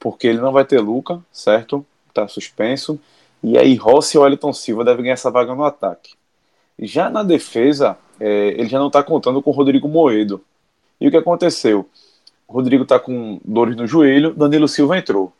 [0.00, 1.86] Porque ele não vai ter Luca, certo?
[2.12, 2.98] Tá suspenso.
[3.42, 6.14] E aí Rossi e Wellington Silva devem ganhar essa vaga no ataque.
[6.78, 10.42] Já na defesa, é, ele já não está contando com o Rodrigo Moedo.
[11.00, 11.88] E o que aconteceu?
[12.46, 15.32] O Rodrigo está com dores no joelho, Danilo Silva entrou.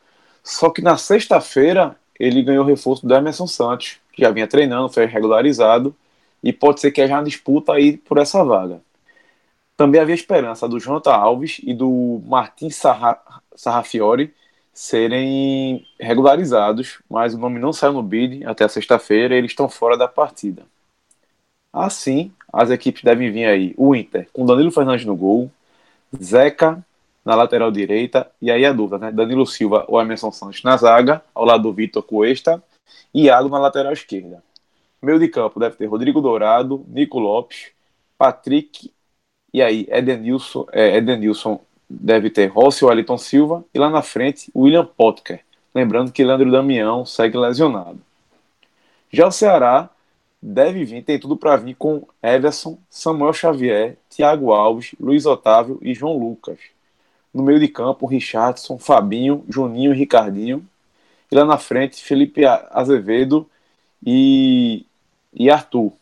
[0.43, 5.07] Só que na sexta-feira ele ganhou reforço do Emerson Santos, que já vinha treinando, foi
[5.07, 5.95] regularizado,
[6.43, 8.81] e pode ser que haja uma disputa aí por essa vaga.
[9.77, 13.21] Também havia esperança do Jonathan Alves e do Martin Sarra,
[13.57, 14.33] Sarrafiori
[14.73, 19.97] serem regularizados, mas o nome não saiu no bid até sexta-feira e eles estão fora
[19.97, 20.65] da partida.
[21.75, 23.75] Assim, as equipes devem vir aí.
[23.77, 25.51] O Inter, com Danilo Fernandes no gol,
[26.23, 26.87] Zeca,
[27.25, 28.31] na lateral direita.
[28.41, 29.11] E aí a dúvida, né?
[29.11, 32.63] Danilo Silva ou Emerson Santos na zaga, ao lado do Vitor Cuesta.
[33.13, 34.41] E Iago na lateral esquerda.
[35.03, 37.73] Meio de campo deve ter Rodrigo Dourado, Nico Lopes,
[38.17, 38.93] Patrick.
[39.53, 41.61] E aí, Edenilson, é, Edenilson
[41.91, 43.65] deve ter Rossi Wellington Silva.
[43.75, 45.41] E lá na frente, William Potker.
[45.75, 47.99] Lembrando que Leandro Damião segue lesionado.
[49.11, 49.91] Já o Ceará
[50.47, 55.95] deve vir, tem tudo para vir com Everson, Samuel Xavier, Thiago Alves, Luiz Otávio e
[55.95, 56.59] João Lucas.
[57.33, 60.63] No meio de campo, Richardson, Fabinho, Juninho e Ricardinho.
[61.33, 63.49] E lá na frente, Felipe Azevedo
[64.05, 64.85] e,
[65.33, 65.93] e Arthur.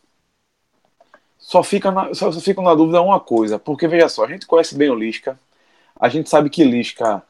[1.39, 4.47] Só fica, na, só, só fica na dúvida uma coisa, porque veja só, a gente
[4.47, 5.39] conhece bem o Lisca,
[5.98, 7.23] a gente sabe que Lisca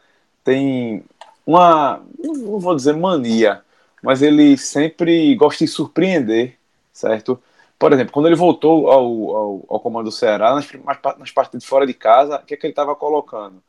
[0.42, 1.04] tem
[1.46, 3.62] uma, não vou dizer mania,
[4.02, 6.58] mas ele sempre gosta de surpreender,
[6.92, 7.40] certo?
[7.78, 10.68] Por exemplo, quando ele voltou ao, ao, ao comando do Ceará, nas,
[11.18, 13.62] nas partidas fora de casa, o que, é que ele estava colocando?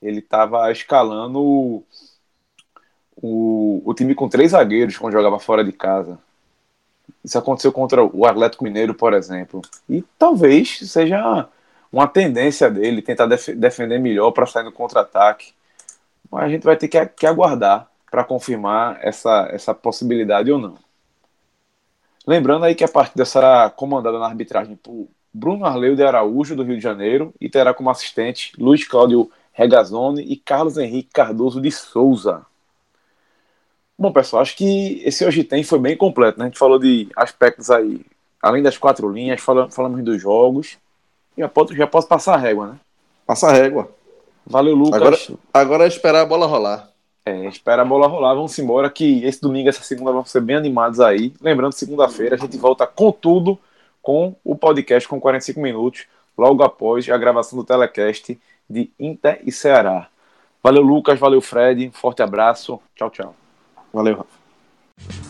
[0.00, 1.84] Ele estava escalando o,
[3.16, 6.18] o, o, time com três zagueiros quando jogava fora de casa.
[7.24, 9.60] Isso aconteceu contra o Atlético Mineiro, por exemplo.
[9.88, 11.48] E talvez seja
[11.92, 15.52] uma tendência dele tentar def defender melhor para sair no contra-ataque.
[16.30, 20.87] Mas a gente vai ter que, que aguardar para confirmar essa, essa possibilidade ou não.
[22.28, 26.62] Lembrando aí que a partida será comandada na arbitragem por Bruno Arleu de Araújo, do
[26.62, 31.70] Rio de Janeiro, e terá como assistente Luiz Cláudio Regazzoni e Carlos Henrique Cardoso de
[31.70, 32.42] Souza.
[33.98, 36.38] Bom, pessoal, acho que esse hoje tem foi bem completo.
[36.38, 36.44] Né?
[36.44, 38.04] A gente falou de aspectos aí,
[38.42, 40.76] além das quatro linhas, falamos, falamos dos jogos.
[41.34, 42.76] Já posso, já posso passar a régua, né?
[43.26, 43.90] Passa a régua.
[44.46, 45.00] Valeu, Lucas.
[45.00, 45.16] Agora,
[45.54, 46.90] agora é esperar a bola rolar.
[47.28, 48.34] É, espera a bola rolar.
[48.34, 51.32] Vamos embora que esse domingo, essa segunda vão ser bem animados aí.
[51.40, 53.58] Lembrando, segunda-feira a gente volta com tudo
[54.00, 56.06] com o podcast com 45 minutos,
[56.36, 58.40] logo após a gravação do telecast
[58.70, 60.08] de Inter e Ceará.
[60.62, 61.18] Valeu, Lucas.
[61.18, 61.90] Valeu, Fred.
[61.92, 62.80] Forte abraço.
[62.96, 63.34] Tchau, tchau.
[63.92, 65.27] Valeu, Rafa.